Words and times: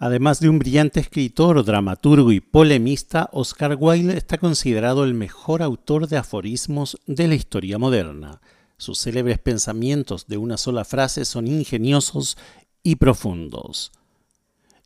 Además 0.00 0.38
de 0.38 0.48
un 0.48 0.60
brillante 0.60 1.00
escritor, 1.00 1.64
dramaturgo 1.64 2.30
y 2.30 2.38
polemista, 2.38 3.28
Oscar 3.32 3.76
Wilde 3.80 4.16
está 4.16 4.38
considerado 4.38 5.02
el 5.02 5.12
mejor 5.12 5.60
autor 5.60 6.06
de 6.06 6.16
aforismos 6.16 6.98
de 7.06 7.26
la 7.26 7.34
historia 7.34 7.78
moderna. 7.78 8.40
Sus 8.76 9.00
célebres 9.00 9.40
pensamientos 9.40 10.28
de 10.28 10.36
una 10.36 10.56
sola 10.56 10.84
frase 10.84 11.24
son 11.24 11.48
ingeniosos 11.48 12.38
y 12.84 12.94
profundos. 12.94 13.90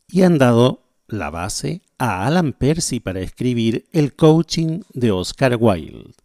Y 0.07 0.23
han 0.23 0.39
dado 0.39 0.81
la 1.07 1.29
base 1.29 1.83
a 1.99 2.25
Alan 2.25 2.51
Percy 2.51 2.99
para 2.99 3.19
escribir 3.19 3.85
El 3.93 4.15
coaching 4.15 4.81
de 4.93 5.11
Oscar 5.11 5.57
Wilde. 5.59 6.15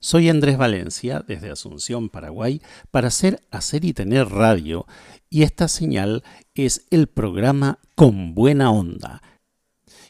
Soy 0.00 0.30
Andrés 0.30 0.56
Valencia, 0.56 1.22
desde 1.28 1.50
Asunción, 1.50 2.08
Paraguay, 2.08 2.62
para 2.90 3.08
hacer, 3.08 3.42
hacer 3.50 3.84
y 3.84 3.92
tener 3.92 4.30
radio, 4.30 4.86
y 5.28 5.42
esta 5.42 5.68
señal 5.68 6.24
es 6.54 6.86
el 6.90 7.06
programa 7.06 7.78
Con 8.00 8.34
Buena 8.34 8.70
Onda. 8.70 9.20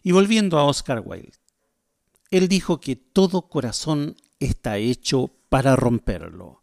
Y 0.04 0.12
volviendo 0.12 0.60
a 0.60 0.64
Oscar 0.64 1.02
Wilde, 1.04 1.32
él 2.30 2.46
dijo 2.46 2.78
que 2.80 2.94
todo 2.94 3.48
corazón 3.48 4.14
está 4.38 4.78
hecho 4.78 5.32
para 5.48 5.74
romperlo. 5.74 6.62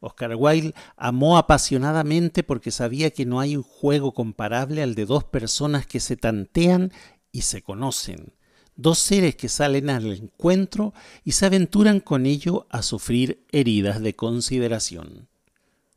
Oscar 0.00 0.34
Wilde 0.34 0.74
amó 0.96 1.38
apasionadamente 1.38 2.42
porque 2.42 2.72
sabía 2.72 3.12
que 3.12 3.24
no 3.24 3.38
hay 3.38 3.54
un 3.54 3.62
juego 3.62 4.14
comparable 4.14 4.82
al 4.82 4.96
de 4.96 5.06
dos 5.06 5.22
personas 5.22 5.86
que 5.86 6.00
se 6.00 6.16
tantean 6.16 6.90
y 7.30 7.42
se 7.42 7.62
conocen, 7.62 8.32
dos 8.74 8.98
seres 8.98 9.36
que 9.36 9.48
salen 9.48 9.88
al 9.90 10.12
encuentro 10.12 10.92
y 11.22 11.32
se 11.32 11.46
aventuran 11.46 12.00
con 12.00 12.26
ello 12.26 12.66
a 12.68 12.82
sufrir 12.82 13.46
heridas 13.52 14.00
de 14.00 14.16
consideración. 14.16 15.28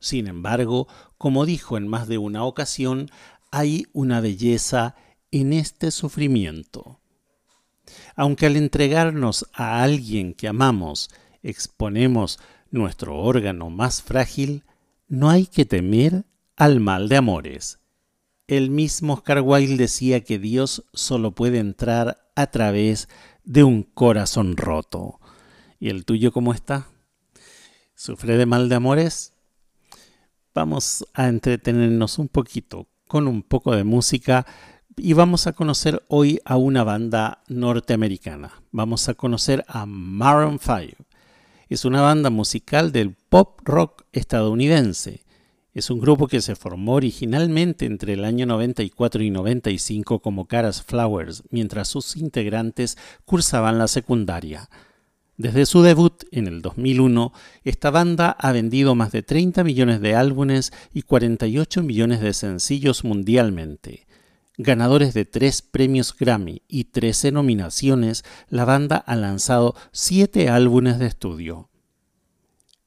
Sin 0.02 0.28
embargo, 0.28 0.88
como 1.20 1.46
dijo 1.46 1.78
en 1.78 1.88
más 1.88 2.08
de 2.08 2.18
una 2.18 2.44
ocasión, 2.44 3.12
hay 3.52 3.86
una 3.94 4.22
belleza 4.22 4.96
en 5.30 5.54
este 5.54 5.92
sufrimiento. 5.92 7.00
Aunque 8.16 8.46
al 8.46 8.56
entregarnos 8.56 9.46
a 9.54 9.84
alguien 9.84 10.34
que 10.34 10.48
amamos 10.48 11.10
exponemos 11.44 12.40
nuestro 12.70 13.18
órgano 13.18 13.70
más 13.70 14.02
frágil, 14.02 14.64
no 15.08 15.30
hay 15.30 15.46
que 15.46 15.66
temer 15.66 16.26
al 16.56 16.80
mal 16.80 17.10
de 17.10 17.18
amores. 17.18 17.80
El 18.48 18.70
mismo 18.70 19.14
Oscar 19.14 19.42
Wilde 19.42 19.78
decía 19.78 20.24
que 20.24 20.40
Dios 20.40 20.86
solo 20.94 21.34
puede 21.34 21.60
entrar 21.60 22.32
a 22.36 22.48
través 22.48 23.10
de 23.44 23.64
un 23.64 23.84
corazón 23.84 24.58
roto. 24.58 25.20
¿Y 25.80 25.90
el 25.90 26.06
tuyo 26.06 26.32
cómo 26.32 26.54
está? 26.54 26.88
¿Sufre 27.96 28.38
de 28.38 28.46
mal 28.46 28.70
de 28.70 28.76
amores? 28.76 29.34
Vamos 30.54 31.06
a 31.14 31.28
entretenernos 31.28 32.20
un 32.20 32.28
poquito 32.28 32.88
con 33.12 33.28
un 33.28 33.44
poco 33.44 33.76
de 33.76 33.84
música 33.84 34.46
y 34.96 35.12
vamos 35.12 35.46
a 35.46 35.52
conocer 35.52 36.02
hoy 36.08 36.40
a 36.46 36.56
una 36.56 36.86
banda 36.86 37.44
norteamericana. 37.50 38.54
Vamos 38.72 39.10
a 39.10 39.16
conocer 39.16 39.66
a 39.68 39.86
Maroon 39.86 40.60
5. 40.60 40.96
Es 41.68 41.84
una 41.84 42.00
banda 42.00 42.30
musical 42.30 42.94
del 42.94 43.14
pop 43.28 43.60
rock 43.66 44.04
estadounidense. 44.14 45.26
Es 45.74 45.90
un 45.90 46.00
grupo 46.00 46.30
que 46.30 46.40
se 46.40 46.56
formó 46.56 46.94
originalmente 46.94 47.86
entre 47.86 48.14
el 48.14 48.24
año 48.24 48.46
94 48.46 49.22
y 49.22 49.30
95 49.30 50.22
como 50.22 50.48
Caras 50.48 50.82
Flowers, 50.82 51.44
mientras 51.50 51.90
sus 51.90 52.16
integrantes 52.16 52.98
cursaban 53.26 53.78
la 53.78 53.90
secundaria. 53.90 54.70
Desde 55.42 55.66
su 55.66 55.82
debut 55.82 56.24
en 56.30 56.46
el 56.46 56.62
2001, 56.62 57.34
esta 57.64 57.90
banda 57.90 58.30
ha 58.30 58.52
vendido 58.52 58.94
más 58.94 59.12
de 59.12 59.24
30 59.24 59.64
millones 59.64 60.00
de 60.00 60.14
álbumes 60.14 60.72
y 60.94 61.02
48 61.02 61.82
millones 61.82 62.22
de 62.22 62.34
sencillos 62.34 63.04
mundialmente. 63.04 64.06
Ganadores 64.60 65.16
de 65.16 65.26
tres 65.26 65.64
premios 65.64 66.16
Grammy 66.16 66.62
y 66.68 66.84
13 66.84 67.32
nominaciones, 67.32 68.24
la 68.50 68.66
banda 68.66 68.98
ha 68.98 69.16
lanzado 69.16 69.74
siete 69.92 70.48
álbumes 70.48 71.00
de 71.00 71.08
estudio. 71.08 71.72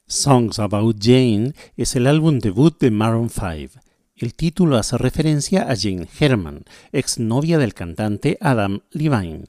Songs 0.07 0.57
About 0.59 0.95
Jane 1.01 1.51
es 1.75 1.97
el 1.97 2.07
álbum 2.07 2.39
debut 2.39 2.79
de 2.79 2.89
Maroon 2.89 3.29
5. 3.29 3.81
El 4.15 4.33
título 4.33 4.77
hace 4.77 4.97
referencia 4.97 5.69
a 5.69 5.75
Jane 5.75 6.07
Herman, 6.17 6.63
exnovia 6.93 7.57
del 7.57 7.73
cantante 7.73 8.37
Adam 8.39 8.79
Levine. 8.91 9.43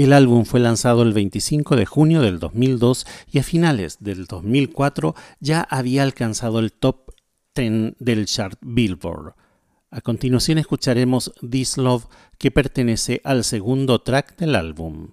El 0.00 0.14
álbum 0.14 0.46
fue 0.46 0.60
lanzado 0.60 1.02
el 1.02 1.12
25 1.12 1.76
de 1.76 1.84
junio 1.84 2.22
del 2.22 2.38
2002 2.38 3.06
y 3.30 3.38
a 3.38 3.42
finales 3.42 3.98
del 4.00 4.24
2004 4.24 5.14
ya 5.40 5.60
había 5.60 6.04
alcanzado 6.04 6.58
el 6.58 6.72
top 6.72 7.10
10 7.54 7.96
del 7.98 8.24
chart 8.24 8.58
Billboard. 8.62 9.34
A 9.90 10.00
continuación 10.00 10.56
escucharemos 10.56 11.34
This 11.46 11.76
Love 11.76 12.06
que 12.38 12.50
pertenece 12.50 13.20
al 13.24 13.44
segundo 13.44 14.00
track 14.00 14.38
del 14.38 14.54
álbum. 14.54 15.10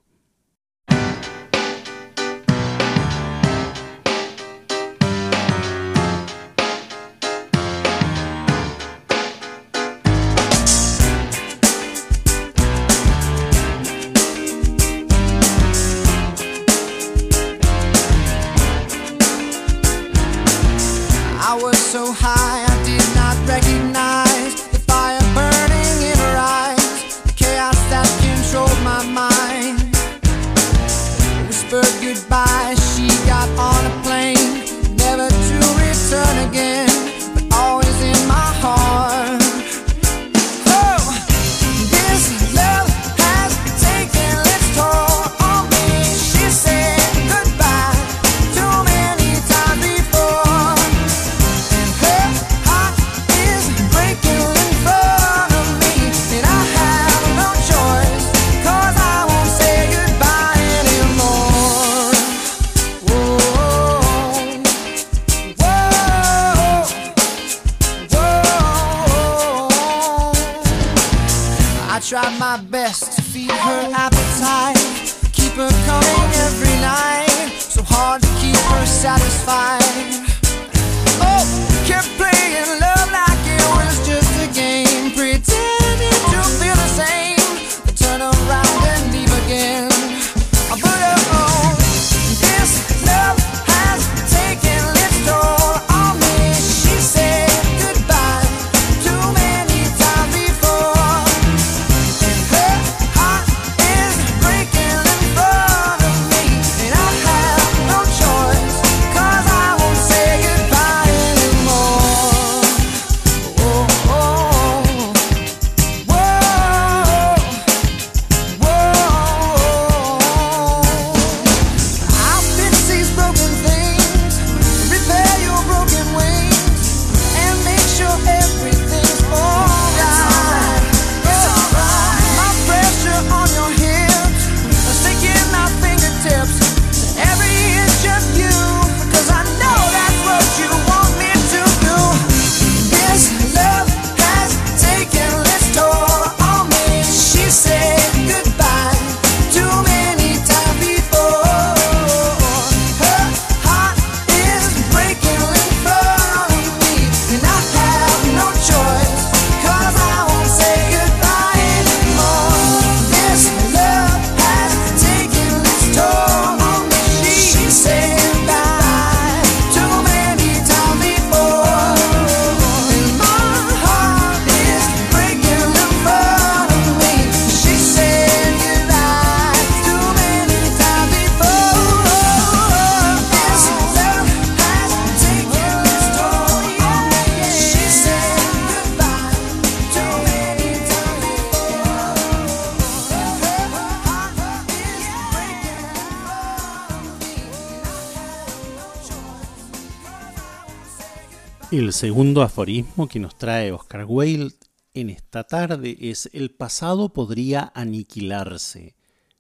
Segundo 201.98 202.44
aforismo 202.44 203.08
que 203.08 203.20
nos 203.20 203.36
trae 203.40 203.72
Oscar 203.72 204.06
Wilde 204.08 204.54
en 204.94 205.10
esta 205.10 205.46
tarde 205.46 205.98
es 206.00 206.30
el 206.32 206.52
pasado 206.52 207.10
podría 207.10 207.72
aniquilarse. 207.74 208.96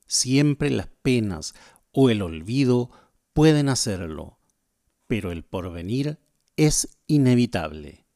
Siempre 0.07 0.71
las 0.71 0.87
penas 1.03 1.53
o 1.91 2.09
el 2.09 2.23
olvido 2.23 2.89
pueden 3.33 3.69
hacerlo, 3.69 4.39
pero 5.05 5.31
el 5.31 5.43
porvenir 5.43 6.17
es 6.55 6.97
inevitable. 7.05 8.07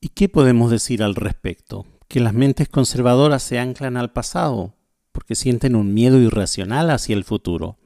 ¿Y 0.00 0.08
qué 0.08 0.30
podemos 0.30 0.70
decir 0.70 1.02
al 1.02 1.14
respecto? 1.14 1.84
Que 2.08 2.20
las 2.20 2.32
mentes 2.32 2.70
conservadoras 2.70 3.42
se 3.42 3.58
anclan 3.58 3.98
al 3.98 4.14
pasado 4.14 4.76
porque 5.12 5.34
sienten 5.34 5.76
un 5.76 5.92
miedo 5.92 6.18
irracional 6.18 6.88
hacia 6.88 7.14
el 7.14 7.24
futuro. 7.24 7.76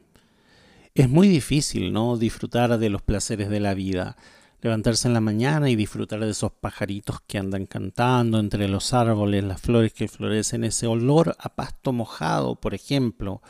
Es 0.94 1.08
muy 1.08 1.26
difícil, 1.26 1.92
¿no? 1.92 2.16
Disfrutar 2.18 2.78
de 2.78 2.88
los 2.88 3.02
placeres 3.02 3.48
de 3.48 3.58
la 3.58 3.74
vida 3.74 4.16
levantarse 4.62 5.08
en 5.08 5.14
la 5.14 5.20
mañana 5.20 5.68
y 5.68 5.76
disfrutar 5.76 6.20
de 6.20 6.30
esos 6.30 6.52
pajaritos 6.52 7.20
que 7.26 7.36
andan 7.36 7.66
cantando 7.66 8.38
entre 8.38 8.68
los 8.68 8.94
árboles, 8.94 9.42
las 9.42 9.60
flores 9.60 9.92
que 9.92 10.06
florecen, 10.06 10.62
ese 10.62 10.86
olor 10.86 11.36
a 11.40 11.54
pasto 11.56 11.92
mojado, 11.92 12.54
por 12.54 12.72
ejemplo, 12.72 13.42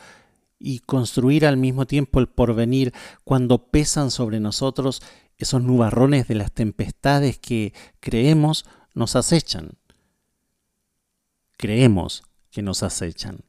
y 0.57 0.79
construir 0.79 1.45
al 1.45 1.55
mismo 1.55 1.85
tiempo 1.85 2.19
el 2.19 2.27
porvenir 2.27 2.93
cuando 3.23 3.67
pesan 3.67 4.09
sobre 4.09 4.39
nosotros 4.39 5.03
esos 5.37 5.61
nubarrones 5.61 6.27
de 6.27 6.35
las 6.35 6.51
tempestades 6.51 7.37
que 7.37 7.73
creemos 7.99 8.65
nos 8.95 9.15
acechan. 9.15 9.73
Creemos 11.57 12.23
que 12.49 12.63
nos 12.63 12.81
acechan. 12.81 13.41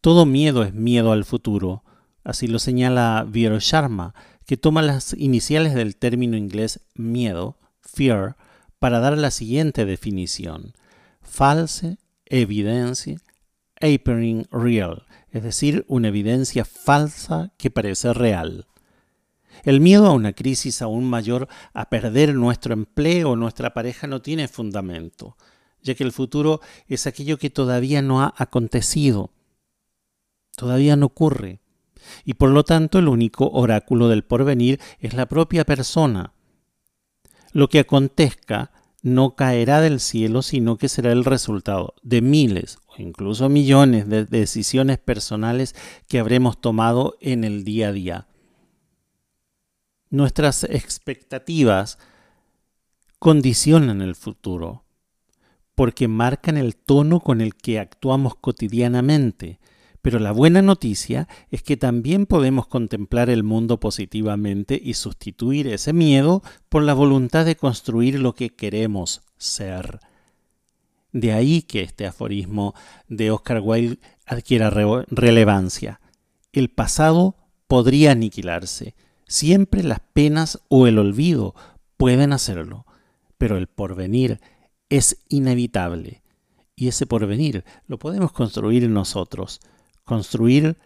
Todo 0.00 0.24
miedo 0.24 0.62
es 0.62 0.72
miedo 0.72 1.12
al 1.12 1.24
futuro, 1.24 1.84
así 2.24 2.46
lo 2.46 2.58
señala 2.58 3.26
Vero 3.28 3.58
Sharma, 3.60 4.14
que 4.46 4.56
toma 4.56 4.82
las 4.82 5.14
iniciales 5.14 5.74
del 5.74 5.96
término 5.96 6.36
inglés 6.36 6.80
miedo, 6.94 7.58
fear, 7.80 8.36
para 8.78 8.98
dar 8.98 9.16
la 9.16 9.30
siguiente 9.30 9.84
definición. 9.84 10.74
False 11.20 11.98
evidencia 12.26 13.20
appearing 13.80 14.46
real, 14.50 15.06
es 15.30 15.42
decir, 15.42 15.84
una 15.88 16.08
evidencia 16.08 16.64
falsa 16.64 17.52
que 17.58 17.70
parece 17.70 18.12
real. 18.12 18.66
El 19.64 19.80
miedo 19.80 20.06
a 20.06 20.12
una 20.12 20.32
crisis 20.32 20.82
aún 20.82 21.08
mayor, 21.08 21.48
a 21.74 21.90
perder 21.90 22.34
nuestro 22.34 22.74
empleo 22.74 23.30
o 23.30 23.36
nuestra 23.36 23.74
pareja, 23.74 24.06
no 24.06 24.22
tiene 24.22 24.48
fundamento, 24.48 25.36
ya 25.82 25.94
que 25.94 26.04
el 26.04 26.12
futuro 26.12 26.60
es 26.86 27.06
aquello 27.06 27.38
que 27.38 27.50
todavía 27.50 28.02
no 28.02 28.22
ha 28.22 28.34
acontecido, 28.36 29.32
todavía 30.56 30.96
no 30.96 31.06
ocurre 31.06 31.61
y 32.24 32.34
por 32.34 32.50
lo 32.50 32.64
tanto 32.64 32.98
el 32.98 33.08
único 33.08 33.50
oráculo 33.50 34.08
del 34.08 34.24
porvenir 34.24 34.80
es 35.00 35.14
la 35.14 35.26
propia 35.26 35.64
persona. 35.64 36.32
Lo 37.52 37.68
que 37.68 37.80
acontezca 37.80 38.70
no 39.02 39.34
caerá 39.34 39.80
del 39.80 40.00
cielo, 40.00 40.42
sino 40.42 40.78
que 40.78 40.88
será 40.88 41.12
el 41.12 41.24
resultado 41.24 41.94
de 42.02 42.22
miles 42.22 42.78
o 42.86 43.02
incluso 43.02 43.48
millones 43.48 44.08
de 44.08 44.24
decisiones 44.24 44.98
personales 44.98 45.74
que 46.08 46.20
habremos 46.20 46.60
tomado 46.60 47.16
en 47.20 47.44
el 47.44 47.64
día 47.64 47.88
a 47.88 47.92
día. 47.92 48.28
Nuestras 50.08 50.64
expectativas 50.64 51.98
condicionan 53.18 54.02
el 54.02 54.14
futuro, 54.14 54.84
porque 55.74 56.06
marcan 56.06 56.56
el 56.56 56.76
tono 56.76 57.20
con 57.20 57.40
el 57.40 57.54
que 57.54 57.80
actuamos 57.80 58.34
cotidianamente, 58.36 59.58
pero 60.02 60.18
la 60.18 60.32
buena 60.32 60.62
noticia 60.62 61.28
es 61.50 61.62
que 61.62 61.76
también 61.76 62.26
podemos 62.26 62.66
contemplar 62.66 63.30
el 63.30 63.44
mundo 63.44 63.78
positivamente 63.78 64.78
y 64.82 64.94
sustituir 64.94 65.68
ese 65.68 65.92
miedo 65.92 66.42
por 66.68 66.82
la 66.82 66.92
voluntad 66.92 67.46
de 67.46 67.54
construir 67.54 68.18
lo 68.18 68.34
que 68.34 68.50
queremos 68.50 69.22
ser. 69.36 70.00
De 71.12 71.32
ahí 71.32 71.62
que 71.62 71.82
este 71.82 72.04
aforismo 72.04 72.74
de 73.06 73.30
Oscar 73.30 73.60
Wilde 73.62 74.00
adquiera 74.26 74.70
relevancia. 74.70 76.00
El 76.52 76.68
pasado 76.68 77.36
podría 77.68 78.10
aniquilarse. 78.10 78.96
Siempre 79.28 79.84
las 79.84 80.00
penas 80.12 80.60
o 80.68 80.88
el 80.88 80.98
olvido 80.98 81.54
pueden 81.96 82.32
hacerlo, 82.32 82.86
pero 83.38 83.56
el 83.56 83.68
porvenir 83.68 84.40
es 84.88 85.18
inevitable. 85.28 86.22
Y 86.74 86.88
ese 86.88 87.06
porvenir 87.06 87.64
lo 87.86 87.98
podemos 87.98 88.32
construir 88.32 88.88
nosotros 88.88 89.60
construir 90.04 90.76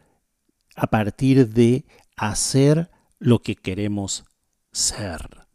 a 0.75 0.89
partir 0.89 1.49
de 1.49 1.85
hacer 2.17 2.91
lo 3.19 3.41
que 3.41 3.57
queremos 3.57 4.25
ser. 4.73 5.47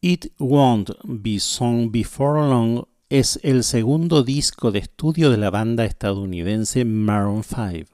It 0.00 0.32
Won't 0.38 0.90
Be 1.04 1.40
Sung 1.40 1.90
Before 1.90 2.48
Long 2.48 2.84
es 3.08 3.38
el 3.42 3.64
segundo 3.64 4.22
disco 4.22 4.70
de 4.70 4.80
estudio 4.80 5.30
de 5.30 5.36
la 5.36 5.50
banda 5.50 5.84
estadounidense 5.84 6.84
Maroon 6.84 7.44
5. 7.44 7.90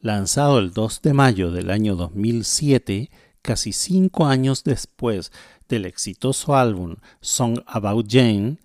Lanzado 0.00 0.58
el 0.58 0.72
2 0.72 1.02
de 1.02 1.12
mayo 1.12 1.50
del 1.50 1.70
año 1.70 1.96
2007, 1.96 3.10
casi 3.42 3.72
cinco 3.72 4.26
años 4.26 4.64
después 4.64 5.32
del 5.68 5.84
exitoso 5.84 6.56
álbum 6.56 6.96
Song 7.20 7.60
About 7.66 8.06
Jane, 8.08 8.58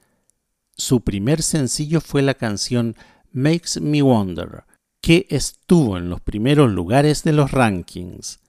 su 0.76 1.02
primer 1.02 1.42
sencillo 1.42 2.02
fue 2.02 2.22
la 2.22 2.36
canción 2.36 2.96
Makes 3.32 3.82
Me 3.82 4.02
Wonder, 4.02 4.64
que 5.01 5.27
estuvo 5.30 5.98
en 5.98 6.10
los 6.10 6.22
primeros 6.22 6.72
lugares 6.72 7.24
de 7.24 7.34
los 7.34 7.51
rankings. 7.51 8.39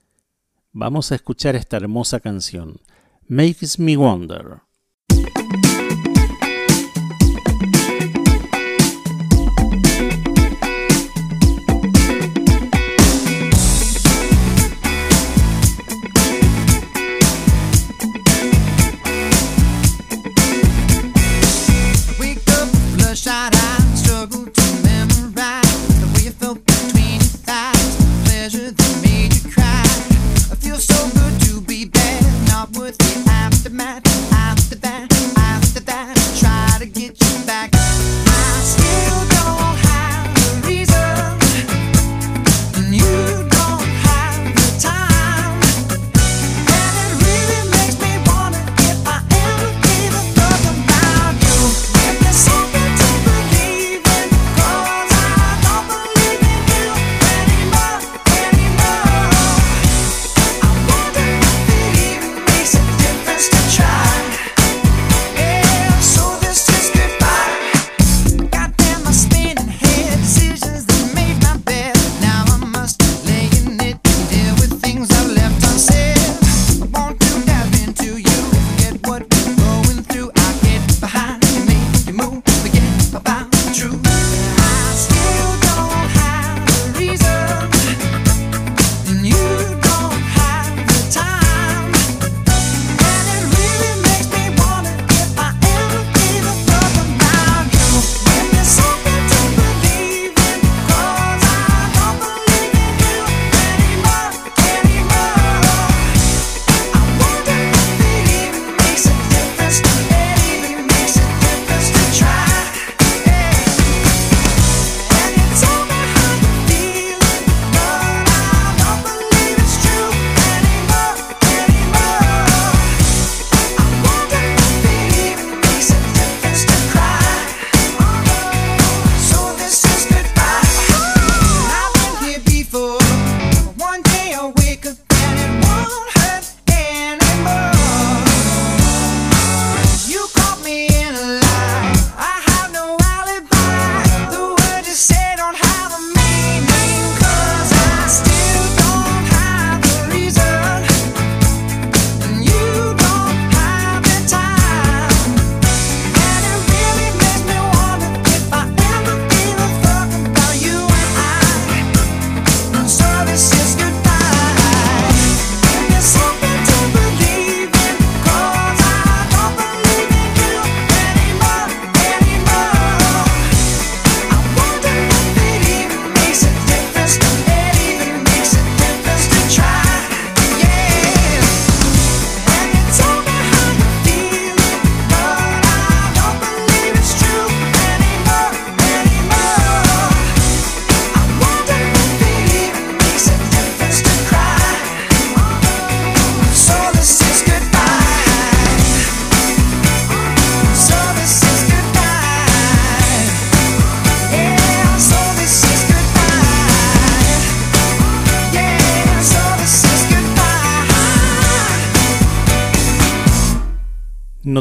Vamos 0.71 1.11
a 1.11 1.15
escuchar 1.15 1.55
esta 1.55 1.77
hermosa 1.77 2.19
canción, 2.19 2.79
Makes 3.27 3.79
Me 3.79 3.97
Wonder. 3.97 4.61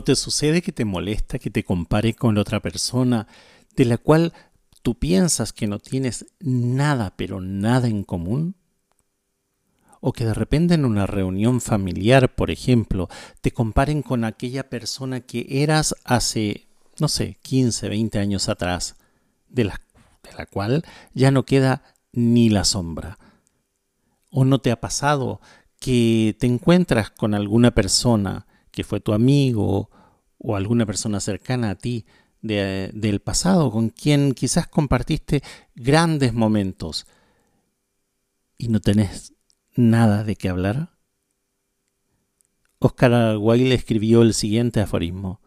Te 0.09 0.17
sucede 0.17 0.63
que 0.63 0.73
te 0.73 0.87
molesta 0.87 1.39
que 1.39 1.51
te 1.51 1.65
compare 1.65 2.15
con 2.15 2.39
otra 2.39 2.61
persona 2.61 3.29
de 3.77 3.85
la 3.85 3.99
cual 3.99 4.33
tú 4.81 4.95
piensas 4.95 5.53
que 5.53 5.67
no 5.67 5.81
tienes 5.81 6.25
nada, 6.41 7.13
pero 7.15 7.43
nada 7.43 7.89
en 7.89 8.05
común? 8.05 8.57
O 10.01 10.15
que 10.15 10.25
de 10.25 10.33
repente 10.33 10.73
en 10.73 10.87
una 10.87 11.07
reunión 11.07 11.61
familiar, 11.61 12.35
por 12.35 12.51
ejemplo, 12.51 13.11
te 13.43 13.51
comparen 13.51 14.01
con 14.01 14.25
aquella 14.25 14.71
persona 14.71 15.21
que 15.21 15.47
eras 15.63 15.95
hace, 16.05 16.69
no 16.99 17.09
sé, 17.09 17.37
15, 17.43 17.91
20 17.91 18.19
años 18.19 18.49
atrás, 18.49 18.97
de 19.51 19.65
la, 19.65 19.83
de 20.23 20.39
la 20.39 20.47
cual 20.47 20.87
ya 21.13 21.31
no 21.31 21.45
queda 21.45 21.83
ni 22.13 22.49
la 22.49 22.65
sombra. 22.65 23.19
¿O 24.31 24.47
no 24.47 24.59
te 24.59 24.71
ha 24.71 24.81
pasado 24.81 25.43
que 25.79 26.35
te 26.41 26.47
encuentras 26.47 27.11
con 27.11 27.35
alguna 27.35 27.73
persona 27.73 28.47
que 28.71 28.85
fue 28.85 29.01
tu 29.01 29.13
amigo 29.13 29.91
o 30.39 30.57
alguna 30.57 30.87
persona 30.87 31.21
cercana 31.21 31.71
a 31.71 31.75
ti 31.75 32.07
del 32.41 33.21
pasado 33.21 33.71
con 33.71 33.91
quien 33.91 34.33
quizás 34.33 34.69
compartiste 34.69 35.43
grandes 35.75 36.33
momentos 36.33 37.07
y 38.57 38.69
no 38.69 38.81
tenés 38.81 39.35
nada 39.75 40.25
de 40.25 40.37
qué 40.37 40.49
hablar? 40.49 40.91
Oscar 42.81 43.39
Wilde 43.39 43.75
escribió 43.75 44.23
el 44.23 44.35
siguiente 44.35 44.81
aforismo. 44.81 45.41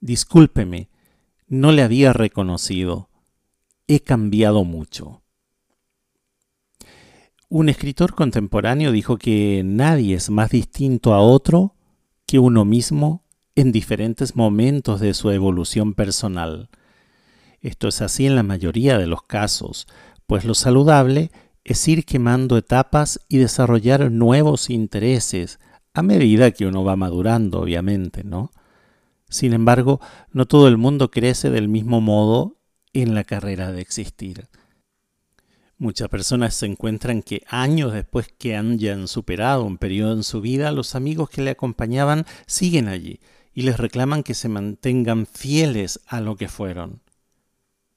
Discúlpeme, 0.00 0.90
no 1.46 1.72
le 1.72 1.82
había 1.82 2.12
reconocido. 2.12 3.08
He 3.86 4.00
cambiado 4.00 4.64
mucho. 4.64 5.22
Un 7.48 7.68
escritor 7.68 8.14
contemporáneo 8.14 8.92
dijo 8.92 9.16
que 9.16 9.62
nadie 9.64 10.16
es 10.16 10.28
más 10.28 10.50
distinto 10.50 11.14
a 11.14 11.20
otro 11.20 11.74
que 12.26 12.38
uno 12.38 12.64
mismo 12.64 13.23
en 13.56 13.70
diferentes 13.70 14.34
momentos 14.34 15.00
de 15.00 15.14
su 15.14 15.30
evolución 15.30 15.94
personal. 15.94 16.68
Esto 17.60 17.88
es 17.88 18.02
así 18.02 18.26
en 18.26 18.34
la 18.36 18.42
mayoría 18.42 18.98
de 18.98 19.06
los 19.06 19.22
casos, 19.22 19.86
pues 20.26 20.44
lo 20.44 20.54
saludable 20.54 21.30
es 21.62 21.86
ir 21.88 22.04
quemando 22.04 22.58
etapas 22.58 23.20
y 23.28 23.38
desarrollar 23.38 24.10
nuevos 24.10 24.70
intereses 24.70 25.60
a 25.94 26.02
medida 26.02 26.50
que 26.50 26.66
uno 26.66 26.84
va 26.84 26.96
madurando, 26.96 27.60
obviamente, 27.60 28.24
¿no? 28.24 28.50
Sin 29.28 29.52
embargo, 29.52 30.00
no 30.32 30.46
todo 30.46 30.68
el 30.68 30.76
mundo 30.76 31.10
crece 31.10 31.50
del 31.50 31.68
mismo 31.68 32.00
modo 32.00 32.56
en 32.92 33.14
la 33.14 33.24
carrera 33.24 33.72
de 33.72 33.80
existir. 33.80 34.48
Muchas 35.78 36.08
personas 36.08 36.54
se 36.54 36.66
encuentran 36.66 37.22
que 37.22 37.42
años 37.48 37.92
después 37.92 38.28
que 38.36 38.56
hayan 38.56 39.08
superado 39.08 39.64
un 39.64 39.78
periodo 39.78 40.12
en 40.12 40.22
su 40.22 40.40
vida, 40.40 40.70
los 40.70 40.94
amigos 40.94 41.30
que 41.30 41.42
le 41.42 41.50
acompañaban 41.50 42.26
siguen 42.46 42.88
allí 42.88 43.20
y 43.54 43.62
les 43.62 43.78
reclaman 43.78 44.22
que 44.22 44.34
se 44.34 44.48
mantengan 44.48 45.26
fieles 45.26 46.00
a 46.06 46.20
lo 46.20 46.36
que 46.36 46.48
fueron. 46.48 47.02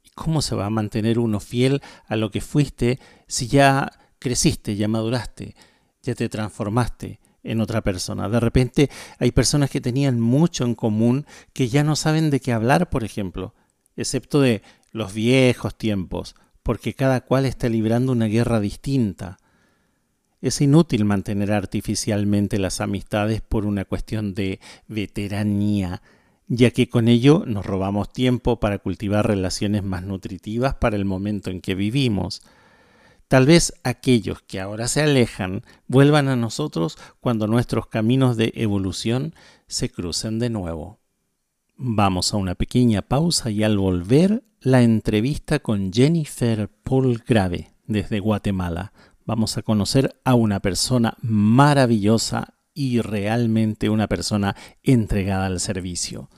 ¿Y 0.03 0.09
cómo 0.11 0.41
se 0.41 0.55
va 0.55 0.67
a 0.67 0.69
mantener 0.69 1.19
uno 1.19 1.39
fiel 1.39 1.81
a 2.05 2.15
lo 2.15 2.31
que 2.31 2.41
fuiste 2.41 2.99
si 3.27 3.47
ya 3.47 3.91
creciste, 4.19 4.75
ya 4.75 4.87
maduraste, 4.87 5.55
ya 6.01 6.15
te 6.15 6.29
transformaste 6.29 7.19
en 7.43 7.59
otra 7.59 7.81
persona? 7.81 8.29
De 8.29 8.39
repente 8.39 8.89
hay 9.19 9.31
personas 9.31 9.69
que 9.69 9.81
tenían 9.81 10.19
mucho 10.19 10.63
en 10.63 10.75
común 10.75 11.25
que 11.53 11.67
ya 11.67 11.83
no 11.83 11.95
saben 11.95 12.29
de 12.29 12.39
qué 12.39 12.53
hablar, 12.53 12.89
por 12.89 13.03
ejemplo, 13.03 13.55
excepto 13.95 14.39
de 14.39 14.61
los 14.91 15.13
viejos 15.13 15.77
tiempos 15.77 16.35
porque 16.67 16.93
cada 16.93 17.21
cual 17.21 17.45
está 17.45 17.69
librando 17.69 18.11
una 18.11 18.25
guerra 18.25 18.59
distinta. 18.59 19.37
Es 20.47 20.61
inútil 20.61 21.03
mantener 21.03 21.51
artificialmente 21.51 22.57
las 22.57 22.79
amistades 22.79 23.41
por 23.41 23.65
una 23.65 23.83
cuestión 23.83 24.33
de 24.33 24.61
veteranía, 24.87 26.01
ya 26.47 26.71
que 26.71 26.87
con 26.87 27.09
ello 27.09 27.43
nos 27.45 27.65
robamos 27.65 28.13
tiempo 28.13 28.57
para 28.57 28.77
cultivar 28.77 29.27
relaciones 29.27 29.83
más 29.83 30.03
nutritivas 30.03 30.75
para 30.75 30.95
el 30.95 31.03
momento 31.03 31.49
en 31.49 31.59
que 31.59 31.75
vivimos. 31.75 32.43
Tal 33.27 33.45
vez 33.45 33.73
aquellos 33.83 34.41
que 34.41 34.61
ahora 34.61 34.87
se 34.87 35.01
alejan 35.01 35.63
vuelvan 35.89 36.29
a 36.29 36.37
nosotros 36.37 36.97
cuando 37.19 37.47
nuestros 37.47 37.87
caminos 37.87 38.37
de 38.37 38.53
evolución 38.55 39.35
se 39.67 39.89
crucen 39.89 40.39
de 40.39 40.49
nuevo. 40.49 41.01
Vamos 41.75 42.33
a 42.33 42.37
una 42.37 42.55
pequeña 42.55 43.01
pausa 43.01 43.51
y 43.51 43.63
al 43.63 43.77
volver 43.77 44.45
la 44.61 44.81
entrevista 44.81 45.59
con 45.59 45.91
Jennifer 45.91 46.69
Paul 46.83 47.21
Grave 47.27 47.73
desde 47.85 48.21
Guatemala. 48.21 48.93
Vamos 49.27 49.57
a 49.57 49.61
conocer 49.61 50.21
a 50.23 50.35
una 50.35 50.61
persona 50.61 51.17
maravillosa 51.21 52.53
y 52.73 53.01
realmente 53.01 53.89
una 53.89 54.07
persona 54.07 54.55
entregada 54.83 55.47
al 55.47 55.59
servicio. 55.59 56.29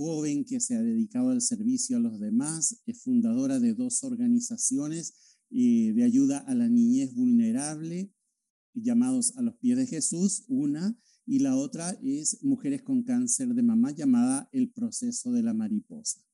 Joven 0.00 0.46
que 0.46 0.60
se 0.60 0.74
ha 0.76 0.82
dedicado 0.82 1.28
al 1.28 1.42
servicio 1.42 1.98
a 1.98 2.00
los 2.00 2.18
demás, 2.18 2.80
es 2.86 3.02
fundadora 3.02 3.60
de 3.60 3.74
dos 3.74 4.02
organizaciones 4.02 5.36
eh, 5.50 5.92
de 5.92 6.04
ayuda 6.04 6.38
a 6.38 6.54
la 6.54 6.70
niñez 6.70 7.14
vulnerable, 7.14 8.10
llamados 8.72 9.36
a 9.36 9.42
los 9.42 9.56
pies 9.56 9.76
de 9.76 9.86
Jesús, 9.86 10.44
una, 10.48 10.98
y 11.26 11.40
la 11.40 11.54
otra 11.54 11.90
es 12.02 12.42
Mujeres 12.42 12.80
con 12.80 13.02
Cáncer 13.02 13.48
de 13.48 13.62
Mamá, 13.62 13.90
llamada 13.90 14.48
El 14.52 14.70
Proceso 14.70 15.32
de 15.32 15.42
la 15.42 15.52
Mariposa. 15.52 16.24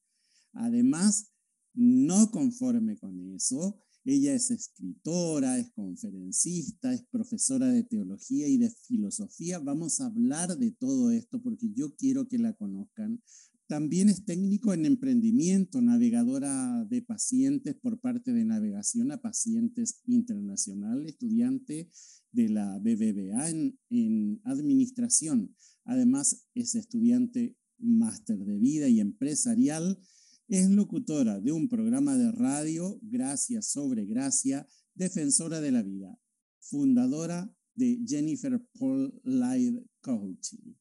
Además, 0.52 1.32
no 1.74 2.30
conforme 2.30 2.96
con 2.96 3.20
eso, 3.34 3.82
ella 4.04 4.32
es 4.32 4.52
escritora, 4.52 5.58
es 5.58 5.72
conferencista, 5.72 6.94
es 6.94 7.02
profesora 7.10 7.66
de 7.66 7.82
teología 7.82 8.46
y 8.46 8.58
de 8.58 8.70
filosofía. 8.70 9.58
Vamos 9.58 10.00
a 10.00 10.06
hablar 10.06 10.56
de 10.56 10.70
todo 10.70 11.10
esto 11.10 11.42
porque 11.42 11.72
yo 11.74 11.96
quiero 11.96 12.28
que 12.28 12.38
la 12.38 12.52
conozcan. 12.52 13.20
También 13.68 14.08
es 14.08 14.24
técnico 14.24 14.72
en 14.72 14.86
emprendimiento, 14.86 15.82
navegadora 15.82 16.84
de 16.84 17.02
pacientes 17.02 17.74
por 17.74 17.98
parte 17.98 18.32
de 18.32 18.44
Navegación 18.44 19.10
a 19.10 19.20
Pacientes 19.20 20.02
Internacional, 20.06 21.04
estudiante 21.04 21.90
de 22.30 22.48
la 22.48 22.78
BBVA 22.78 23.50
en, 23.90 24.40
administración. 24.44 25.52
Además, 25.84 26.46
es 26.54 26.76
estudiante 26.76 27.56
máster 27.78 28.38
de 28.38 28.56
vida 28.58 28.88
y 28.88 29.00
empresarial 29.00 29.98
es 30.48 30.70
locutora 30.70 31.40
de 31.40 31.50
un 31.50 31.68
programa 31.68 32.16
de 32.16 32.30
radio, 32.30 33.00
Gracias 33.02 33.72
sobre 33.72 34.06
Gracia, 34.06 34.68
defensora 34.94 35.60
de 35.60 35.72
la 35.72 35.82
vida, 35.82 36.16
fundadora 36.60 37.52
de 37.74 38.00
Jennifer 38.06 38.64
Paul 38.78 39.20
Live 39.24 39.84
Coaching. 40.00 40.76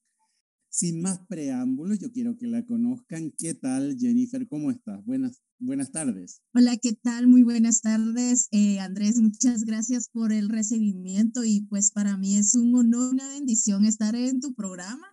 Sin 0.76 1.02
más 1.02 1.20
preámbulos, 1.30 2.00
yo 2.00 2.12
quiero 2.12 2.36
que 2.36 2.48
la 2.48 2.66
conozcan. 2.66 3.32
¿Qué 3.38 3.54
tal, 3.54 3.96
Jennifer? 3.98 4.46
¿Cómo 4.46 4.72
estás? 4.72 5.06
Buenas, 5.06 5.42
buenas 5.58 5.94
tardes. 5.94 6.42
Hola, 6.54 6.76
¿qué 6.76 6.92
tal? 6.92 7.28
Muy 7.28 7.44
buenas 7.44 7.80
tardes. 7.80 8.50
Eh, 8.52 8.82
Andrés, 8.82 9.22
muchas 9.22 9.64
gracias 9.64 10.10
por 10.10 10.34
el 10.34 10.50
recibimiento 10.50 11.46
y 11.46 11.62
pues 11.62 11.92
para 11.92 12.18
mí 12.18 12.36
es 12.36 12.56
un 12.56 12.76
honor, 12.76 13.14
una 13.14 13.30
bendición 13.30 13.86
estar 13.86 14.18
en 14.18 14.42
tu 14.42 14.54
programa. 14.54 15.08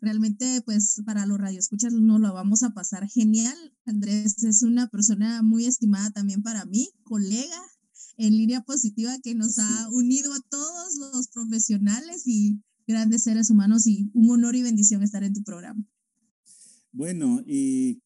Realmente, 0.00 0.60
pues 0.62 1.00
para 1.06 1.26
los 1.26 1.38
radioescuchas 1.38 1.92
nos 1.92 2.20
lo 2.20 2.34
vamos 2.34 2.64
a 2.64 2.70
pasar 2.70 3.06
genial. 3.08 3.56
Andrés 3.86 4.42
es 4.42 4.64
una 4.64 4.88
persona 4.88 5.44
muy 5.44 5.66
estimada 5.66 6.10
también 6.10 6.42
para 6.42 6.64
mí, 6.64 6.88
colega 7.04 7.62
en 8.16 8.32
línea 8.32 8.62
positiva 8.62 9.16
que 9.22 9.36
nos 9.36 9.60
ha 9.60 9.88
unido 9.90 10.32
a 10.32 10.40
todos 10.50 10.96
los 10.96 11.28
profesionales 11.28 12.26
y 12.26 12.64
grandes 12.86 13.22
seres 13.24 13.50
humanos 13.50 13.86
y 13.86 14.10
un 14.14 14.30
honor 14.30 14.56
y 14.56 14.62
bendición 14.62 15.02
estar 15.02 15.24
en 15.24 15.34
tu 15.34 15.42
programa. 15.42 15.84
Bueno, 16.92 17.42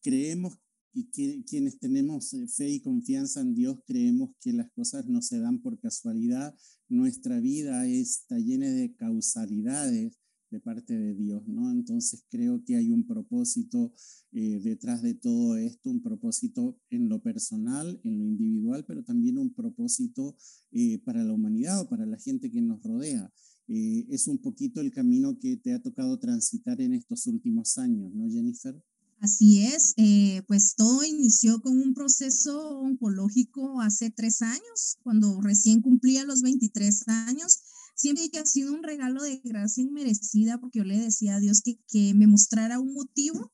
creemos 0.01 0.57
y 0.93 1.05
que, 1.11 1.43
quienes 1.45 1.79
tenemos 1.79 2.33
eh, 2.33 2.47
fe 2.47 2.69
y 2.69 2.81
confianza 2.81 3.41
en 3.41 3.53
Dios 3.53 3.79
creemos 3.85 4.31
que 4.39 4.53
las 4.53 4.71
cosas 4.71 5.07
no 5.07 5.21
se 5.21 5.39
dan 5.39 5.59
por 5.61 5.79
casualidad. 5.79 6.55
Nuestra 6.87 7.39
vida 7.39 7.85
está 7.87 8.37
llena 8.39 8.67
de 8.69 8.93
causalidades 8.95 10.17
de 10.51 10.59
parte 10.59 10.97
de 10.97 11.13
Dios, 11.13 11.47
¿no? 11.47 11.69
Entonces 11.69 12.25
creo 12.27 12.63
que 12.65 12.75
hay 12.75 12.89
un 12.89 13.05
propósito 13.05 13.93
eh, 14.31 14.59
detrás 14.63 15.03
de 15.03 15.13
todo 15.13 15.57
esto, 15.57 15.91
un 15.91 16.01
propósito 16.01 16.79
en 16.89 17.07
lo 17.07 17.21
personal, 17.21 18.01
en 18.03 18.17
lo 18.17 18.25
individual, 18.25 18.83
pero 18.87 19.03
también 19.03 19.37
un 19.37 19.53
propósito 19.53 20.35
eh, 20.71 20.97
para 21.05 21.23
la 21.23 21.33
humanidad 21.33 21.81
o 21.81 21.87
para 21.87 22.07
la 22.07 22.17
gente 22.17 22.49
que 22.49 22.61
nos 22.61 22.81
rodea. 22.81 23.31
Eh, 23.71 24.07
es 24.09 24.27
un 24.27 24.39
poquito 24.39 24.81
el 24.81 24.91
camino 24.91 25.37
que 25.39 25.55
te 25.57 25.73
ha 25.73 25.79
tocado 25.79 26.17
transitar 26.17 26.81
en 26.81 26.95
estos 26.95 27.27
últimos 27.27 27.77
años, 27.77 28.11
¿no, 28.15 28.27
Jennifer? 28.27 28.75
Así 29.19 29.63
es, 29.63 29.93
eh, 29.97 30.41
pues 30.47 30.73
todo 30.75 31.03
inició 31.03 31.61
con 31.61 31.77
un 31.77 31.93
proceso 31.93 32.79
oncológico 32.79 33.79
hace 33.81 34.09
tres 34.09 34.41
años, 34.41 34.97
cuando 35.03 35.39
recién 35.41 35.81
cumplía 35.81 36.25
los 36.25 36.41
23 36.41 37.07
años. 37.09 37.59
Siempre 37.95 38.29
que 38.29 38.39
ha 38.39 38.45
sido 38.45 38.73
un 38.73 38.81
regalo 38.81 39.21
de 39.21 39.39
gracia 39.43 39.83
inmerecida, 39.83 40.59
porque 40.59 40.79
yo 40.79 40.85
le 40.85 40.97
decía 40.97 41.35
a 41.35 41.39
Dios 41.39 41.61
que, 41.61 41.77
que 41.87 42.13
me 42.15 42.25
mostrara 42.27 42.79
un 42.79 42.93
motivo 42.93 43.51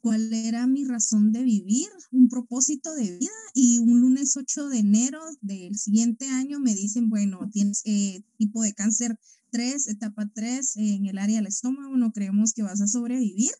cuál 0.00 0.32
era 0.32 0.66
mi 0.66 0.84
razón 0.84 1.32
de 1.32 1.42
vivir, 1.42 1.88
un 2.12 2.28
propósito 2.28 2.94
de 2.94 3.18
vida. 3.18 3.30
Y 3.54 3.78
un 3.78 4.00
lunes 4.00 4.36
8 4.36 4.68
de 4.68 4.78
enero 4.78 5.20
del 5.40 5.76
siguiente 5.76 6.28
año 6.28 6.60
me 6.60 6.74
dicen, 6.74 7.08
bueno, 7.08 7.48
tienes 7.52 7.82
eh, 7.86 8.22
tipo 8.36 8.62
de 8.62 8.74
cáncer 8.74 9.18
3, 9.50 9.88
etapa 9.88 10.30
3 10.34 10.76
en 10.76 11.06
el 11.06 11.18
área 11.18 11.36
del 11.36 11.46
estómago, 11.46 11.96
no 11.96 12.12
creemos 12.12 12.52
que 12.52 12.62
vas 12.62 12.80
a 12.80 12.86
sobrevivir. 12.86 13.50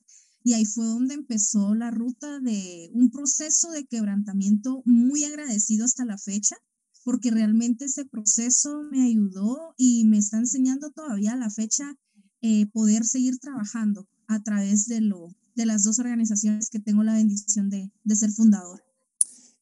Y 0.44 0.54
ahí 0.54 0.64
fue 0.64 0.86
donde 0.86 1.14
empezó 1.14 1.74
la 1.74 1.90
ruta 1.90 2.40
de 2.40 2.90
un 2.92 3.10
proceso 3.10 3.70
de 3.70 3.86
quebrantamiento 3.86 4.82
muy 4.84 5.24
agradecido 5.24 5.84
hasta 5.84 6.04
la 6.04 6.16
fecha, 6.16 6.56
porque 7.04 7.30
realmente 7.30 7.86
ese 7.86 8.04
proceso 8.04 8.82
me 8.90 9.02
ayudó 9.02 9.74
y 9.76 10.04
me 10.06 10.18
está 10.18 10.38
enseñando 10.38 10.90
todavía 10.90 11.32
a 11.32 11.36
la 11.36 11.50
fecha 11.50 11.96
eh, 12.40 12.66
poder 12.66 13.04
seguir 13.04 13.38
trabajando 13.38 14.08
a 14.26 14.42
través 14.42 14.86
de, 14.86 15.00
lo, 15.00 15.34
de 15.54 15.66
las 15.66 15.82
dos 15.82 15.98
organizaciones 15.98 16.70
que 16.70 16.80
tengo 16.80 17.02
la 17.02 17.14
bendición 17.14 17.68
de, 17.68 17.90
de 18.04 18.16
ser 18.16 18.30
fundador. 18.30 18.82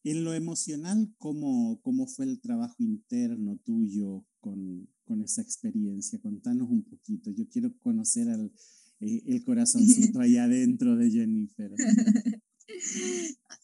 En 0.04 0.22
lo 0.22 0.34
emocional, 0.34 1.12
¿cómo, 1.18 1.80
¿cómo 1.82 2.06
fue 2.06 2.26
el 2.26 2.40
trabajo 2.40 2.76
interno 2.78 3.56
tuyo 3.64 4.24
con, 4.40 4.88
con 5.06 5.22
esa 5.22 5.40
experiencia? 5.40 6.20
Contanos 6.20 6.68
un 6.68 6.82
poquito. 6.82 7.30
Yo 7.30 7.48
quiero 7.48 7.76
conocer 7.78 8.28
al, 8.28 8.52
eh, 9.00 9.22
el 9.26 9.44
corazoncito 9.44 10.20
allá 10.20 10.44
adentro 10.44 10.96
de 10.96 11.10
Jennifer. 11.10 11.70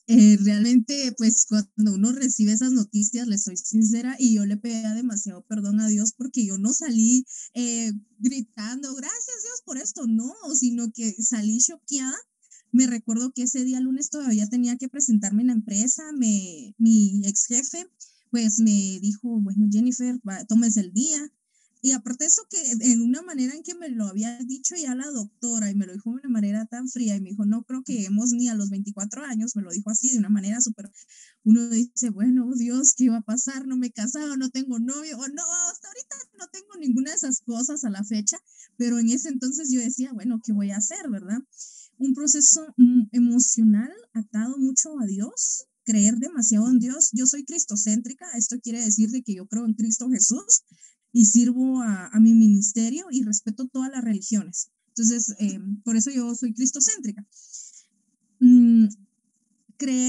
Eh, 0.07 0.37
realmente, 0.43 1.15
pues 1.17 1.47
cuando 1.49 1.95
uno 1.95 2.13
recibe 2.13 2.53
esas 2.53 2.73
noticias, 2.73 3.27
le 3.27 3.39
soy 3.39 3.57
sincera, 3.57 4.17
y 4.19 4.35
yo 4.35 4.45
le 4.45 4.57
pedía 4.57 4.95
demasiado 4.95 5.45
perdón 5.47 5.81
a 5.81 5.89
Dios 5.89 6.13
porque 6.13 6.45
yo 6.45 6.59
no 6.59 6.73
salí 6.73 7.25
eh, 7.55 7.93
gritando, 8.19 8.95
gracias 8.95 9.43
Dios 9.43 9.63
por 9.65 9.79
esto, 9.79 10.07
no, 10.07 10.35
sino 10.55 10.93
que 10.93 11.13
salí 11.13 11.59
choqueada. 11.59 12.17
Me 12.73 12.87
recuerdo 12.87 13.33
que 13.33 13.43
ese 13.43 13.65
día 13.65 13.81
lunes 13.81 14.11
todavía 14.11 14.49
tenía 14.49 14.77
que 14.77 14.89
presentarme 14.89 15.43
en 15.43 15.49
la 15.49 15.55
empresa, 15.55 16.03
me, 16.13 16.75
mi 16.79 17.23
ex 17.25 17.47
jefe 17.47 17.87
pues 18.33 18.59
me 18.59 18.99
dijo, 19.01 19.41
bueno 19.41 19.69
Jennifer, 19.71 20.19
tómese 20.49 20.81
el 20.81 20.93
día, 20.93 21.31
y 21.85 21.91
aparte 21.91 22.25
eso, 22.25 22.43
que 22.49 22.63
en 22.93 23.03
una 23.03 23.23
manera 23.23 23.55
en 23.55 23.65
que 23.65 23.75
me 23.75 23.89
lo 23.89 24.07
había 24.07 24.39
dicho 24.39 24.77
ya 24.77 24.95
la 24.95 25.11
doctora 25.11 25.69
y 25.69 25.75
me 25.75 25.85
lo 25.85 25.93
dijo 25.93 26.11
de 26.11 26.21
una 26.21 26.29
manera 26.29 26.65
tan 26.65 26.89
fría 26.89 27.17
y 27.17 27.21
me 27.21 27.31
dijo, 27.31 27.45
no 27.45 27.65
creo 27.65 27.83
que 27.83 27.95
lleguemos 27.95 28.31
ni 28.31 28.49
a 28.49 28.55
los 28.55 28.71
24 28.71 29.25
años, 29.25 29.57
me 29.57 29.63
lo 29.63 29.73
dijo 29.73 29.91
así 29.91 30.13
de 30.13 30.19
una 30.19 30.29
manera 30.29 30.61
súper, 30.61 30.93
uno 31.43 31.69
dice, 31.69 32.11
bueno, 32.11 32.49
Dios, 32.55 32.95
¿qué 32.97 33.05
iba 33.05 33.17
a 33.17 33.23
pasar? 33.23 33.67
No 33.67 33.77
me 33.77 33.89
he 33.89 33.93
no 34.39 34.51
tengo 34.51 34.79
novio, 34.79 35.19
o 35.19 35.29
no, 35.29 35.43
hasta 35.73 35.89
ahorita 35.89 36.17
no 36.39 36.47
tengo 36.53 36.77
ninguna 36.79 37.11
de 37.11 37.17
esas 37.17 37.41
cosas 37.41 37.83
a 37.83 37.91
la 37.91 38.05
fecha, 38.05 38.39
pero 38.77 39.01
en 39.01 39.09
ese 39.09 39.29
entonces 39.29 39.69
yo 39.73 39.81
decía, 39.81 40.13
bueno, 40.13 40.41
¿qué 40.43 40.53
voy 40.53 40.71
a 40.71 40.77
hacer, 40.77 41.11
verdad? 41.11 41.41
Un 41.99 42.15
proceso 42.15 42.65
mm, 42.77 43.09
emocional 43.11 43.93
atado 44.13 44.57
mucho 44.57 45.01
a 45.01 45.07
Dios, 45.07 45.67
creer 45.85 46.17
demasiado 46.17 46.69
en 46.71 46.79
Dios. 46.79 47.11
Yo 47.13 47.27
soy 47.27 47.45
cristocéntrica, 47.45 48.27
esto 48.37 48.57
quiere 48.61 48.85
decir 48.85 49.11
de 49.11 49.23
que 49.23 49.35
yo 49.35 49.47
creo 49.47 49.67
en 49.67 49.75
Cristo 49.75 50.09
Jesús, 50.09 50.63
y 51.13 51.27
sirvo 51.27 51.83
a, 51.83 52.11
mi 52.21 52.35
ministerio 52.35 53.07
y 53.11 53.23
respeto 53.23 53.69
todas 53.69 53.91
las 53.91 54.03
religiones. 54.03 54.71
Entonces, 54.89 55.35
eh, 55.39 55.61
por 55.85 55.97
eso 55.97 56.11
yo 56.11 56.35
soy 56.35 56.55
cristocéntrica. 56.55 57.27
Mm, 58.41 58.87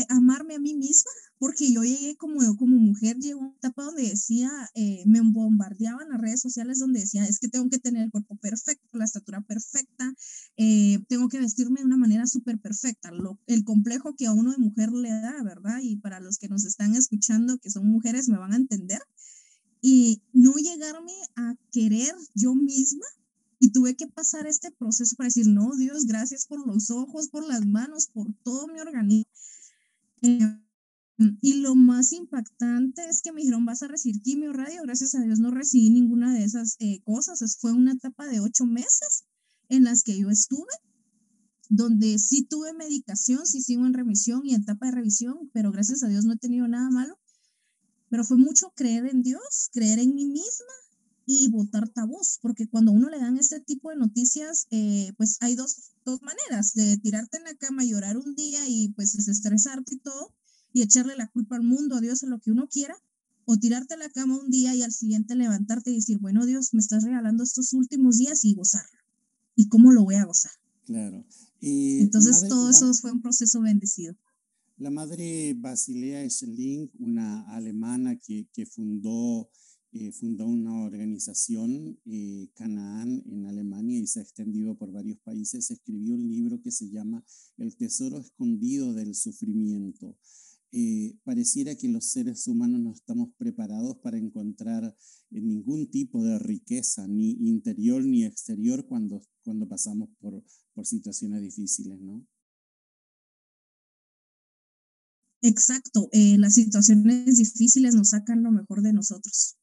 amarme 0.09 0.55
a 0.55 0.59
mí 0.59 0.75
misma, 0.75 1.11
porque 1.43 1.69
yo 1.73 1.83
llegué 1.83 2.15
como, 2.15 2.39
como 2.55 2.77
mujer, 2.77 3.17
llegó 3.17 3.41
una 3.41 3.51
etapa 3.57 3.83
donde 3.83 4.03
decía, 4.03 4.49
eh, 4.75 5.03
me 5.05 5.19
bombardeaban 5.19 6.07
las 6.07 6.21
redes 6.21 6.39
sociales 6.39 6.79
donde 6.79 7.01
decía, 7.01 7.25
es 7.25 7.37
que 7.37 7.49
tengo 7.49 7.69
que 7.69 7.79
tener 7.79 8.03
el 8.03 8.11
cuerpo 8.11 8.37
perfecto, 8.37 8.97
la 8.97 9.03
estatura 9.03 9.41
perfecta, 9.41 10.13
eh, 10.55 11.03
tengo 11.09 11.27
que 11.27 11.41
vestirme 11.41 11.81
de 11.81 11.85
una 11.85 11.97
manera 11.97 12.27
súper 12.27 12.59
perfecta, 12.59 13.11
lo, 13.11 13.41
el 13.45 13.65
complejo 13.65 14.15
que 14.15 14.25
a 14.25 14.31
uno 14.31 14.51
de 14.53 14.57
mujer 14.57 14.93
le 14.93 15.09
da, 15.09 15.43
¿verdad? 15.43 15.79
Y 15.81 15.97
para 15.97 16.21
los 16.21 16.37
que 16.37 16.47
nos 16.47 16.63
están 16.63 16.95
escuchando, 16.95 17.57
que 17.57 17.69
son 17.69 17.87
mujeres, 17.87 18.29
me 18.29 18.37
van 18.37 18.53
a 18.53 18.55
entender 18.55 19.01
y 19.81 20.21
no 20.31 20.53
llegarme 20.53 21.11
a 21.35 21.55
querer 21.73 22.15
yo 22.35 22.55
misma. 22.55 23.05
Y 23.59 23.71
tuve 23.71 23.95
que 23.95 24.07
pasar 24.07 24.47
este 24.47 24.71
proceso 24.71 25.17
para 25.17 25.27
decir, 25.27 25.47
no, 25.47 25.75
Dios, 25.75 26.05
gracias 26.05 26.45
por 26.45 26.65
los 26.65 26.89
ojos, 26.89 27.27
por 27.27 27.45
las 27.45 27.65
manos, 27.65 28.07
por 28.07 28.27
todo 28.43 28.67
mi 28.67 28.79
organismo. 28.79 29.25
Eh, 30.21 30.63
y 31.17 31.55
lo 31.61 31.75
más 31.75 32.11
impactante 32.11 33.07
es 33.07 33.21
que 33.21 33.31
me 33.31 33.41
dijeron, 33.41 33.65
vas 33.65 33.83
a 33.83 33.87
recibir 33.87 34.21
quimio 34.21 34.51
radio. 34.51 34.81
Gracias 34.83 35.15
a 35.15 35.21
Dios 35.21 35.39
no 35.39 35.51
recibí 35.51 35.89
ninguna 35.89 36.33
de 36.33 36.43
esas 36.43 36.75
eh, 36.79 37.01
cosas. 37.03 37.57
Fue 37.59 37.71
una 37.71 37.93
etapa 37.93 38.27
de 38.27 38.39
ocho 38.39 38.65
meses 38.65 39.25
en 39.69 39.83
las 39.83 40.03
que 40.03 40.17
yo 40.17 40.29
estuve, 40.29 40.73
donde 41.69 42.19
sí 42.19 42.43
tuve 42.43 42.73
medicación, 42.73 43.45
sí 43.45 43.61
sigo 43.61 43.85
en 43.85 43.93
remisión 43.93 44.41
y 44.43 44.55
etapa 44.55 44.87
de 44.87 44.93
revisión, 44.93 45.49
pero 45.53 45.71
gracias 45.71 46.03
a 46.03 46.07
Dios 46.07 46.25
no 46.25 46.33
he 46.33 46.37
tenido 46.37 46.67
nada 46.67 46.89
malo 46.89 47.17
pero 48.13 48.23
fue 48.23 48.37
mucho 48.37 48.71
creer 48.75 49.07
en 49.07 49.23
Dios, 49.23 49.71
creer 49.73 49.97
en 49.97 50.13
mí 50.13 50.27
misma 50.27 50.75
y 51.25 51.49
votar 51.49 51.89
tabús, 51.89 52.37
porque 52.43 52.67
cuando 52.67 52.91
uno 52.91 53.09
le 53.09 53.17
dan 53.17 53.39
este 53.39 53.59
tipo 53.59 53.89
de 53.89 53.95
noticias, 53.95 54.67
eh, 54.69 55.13
pues 55.17 55.37
hay 55.39 55.55
dos, 55.55 55.95
dos 56.05 56.21
maneras, 56.21 56.75
de 56.75 56.99
tirarte 56.99 57.37
en 57.37 57.45
la 57.45 57.55
cama, 57.55 57.83
llorar 57.83 58.19
un 58.19 58.35
día 58.35 58.67
y 58.67 58.89
pues 58.89 59.13
desestresarte 59.13 59.95
y 59.95 59.97
todo, 59.97 60.31
y 60.73 60.81
echarle 60.81 61.15
la 61.15 61.27
culpa 61.27 61.55
al 61.55 61.63
mundo, 61.63 61.95
a 61.95 62.01
Dios, 62.01 62.23
a 62.23 62.27
lo 62.27 62.39
que 62.39 62.51
uno 62.51 62.67
quiera, 62.67 62.95
o 63.45 63.57
tirarte 63.57 63.93
en 63.93 64.01
la 64.01 64.09
cama 64.09 64.39
un 64.39 64.49
día 64.49 64.75
y 64.75 64.81
al 64.81 64.91
siguiente 64.91 65.35
levantarte 65.35 65.91
y 65.91 65.95
decir, 65.95 66.17
bueno, 66.19 66.45
Dios, 66.45 66.73
me 66.73 66.79
estás 66.79 67.03
regalando 67.03 67.43
estos 67.43 67.73
últimos 67.73 68.17
días 68.17 68.43
y 68.43 68.55
gozarlo. 68.55 68.99
¿Y 69.55 69.67
cómo 69.67 69.91
lo 69.91 70.03
voy 70.03 70.15
a 70.15 70.25
gozar? 70.25 70.51
Claro. 70.85 71.25
Entonces 71.61 72.47
todo 72.49 72.69
eso 72.69 72.93
fue 72.93 73.11
un 73.11 73.21
proceso 73.21 73.61
bendecido. 73.61 74.15
La 74.77 74.89
madre 74.89 75.53
Basilea 75.53 76.27
Schling, 76.29 76.89
una 76.99 77.43
alemana 77.53 78.17
que, 78.17 78.65
fundó, 78.65 79.49
eh, 79.93 80.11
fundó 80.11 80.45
una 80.47 80.83
organización, 80.83 81.99
eh, 82.05 82.49
Canaán, 82.55 83.23
en 83.27 83.45
Alemania 83.45 83.99
y 83.99 84.07
se 84.07 84.19
ha 84.19 84.23
extendido 84.23 84.75
por 84.75 84.91
varios 84.91 85.19
países, 85.19 85.69
escribió 85.71 86.15
un 86.15 86.27
libro 86.27 86.59
que 86.61 86.71
se 86.71 86.89
llama 86.89 87.23
El 87.57 87.77
tesoro 87.77 88.17
escondido 88.17 88.93
del 88.93 89.15
sufrimiento. 89.15 90.17
Eh, 90.75 91.15
pareciera 91.23 91.75
que 91.75 91.87
los 91.87 92.09
seres 92.09 92.47
humanos 92.47 92.81
no 92.81 92.93
estamos 92.93 93.29
preparados 93.37 93.95
para 93.99 94.17
encontrar 94.17 94.97
ningún 95.29 95.91
tipo 95.91 96.23
de 96.23 96.39
riqueza, 96.39 97.07
ni 97.07 97.33
interior 97.47 98.03
ni 98.03 98.25
exterior, 98.25 98.83
cuando, 98.87 99.21
cuando 99.43 99.67
pasamos 99.67 100.09
por, 100.19 100.43
por 100.73 100.87
situaciones 100.87 101.43
difíciles, 101.43 101.99
¿no? 102.01 102.25
Exacto, 105.43 106.09
eh, 106.11 106.37
las 106.39 106.55
situaciones 106.55 107.37
difíciles 107.37 107.93
nos 107.93 108.09
sacan 108.09 108.41
lo 108.41 108.51
mejor 108.51 108.81
de 108.81 108.93
nosotros, 108.93 109.57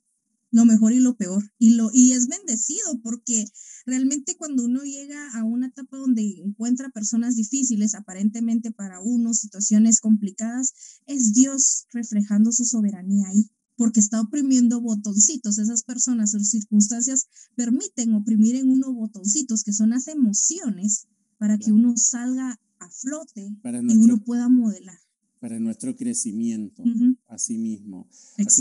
lo 0.50 0.64
mejor 0.64 0.92
y 0.92 1.00
lo 1.00 1.16
peor, 1.16 1.52
y, 1.58 1.74
lo, 1.74 1.90
y 1.92 2.12
es 2.12 2.28
bendecido 2.28 3.00
porque 3.02 3.44
realmente 3.86 4.36
cuando 4.36 4.64
uno 4.64 4.82
llega 4.82 5.30
a 5.32 5.44
una 5.44 5.68
etapa 5.68 5.96
donde 5.96 6.22
encuentra 6.44 6.90
personas 6.90 7.36
difíciles, 7.36 7.94
aparentemente 7.94 8.70
para 8.72 9.00
uno, 9.00 9.32
situaciones 9.34 10.00
complicadas, 10.00 10.72
es 11.06 11.32
Dios 11.32 11.86
reflejando 11.92 12.52
su 12.52 12.64
soberanía 12.64 13.28
ahí 13.28 13.50
porque 13.76 14.00
está 14.00 14.20
oprimiendo 14.20 14.82
botoncitos. 14.82 15.56
Esas 15.56 15.84
personas 15.84 16.34
o 16.34 16.40
circunstancias 16.40 17.28
permiten 17.56 18.12
oprimir 18.14 18.56
en 18.56 18.68
uno 18.68 18.92
botoncitos, 18.92 19.64
que 19.64 19.72
son 19.72 19.90
las 19.90 20.06
emociones, 20.06 21.06
para 21.38 21.56
que 21.56 21.72
uno 21.72 21.96
salga 21.96 22.60
a 22.78 22.90
flote 22.90 23.56
y 23.88 23.96
uno 23.96 24.22
pueda 24.22 24.50
modelar 24.50 24.98
para 25.40 25.58
nuestro 25.58 25.96
crecimiento, 25.96 26.84
así 27.26 27.56
mismo. 27.56 28.06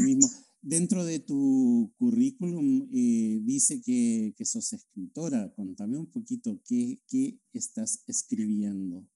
mismo. 0.01 0.29
Dentro 0.61 1.05
de 1.05 1.19
tu 1.19 1.93
currículum 1.97 2.89
eh, 2.93 3.39
dice 3.43 3.81
que, 3.81 4.33
que, 4.37 4.45
sos 4.45 4.73
escritora. 4.73 5.53
Contame 5.55 5.97
un 5.97 6.07
poquito 6.07 6.61
qué, 6.65 6.99
qué 7.07 7.39
estás 7.53 8.03
escribiendo. 8.07 9.07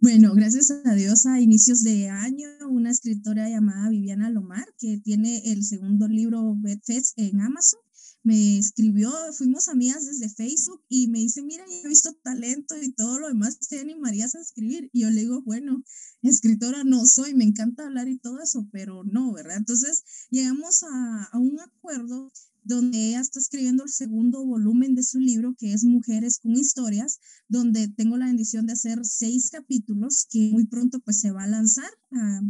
Bueno, 0.00 0.34
gracias 0.34 0.70
a 0.84 0.94
Dios, 0.94 1.24
a 1.24 1.40
inicios 1.40 1.82
de 1.82 2.10
año, 2.10 2.48
una 2.70 2.90
escritora 2.90 3.48
llamada 3.48 3.88
Viviana 3.88 4.30
Lomar, 4.30 4.66
que 4.78 4.98
tiene 5.02 5.38
el 5.50 5.64
segundo 5.64 6.06
libro 6.06 6.54
Bedfest 6.54 7.18
en 7.18 7.40
Amazon, 7.40 7.80
me 8.26 8.58
escribió, 8.58 9.12
fuimos 9.38 9.68
amigas 9.68 10.04
desde 10.04 10.28
Facebook 10.28 10.82
y 10.88 11.06
me 11.06 11.20
dice, 11.20 11.42
mira, 11.42 11.64
he 11.64 11.86
visto 11.86 12.12
talento 12.24 12.74
y 12.82 12.90
todo 12.92 13.20
lo 13.20 13.28
demás, 13.28 13.60
¿te 13.60 13.78
animarías 13.78 14.34
a 14.34 14.40
escribir? 14.40 14.90
Y 14.92 15.02
yo 15.02 15.10
le 15.10 15.20
digo, 15.20 15.42
bueno, 15.42 15.84
escritora 16.22 16.82
no 16.82 17.06
soy, 17.06 17.34
me 17.34 17.44
encanta 17.44 17.86
hablar 17.86 18.08
y 18.08 18.18
todo 18.18 18.42
eso, 18.42 18.68
pero 18.72 19.04
no, 19.04 19.32
¿verdad? 19.32 19.58
Entonces 19.58 20.02
llegamos 20.28 20.82
a, 20.82 21.28
a 21.30 21.38
un 21.38 21.60
acuerdo 21.60 22.32
donde 22.64 23.10
ella 23.10 23.20
está 23.20 23.38
escribiendo 23.38 23.84
el 23.84 23.90
segundo 23.90 24.44
volumen 24.44 24.96
de 24.96 25.04
su 25.04 25.20
libro, 25.20 25.54
que 25.56 25.72
es 25.72 25.84
Mujeres 25.84 26.40
con 26.40 26.50
Historias, 26.56 27.20
donde 27.46 27.86
tengo 27.86 28.16
la 28.16 28.26
bendición 28.26 28.66
de 28.66 28.72
hacer 28.72 29.04
seis 29.04 29.50
capítulos 29.50 30.26
que 30.28 30.50
muy 30.50 30.66
pronto 30.66 30.98
pues 30.98 31.20
se 31.20 31.30
va 31.30 31.44
a 31.44 31.48
lanzar 31.48 31.90
a, 32.10 32.40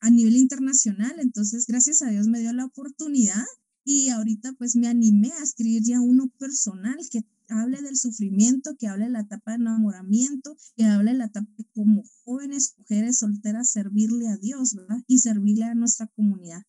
a 0.00 0.10
nivel 0.10 0.36
internacional. 0.36 1.14
Entonces, 1.20 1.64
gracias 1.66 2.02
a 2.02 2.10
Dios 2.10 2.28
me 2.28 2.40
dio 2.40 2.52
la 2.52 2.66
oportunidad 2.66 3.46
y 3.86 4.08
ahorita 4.08 4.52
pues 4.58 4.74
me 4.74 4.88
animé 4.88 5.30
a 5.38 5.44
escribir 5.44 5.80
ya 5.84 6.00
uno 6.00 6.28
personal 6.40 6.96
que 7.08 7.20
hable 7.48 7.80
del 7.80 7.96
sufrimiento, 7.96 8.74
que 8.76 8.88
hable 8.88 9.04
de 9.04 9.12
la 9.12 9.20
etapa 9.20 9.52
de 9.52 9.58
enamoramiento, 9.58 10.56
que 10.76 10.84
hable 10.84 11.12
de 11.12 11.18
la 11.18 11.26
etapa 11.26 11.48
de 11.56 11.64
como 11.72 12.02
jóvenes, 12.24 12.74
mujeres 12.78 13.18
solteras, 13.18 13.70
servirle 13.70 14.26
a 14.26 14.38
Dios, 14.38 14.74
¿verdad? 14.74 14.98
Y 15.06 15.18
servirle 15.18 15.66
a 15.66 15.74
nuestra 15.76 16.08
comunidad. 16.08 16.62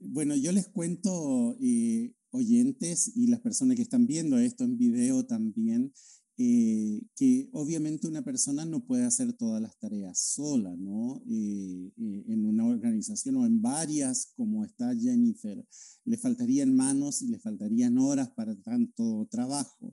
Bueno, 0.00 0.34
yo 0.34 0.50
les 0.50 0.66
cuento, 0.66 1.56
eh, 1.60 2.12
oyentes 2.30 3.12
y 3.14 3.28
las 3.28 3.40
personas 3.40 3.76
que 3.76 3.82
están 3.82 4.06
viendo 4.06 4.38
esto 4.38 4.64
en 4.64 4.76
video 4.76 5.24
también, 5.24 5.92
que 6.38 7.48
obviamente 7.52 8.06
una 8.06 8.22
persona 8.22 8.64
no 8.64 8.84
puede 8.84 9.04
hacer 9.04 9.32
todas 9.32 9.60
las 9.60 9.76
tareas 9.78 10.20
sola, 10.20 10.72
¿no? 10.76 11.20
Eh, 11.28 11.90
eh, 11.96 12.24
en 12.28 12.46
una 12.46 12.64
organización 12.64 13.36
o 13.36 13.46
en 13.46 13.60
varias, 13.60 14.32
como 14.36 14.64
está 14.64 14.94
Jennifer, 14.94 15.66
le 16.04 16.16
faltarían 16.16 16.72
manos 16.74 17.22
y 17.22 17.28
le 17.28 17.40
faltarían 17.40 17.98
horas 17.98 18.30
para 18.30 18.54
tanto 18.54 19.26
trabajo. 19.28 19.87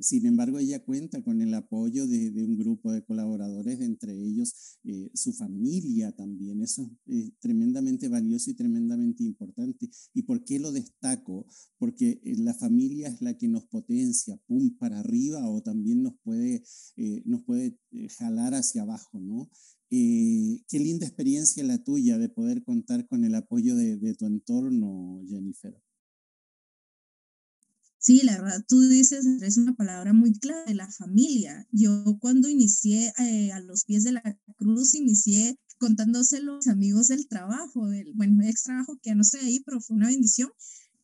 Sin 0.00 0.26
embargo, 0.26 0.58
ella 0.58 0.84
cuenta 0.84 1.22
con 1.22 1.40
el 1.40 1.52
apoyo 1.54 2.06
de, 2.06 2.30
un 2.44 2.56
grupo 2.56 2.92
de 2.92 3.04
colaboradores, 3.04 3.80
entre 3.80 4.12
ellos 4.12 4.78
eh, 4.84 5.10
su 5.14 5.32
familia 5.32 6.12
también. 6.12 6.62
Eso 6.62 6.90
es 7.06 7.32
tremendamente 7.40 8.08
valioso 8.08 8.50
y 8.50 8.54
tremendamente 8.54 9.24
importante. 9.24 9.88
¿Y 10.14 10.22
por 10.22 10.44
qué 10.44 10.58
lo 10.58 10.72
destaco? 10.72 11.46
Porque 11.78 12.20
eh, 12.22 12.36
la 12.38 12.54
familia 12.54 13.08
es 13.08 13.20
la 13.20 13.36
que 13.36 13.48
nos 13.48 13.66
potencia, 13.66 14.36
pum, 14.46 14.76
para 14.78 15.00
arriba 15.00 15.48
o 15.48 15.62
también 15.62 16.02
nos 16.02 16.14
puede, 16.22 16.62
eh, 16.96 17.22
nos 17.24 17.42
puede 17.44 17.78
jalar 18.18 18.54
hacia 18.54 18.82
abajo, 18.82 19.20
¿no? 19.20 19.50
qué 19.90 20.78
linda 20.78 21.06
experiencia 21.06 21.64
la 21.64 21.82
tuya 21.82 22.18
de 22.18 22.28
poder 22.28 22.62
contar 22.62 23.06
con 23.06 23.24
el 23.24 23.34
apoyo 23.34 23.74
de, 23.74 23.96
de 23.96 24.14
tu 24.14 24.26
entorno, 24.26 25.22
Jennifer. 25.26 25.80
Sí, 28.08 28.22
la 28.24 28.40
verdad, 28.40 28.64
tú 28.66 28.80
dices, 28.88 29.26
es 29.26 29.58
una 29.58 29.74
palabra 29.76 30.14
muy 30.14 30.32
clave, 30.32 30.74
la 30.74 30.90
familia. 30.90 31.68
Yo 31.72 32.16
cuando 32.20 32.48
inicié 32.48 33.12
eh, 33.18 33.52
a 33.52 33.60
los 33.60 33.84
pies 33.84 34.02
de 34.02 34.12
la 34.12 34.22
cruz, 34.56 34.94
inicié 34.94 35.58
contándoselo 35.76 36.52
a 36.52 36.56
los 36.56 36.68
amigos 36.68 37.08
del 37.08 37.28
trabajo, 37.28 37.86
del, 37.86 38.14
bueno, 38.14 38.42
ex 38.46 38.62
trabajo 38.62 38.96
que 39.02 39.10
ya 39.10 39.14
no 39.14 39.20
estoy 39.20 39.40
ahí, 39.40 39.60
pero 39.60 39.82
fue 39.82 39.96
una 39.96 40.06
bendición. 40.08 40.48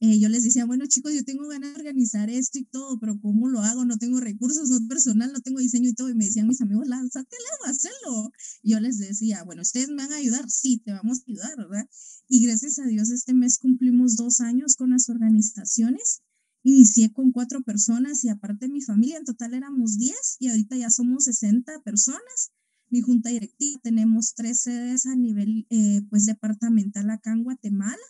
Eh, 0.01 0.19
yo 0.19 0.31
les 0.31 0.45
decía, 0.45 0.65
bueno 0.65 0.87
chicos, 0.87 1.13
yo 1.13 1.23
tengo 1.25 1.47
ganas 1.47 1.75
de 1.75 1.81
organizar 1.81 2.31
esto 2.31 2.59
y 2.59 2.65
todo, 2.65 2.99
pero 2.99 3.21
¿cómo 3.21 3.51
lo 3.51 3.61
hago? 3.61 3.85
No 3.85 3.99
tengo 3.99 4.19
recursos, 4.21 4.71
no 4.71 4.89
personal, 4.89 5.31
no 5.31 5.41
tengo 5.43 5.59
diseño 5.61 5.91
y 5.91 5.95
todo. 5.95 6.09
Y 6.09 6.15
me 6.15 6.25
decían 6.25 6.49
mis 6.49 6.63
amigos, 6.63 6.89
lánzate, 6.89 7.37
hazlo. 7.67 8.33
Y 8.63 8.73
yo 8.73 8.81
les 8.81 8.97
decía, 8.97 9.45
bueno, 9.45 9.61
¿ustedes 9.61 9.91
me 9.91 9.97
van 9.97 10.13
a 10.15 10.17
ayudar? 10.17 10.49
Sí, 10.49 10.81
te 10.83 10.93
vamos 10.93 11.19
a 11.19 11.23
ayudar, 11.31 11.55
¿verdad? 11.59 11.87
Y 12.29 12.47
gracias 12.47 12.79
a 12.79 12.87
Dios 12.87 13.11
este 13.11 13.35
mes 13.35 13.59
cumplimos 13.59 14.17
dos 14.17 14.41
años 14.41 14.77
con 14.77 14.89
las 14.89 15.11
organizaciones 15.11 16.23
Inicié 16.67 17.13
con 17.13 17.31
cuatro 17.31 17.63
personas 17.63 18.25
y 18.25 18.31
aparte 18.31 18.71
mi 18.71 18.81
familia, 18.81 19.19
en 19.19 19.27
total 19.27 19.53
éramos 19.53 19.99
10 19.99 20.37
y 20.41 20.49
ahorita 20.49 20.79
ya 20.79 20.89
somos 20.89 21.25
60 21.25 21.83
personas. 21.83 22.53
Mi 22.89 23.03
junta 23.03 23.29
directiva 23.29 23.79
tenemos 23.83 24.35
tres 24.35 24.63
sedes 24.63 25.05
a 25.05 25.15
nivel 25.15 25.67
eh, 25.69 26.01
pues 26.09 26.25
departamental 26.25 27.11
acá 27.11 27.33
en 27.33 27.45
Guatemala 27.45 28.03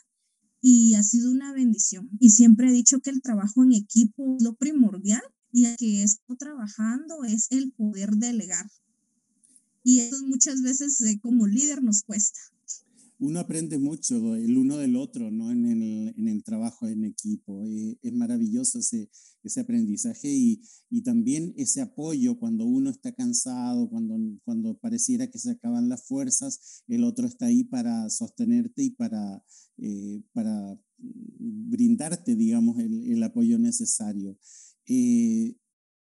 y 0.60 0.94
ha 0.94 1.02
sido 1.02 1.32
una 1.32 1.52
bendición. 1.52 2.08
Y 2.20 2.30
siempre 2.30 2.68
he 2.68 2.72
dicho 2.72 3.00
que 3.00 3.10
el 3.10 3.22
trabajo 3.22 3.64
en 3.64 3.72
equipo 3.72 4.36
es 4.36 4.44
lo 4.44 4.54
primordial 4.54 5.22
y 5.50 5.74
que 5.76 6.04
esto 6.04 6.36
trabajando 6.36 7.24
es 7.24 7.48
el 7.50 7.72
poder 7.72 8.12
delegar. 8.12 8.70
Y 9.82 9.98
eso 9.98 10.24
muchas 10.26 10.62
veces 10.62 11.00
eh, 11.00 11.18
como 11.20 11.48
líder 11.48 11.82
nos 11.82 12.04
cuesta 12.04 12.38
uno 13.24 13.40
aprende 13.40 13.78
mucho 13.78 14.36
el 14.36 14.56
uno 14.58 14.76
del 14.76 14.96
otro, 14.96 15.30
¿no? 15.30 15.50
En 15.50 15.64
el, 15.64 16.14
en 16.16 16.28
el 16.28 16.44
trabajo 16.44 16.86
en 16.86 17.04
equipo. 17.04 17.64
Eh, 17.64 17.98
es 18.02 18.12
maravilloso 18.12 18.78
ese, 18.78 19.08
ese 19.42 19.60
aprendizaje 19.60 20.28
y, 20.28 20.60
y, 20.90 21.02
también 21.02 21.54
ese 21.56 21.80
apoyo 21.80 22.38
cuando 22.38 22.66
uno 22.66 22.90
está 22.90 23.12
cansado, 23.12 23.88
cuando, 23.88 24.18
cuando 24.44 24.78
pareciera 24.78 25.30
que 25.30 25.38
se 25.38 25.52
acaban 25.52 25.88
las 25.88 26.06
fuerzas, 26.06 26.82
el 26.86 27.04
otro 27.04 27.26
está 27.26 27.46
ahí 27.46 27.64
para 27.64 28.10
sostenerte 28.10 28.82
y 28.82 28.90
para, 28.90 29.42
eh, 29.78 30.22
para 30.32 30.78
brindarte, 30.98 32.36
digamos, 32.36 32.78
el, 32.78 33.10
el 33.10 33.22
apoyo 33.22 33.58
necesario. 33.58 34.38
Eh, 34.86 35.56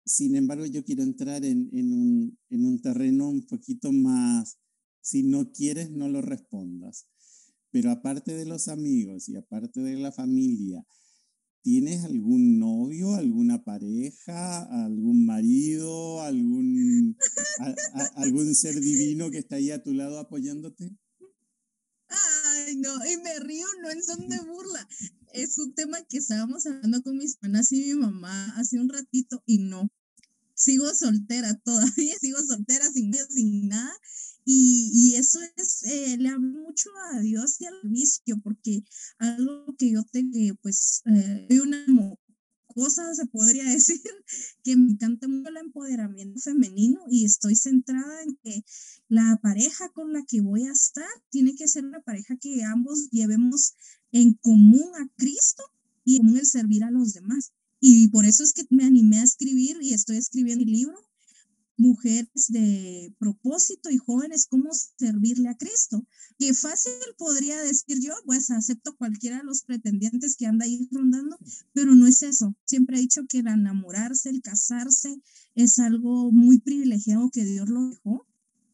sin 0.06 0.36
embargo, 0.36 0.66
yo 0.66 0.84
quiero 0.84 1.04
entrar 1.04 1.46
en, 1.46 1.70
en, 1.72 1.94
un, 1.94 2.38
en 2.50 2.66
un 2.66 2.82
terreno 2.82 3.30
un 3.30 3.46
poquito 3.46 3.94
más 3.94 4.58
si 5.08 5.24
no 5.24 5.52
quieres, 5.54 5.90
no 5.90 6.10
lo 6.10 6.22
respondas. 6.22 7.08
Pero 7.72 7.92
aparte 7.92 8.34
de 8.34 8.46
los 8.46 8.68
amigos 8.68 9.30
y 9.30 9.38
aparte 9.38 9.80
de 9.80 9.96
la 9.96 10.12
familia, 10.12 10.86
¿tienes 11.62 12.04
algún 12.04 12.60
novio, 12.60 13.14
alguna 13.16 13.64
pareja, 13.64 14.64
algún 14.86 15.26
marido, 15.26 16.22
algún, 16.22 17.16
algún 18.16 18.54
ser 18.54 18.80
divino 18.82 19.32
que 19.32 19.38
está 19.38 19.56
ahí 19.56 19.72
a 19.72 19.82
tu 19.82 19.94
lado 19.94 20.20
apoyándote? 20.20 20.98
Ay, 22.10 22.76
no, 22.76 22.94
y 23.06 23.18
me 23.24 23.40
río, 23.40 23.66
no 23.82 23.90
en 23.90 24.04
son 24.04 24.28
de 24.28 24.40
burla. 24.46 24.88
Es 25.34 25.58
un 25.58 25.74
tema 25.74 26.04
que 26.10 26.18
estábamos 26.18 26.66
hablando 26.66 27.02
con 27.02 27.18
mis 27.18 27.38
hermanas 27.42 27.72
y 27.72 27.94
mi 27.94 27.94
mamá 27.94 28.54
hace 28.58 28.78
un 28.78 28.90
ratito 28.90 29.42
y 29.46 29.60
no. 29.60 29.90
Sigo 30.68 30.94
soltera 30.94 31.56
todavía, 31.64 32.18
sigo 32.20 32.40
soltera 32.46 32.92
sin, 32.92 33.14
sin 33.14 33.70
nada 33.70 33.94
y, 34.50 35.16
eso 35.18 35.40
es, 35.58 35.84
eh, 35.84 36.16
le 36.18 36.30
hablo 36.30 36.48
mucho 36.48 36.90
a 37.12 37.20
Dios 37.20 37.60
y 37.60 37.66
al 37.66 37.82
vicio, 37.84 38.40
porque 38.42 38.82
algo 39.18 39.76
que 39.78 39.92
yo 39.92 40.04
tengo, 40.10 40.56
pues, 40.62 41.02
eh, 41.06 41.60
una 41.62 41.86
cosa, 42.68 43.14
se 43.14 43.26
podría 43.26 43.66
decir, 43.70 44.02
que 44.64 44.78
me 44.78 44.92
encanta 44.92 45.28
mucho 45.28 45.50
el 45.50 45.58
empoderamiento 45.58 46.40
femenino 46.40 47.02
y 47.10 47.26
estoy 47.26 47.58
centrada 47.58 48.24
en 48.24 48.38
que 48.42 48.64
la 49.10 49.38
pareja 49.42 49.90
con 49.90 50.14
la 50.14 50.24
que 50.26 50.40
voy 50.40 50.66
a 50.66 50.72
estar 50.72 51.10
tiene 51.30 51.54
que 51.56 51.68
ser 51.68 51.84
una 51.84 52.00
pareja 52.00 52.38
que 52.38 52.64
ambos 52.64 53.10
llevemos 53.12 53.76
en 54.14 54.34
común 54.36 54.90
a 54.96 55.10
Cristo 55.18 55.64
y 56.06 56.16
en 56.16 56.22
común 56.22 56.38
el 56.38 56.46
servir 56.46 56.86
a 56.86 56.92
los 56.92 57.12
demás. 57.12 57.52
Y 57.80 58.08
por 58.10 58.26
eso 58.26 58.44
es 58.44 58.54
que 58.54 58.66
me 58.70 58.86
animé 58.86 59.20
a 59.20 59.24
escribir 59.24 59.78
y 59.82 59.94
estoy 59.94 60.18
escribiendo 60.18 60.66
mi 60.66 60.72
libro 60.72 61.08
mujeres 61.78 62.48
de 62.50 63.14
propósito 63.20 63.92
y 63.92 63.98
jóvenes 63.98 64.48
cómo 64.50 64.72
servirle 64.74 65.50
a 65.50 65.58
Cristo. 65.58 66.06
Qué 66.40 66.54
fácil 66.54 66.92
podría 67.18 67.62
decir 67.62 68.00
yo, 68.02 68.14
pues 68.26 68.50
acepto 68.50 68.96
cualquiera 68.98 69.38
de 69.38 69.44
los 69.44 69.62
pretendientes 69.62 70.36
que 70.36 70.48
anda 70.48 70.66
ahí 70.66 70.88
rondando, 70.92 71.38
pero 71.74 71.96
no 71.96 72.08
es 72.08 72.24
eso. 72.24 72.56
Siempre 72.66 72.98
he 72.98 73.02
dicho 73.02 73.26
que 73.30 73.40
el 73.40 73.48
enamorarse, 73.48 74.30
el 74.30 74.42
casarse, 74.42 75.22
es 75.56 75.80
algo 75.80 76.32
muy 76.32 76.60
privilegiado 76.60 77.30
que 77.30 77.46
Dios 77.46 77.70
lo 77.70 77.90
dejó 77.90 78.26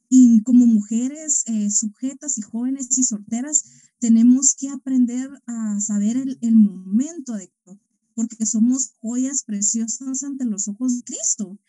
y 0.10 0.42
como 0.44 0.66
mujeres 0.66 1.44
eh, 1.48 1.72
sujetas 1.72 2.38
y 2.38 2.42
jóvenes 2.42 2.98
y 2.98 3.04
solteras, 3.04 3.66
tenemos 4.00 4.56
que 4.56 4.70
aprender 4.70 5.30
a 5.48 5.80
saber 5.80 6.18
el, 6.18 6.38
el 6.42 6.56
momento 6.56 7.34
adecuado, 7.34 7.80
porque 8.16 8.46
somos 8.46 8.94
joyas 9.02 9.44
preciosas 9.44 10.24
ante 10.24 10.46
los 10.46 10.68
ojos 10.68 10.98
de 10.98 11.04
Cristo. 11.04 11.60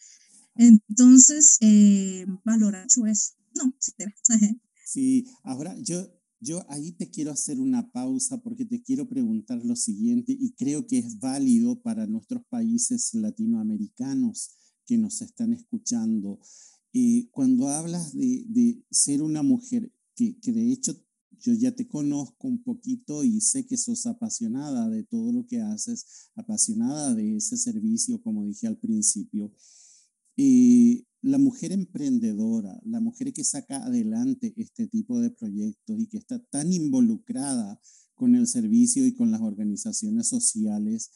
Entonces, 0.56 1.58
eh, 1.60 2.26
valorar 2.44 2.84
mucho 2.84 3.06
eso. 3.06 3.32
No, 3.54 3.72
sí, 4.84 5.26
ahora 5.42 5.76
yo, 5.80 6.08
yo 6.40 6.64
ahí 6.68 6.92
te 6.92 7.10
quiero 7.10 7.32
hacer 7.32 7.60
una 7.60 7.90
pausa 7.90 8.40
porque 8.42 8.64
te 8.64 8.82
quiero 8.82 9.08
preguntar 9.08 9.64
lo 9.64 9.76
siguiente 9.76 10.36
y 10.38 10.52
creo 10.52 10.86
que 10.86 10.98
es 10.98 11.18
válido 11.18 11.80
para 11.80 12.06
nuestros 12.06 12.44
países 12.46 13.14
latinoamericanos 13.14 14.50
que 14.86 14.98
nos 14.98 15.22
están 15.22 15.52
escuchando. 15.52 16.40
Eh, 16.92 17.28
cuando 17.30 17.68
hablas 17.68 18.12
de, 18.12 18.44
de, 18.48 18.84
ser 18.90 19.22
una 19.22 19.42
mujer, 19.42 19.92
que, 20.14 20.38
que 20.38 20.52
de 20.52 20.72
hecho 20.72 21.03
yo 21.40 21.54
ya 21.54 21.72
te 21.72 21.86
conozco 21.86 22.48
un 22.48 22.62
poquito 22.62 23.24
y 23.24 23.40
sé 23.40 23.66
que 23.66 23.76
sos 23.76 24.06
apasionada 24.06 24.88
de 24.88 25.04
todo 25.04 25.32
lo 25.32 25.46
que 25.46 25.60
haces, 25.60 26.30
apasionada 26.34 27.14
de 27.14 27.36
ese 27.36 27.56
servicio, 27.56 28.20
como 28.22 28.46
dije 28.46 28.66
al 28.66 28.78
principio. 28.78 29.52
Y 30.36 31.06
la 31.22 31.38
mujer 31.38 31.72
emprendedora, 31.72 32.80
la 32.84 33.00
mujer 33.00 33.32
que 33.32 33.44
saca 33.44 33.84
adelante 33.84 34.52
este 34.56 34.86
tipo 34.88 35.20
de 35.20 35.30
proyectos 35.30 36.00
y 36.00 36.06
que 36.06 36.18
está 36.18 36.38
tan 36.38 36.72
involucrada 36.72 37.80
con 38.14 38.34
el 38.34 38.46
servicio 38.46 39.06
y 39.06 39.14
con 39.14 39.30
las 39.30 39.40
organizaciones 39.40 40.28
sociales, 40.28 41.10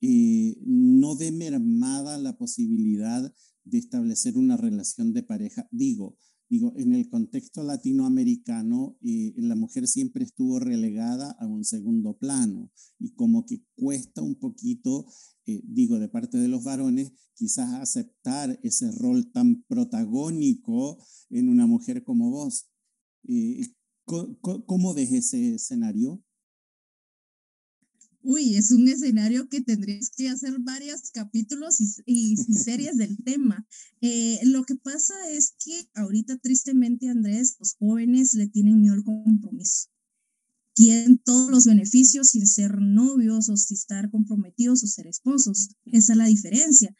eh, 0.00 0.56
no 0.64 1.16
ve 1.16 1.30
mermada 1.30 2.18
la 2.18 2.36
posibilidad 2.36 3.32
de 3.64 3.78
establecer 3.78 4.36
una 4.36 4.56
relación 4.56 5.12
de 5.12 5.22
pareja. 5.22 5.68
Digo, 5.70 6.16
digo, 6.52 6.74
en 6.76 6.92
el 6.92 7.08
contexto 7.08 7.62
latinoamericano, 7.62 8.98
eh, 9.00 9.32
la 9.38 9.56
mujer 9.56 9.88
siempre 9.88 10.22
estuvo 10.22 10.58
relegada 10.58 11.34
a 11.40 11.46
un 11.46 11.64
segundo 11.64 12.18
plano 12.18 12.70
y 12.98 13.14
como 13.14 13.46
que 13.46 13.64
cuesta 13.74 14.20
un 14.20 14.34
poquito, 14.34 15.06
eh, 15.46 15.62
digo, 15.64 15.98
de 15.98 16.10
parte 16.10 16.36
de 16.36 16.48
los 16.48 16.62
varones, 16.62 17.14
quizás 17.32 17.72
aceptar 17.72 18.60
ese 18.62 18.90
rol 18.92 19.32
tan 19.32 19.62
protagónico 19.66 20.98
en 21.30 21.48
una 21.48 21.66
mujer 21.66 22.04
como 22.04 22.30
vos. 22.30 22.68
Eh, 23.26 23.62
¿Cómo 24.04 24.92
ves 24.92 25.10
ese 25.10 25.54
escenario? 25.54 26.22
Uy, 28.24 28.54
es 28.54 28.70
un 28.70 28.86
escenario 28.86 29.48
que 29.48 29.62
tendrías 29.62 30.10
que 30.10 30.28
hacer 30.28 30.54
varios 30.60 31.10
capítulos 31.10 31.78
y, 32.06 32.36
series 32.36 32.96
del 32.96 33.16
tema. 33.24 33.66
Eh, 34.00 34.38
lo 34.44 34.62
que 34.62 34.76
pasa 34.76 35.14
es 35.30 35.54
que 35.58 35.88
ahorita 35.94 36.38
tristemente, 36.38 37.08
Andrés, 37.08 37.56
los 37.58 37.74
jóvenes 37.74 38.34
le 38.34 38.46
tienen 38.46 38.80
miedo 38.80 38.94
al 38.94 39.02
compromiso. 39.02 39.88
Quieren 40.74 41.18
todos 41.18 41.50
los 41.50 41.64
beneficios 41.64 42.30
sin 42.30 42.46
ser 42.46 42.80
novios 42.80 43.48
o 43.48 43.56
sin 43.56 43.76
estar 43.76 44.08
comprometidos 44.08 44.84
o 44.84 44.86
ser 44.86 45.08
esposos. 45.08 45.70
Esa 45.86 46.12
es 46.12 46.16
la 46.16 46.26
diferencia. 46.26 46.94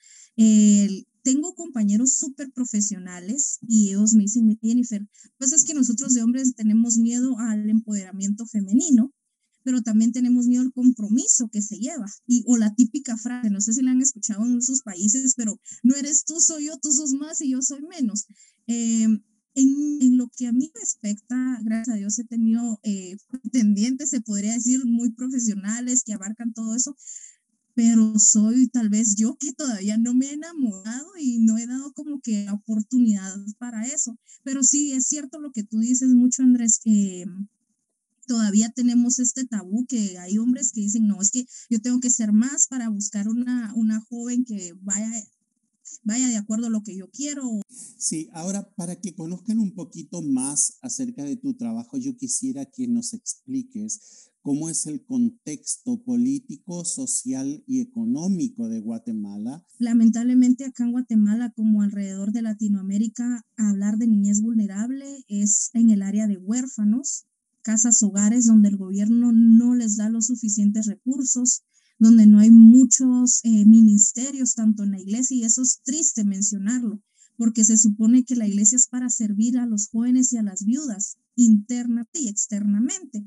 tengo 1.22 1.54
compañeros 1.54 2.16
súper 2.16 2.50
profesionales 2.50 3.58
y 3.60 3.90
ellos 3.90 4.14
me 4.14 4.24
dicen, 4.24 4.58
Jennifer, 4.60 5.06
pues 5.38 5.52
es 5.52 5.62
que 5.62 5.74
nosotros 5.74 6.14
de 6.14 6.22
hombres 6.22 6.56
tenemos 6.56 6.98
miedo 6.98 7.38
al 7.38 7.70
empoderamiento 7.70 8.44
femenino 8.46 9.12
pero 9.64 9.82
también 9.82 10.12
tenemos 10.12 10.46
miedo 10.46 10.62
al 10.62 10.72
compromiso 10.72 11.48
que 11.48 11.62
se 11.62 11.78
lleva. 11.78 12.06
Y, 12.26 12.44
o 12.46 12.56
la 12.56 12.74
típica 12.74 13.16
frase, 13.16 13.50
no 13.50 13.60
sé 13.60 13.72
si 13.72 13.82
la 13.82 13.92
han 13.92 14.02
escuchado 14.02 14.44
en 14.44 14.62
sus 14.62 14.82
países, 14.82 15.34
pero 15.36 15.60
no 15.82 15.94
eres 15.94 16.24
tú, 16.24 16.40
soy 16.40 16.66
yo, 16.66 16.78
tú 16.78 16.92
sos 16.92 17.12
más 17.12 17.40
y 17.40 17.50
yo 17.50 17.62
soy 17.62 17.82
menos. 17.82 18.26
Eh, 18.66 19.06
en, 19.54 19.98
en, 20.00 20.16
lo 20.16 20.28
que 20.28 20.46
a 20.46 20.52
mí 20.52 20.70
respecta, 20.74 21.58
gracias 21.62 21.94
a 21.94 21.98
Dios 21.98 22.18
he 22.18 22.24
tenido 22.24 22.80
eh, 22.84 23.16
pretendientes, 23.30 24.10
se 24.10 24.22
podría 24.22 24.54
decir, 24.54 24.84
muy 24.86 25.10
profesionales 25.10 26.04
que 26.04 26.14
abarcan 26.14 26.54
todo 26.54 26.74
eso, 26.74 26.96
pero 27.74 28.18
soy 28.18 28.68
tal 28.68 28.88
vez 28.88 29.14
yo 29.16 29.36
que 29.38 29.52
todavía 29.52 29.96
no 29.98 30.14
me 30.14 30.26
he 30.26 30.32
enamorado 30.34 31.06
y 31.18 31.38
no 31.38 31.58
he 31.58 31.66
dado 31.66 31.92
como 31.92 32.20
que 32.20 32.48
oportunidad 32.50 33.34
para 33.58 33.86
eso. 33.86 34.18
Pero 34.42 34.62
sí, 34.62 34.92
es 34.92 35.06
cierto 35.06 35.40
lo 35.40 35.52
que 35.52 35.64
tú 35.64 35.78
dices 35.78 36.10
mucho, 36.10 36.42
Andrés, 36.42 36.80
eh, 36.84 37.24
todavía 38.26 38.70
tenemos 38.70 39.18
este 39.18 39.44
tabú 39.46 39.86
que 39.86 40.18
hay 40.18 40.38
hombres 40.38 40.72
que 40.72 40.80
dicen, 40.80 41.06
no, 41.06 41.20
es 41.20 41.30
que 41.30 41.46
yo 41.70 41.80
tengo 41.80 42.00
que 42.00 42.10
ser 42.10 42.32
más 42.32 42.68
para 42.68 42.88
buscar 42.88 43.28
una, 43.28 43.72
una 43.74 44.00
joven 44.00 44.44
que 44.44 44.74
vaya, 44.80 45.10
vaya 46.02 46.28
de 46.28 46.36
acuerdo 46.36 46.66
a 46.66 46.70
lo 46.70 46.82
que 46.82 46.96
yo 46.96 47.10
quiero. 47.10 47.42
Sí, 47.98 48.28
ahora 48.32 48.68
para 48.74 48.96
que 48.96 49.14
conozcan 49.14 49.58
un 49.58 49.74
poquito 49.74 50.22
más 50.22 50.78
acerca 50.82 51.24
de 51.24 51.36
tu 51.36 51.54
trabajo, 51.54 51.98
yo 51.98 52.16
quisiera 52.16 52.64
que 52.66 52.88
nos 52.88 53.12
expliques 53.14 54.30
cómo 54.42 54.68
es 54.68 54.86
el 54.86 55.04
contexto 55.04 56.02
político, 56.02 56.84
social 56.84 57.62
y 57.66 57.80
económico 57.80 58.68
de 58.68 58.80
Guatemala. 58.80 59.64
Lamentablemente 59.78 60.64
acá 60.64 60.84
en 60.84 60.92
Guatemala, 60.92 61.52
como 61.54 61.82
alrededor 61.82 62.32
de 62.32 62.42
Latinoamérica, 62.42 63.44
hablar 63.56 63.96
de 63.98 64.08
niñez 64.08 64.42
vulnerable 64.42 65.24
es 65.28 65.70
en 65.74 65.90
el 65.90 66.02
área 66.02 66.26
de 66.26 66.38
huérfanos, 66.38 67.26
casas 67.62 68.02
hogares 68.02 68.46
donde 68.46 68.68
el 68.68 68.76
gobierno 68.76 69.32
no 69.32 69.74
les 69.74 69.96
da 69.96 70.08
los 70.08 70.26
suficientes 70.26 70.86
recursos, 70.86 71.62
donde 71.98 72.26
no 72.26 72.40
hay 72.40 72.50
muchos 72.50 73.40
eh, 73.44 73.64
ministerios 73.64 74.54
tanto 74.54 74.82
en 74.82 74.90
la 74.90 75.00
iglesia 75.00 75.36
y 75.36 75.44
eso 75.44 75.62
es 75.62 75.80
triste 75.84 76.24
mencionarlo, 76.24 77.00
porque 77.36 77.64
se 77.64 77.78
supone 77.78 78.24
que 78.24 78.36
la 78.36 78.46
iglesia 78.46 78.76
es 78.76 78.88
para 78.88 79.08
servir 79.08 79.58
a 79.58 79.66
los 79.66 79.88
jóvenes 79.88 80.32
y 80.32 80.36
a 80.36 80.42
las 80.42 80.64
viudas 80.64 81.16
internamente 81.36 82.20
y 82.20 82.28
externamente. 82.28 83.24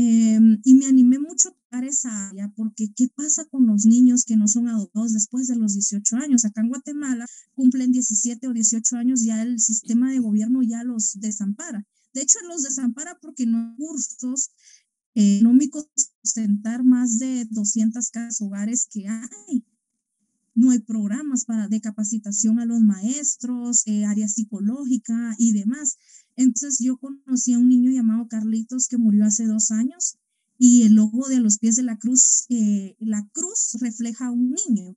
Em, 0.00 0.60
y 0.64 0.74
me 0.74 0.86
animé 0.86 1.18
mucho 1.18 1.48
a 1.48 1.52
tocar 1.52 1.84
esa 1.84 2.28
área 2.28 2.52
porque 2.54 2.92
¿qué 2.94 3.08
pasa 3.08 3.44
con 3.46 3.66
los 3.66 3.84
niños 3.84 4.24
que 4.24 4.36
no 4.36 4.46
son 4.46 4.68
adoptados 4.68 5.12
después 5.12 5.48
de 5.48 5.56
los 5.56 5.74
18 5.74 6.16
años? 6.16 6.44
Acá 6.44 6.60
en 6.60 6.68
Guatemala 6.68 7.26
cumplen 7.56 7.90
17 7.90 8.46
o 8.46 8.52
18 8.52 8.96
años, 8.96 9.24
ya 9.24 9.42
el 9.42 9.58
sistema 9.58 10.12
de 10.12 10.20
gobierno 10.20 10.62
ya 10.62 10.84
los 10.84 11.18
desampara. 11.18 11.84
De 12.14 12.22
hecho, 12.22 12.38
los 12.48 12.62
desampara 12.62 13.18
porque 13.20 13.46
no 13.46 13.58
hay 13.58 13.76
cursos 13.76 14.50
económicos 15.14 15.88
sustentar 16.22 16.84
más 16.84 17.18
de 17.18 17.46
200 17.50 18.10
casas 18.10 18.40
hogares 18.40 18.86
que 18.90 19.08
hay. 19.08 19.64
No 20.54 20.70
hay 20.70 20.80
programas 20.80 21.44
para 21.44 21.68
de 21.68 21.80
capacitación 21.80 22.58
a 22.58 22.66
los 22.66 22.80
maestros, 22.80 23.86
eh, 23.86 24.04
área 24.04 24.28
psicológica 24.28 25.34
y 25.38 25.52
demás. 25.52 25.96
Entonces 26.36 26.78
yo 26.80 26.96
conocí 26.98 27.52
a 27.52 27.58
un 27.58 27.68
niño 27.68 27.90
llamado 27.90 28.28
Carlitos 28.28 28.88
que 28.88 28.98
murió 28.98 29.24
hace 29.24 29.46
dos 29.46 29.70
años 29.70 30.18
y 30.58 30.82
el 30.82 30.94
logo 30.94 31.28
de 31.28 31.38
los 31.40 31.58
pies 31.58 31.76
de 31.76 31.84
la 31.84 31.96
cruz, 31.96 32.46
eh, 32.48 32.96
la 32.98 33.26
cruz 33.32 33.76
refleja 33.80 34.26
a 34.26 34.32
un 34.32 34.50
niño 34.50 34.96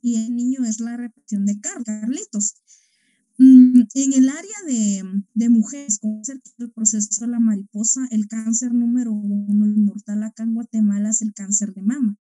y 0.00 0.16
el 0.16 0.34
niño 0.34 0.64
es 0.64 0.80
la 0.80 0.96
repetición 0.96 1.46
de 1.46 1.60
Carlitos. 1.60 2.54
Mm, 3.38 3.82
en 3.94 4.12
el 4.12 4.28
área 4.28 4.56
de, 4.66 5.02
de 5.34 5.48
mujeres 5.48 5.98
con 5.98 6.22
el 6.58 6.70
proceso 6.70 7.24
de 7.24 7.30
la 7.32 7.40
mariposa, 7.40 8.06
el 8.10 8.28
cáncer 8.28 8.72
número 8.72 9.12
uno 9.12 9.66
inmortal 9.66 10.22
acá 10.22 10.44
en 10.44 10.54
Guatemala 10.54 11.10
es 11.10 11.22
el 11.22 11.34
cáncer 11.34 11.74
de 11.74 11.82
mama. 11.82 12.16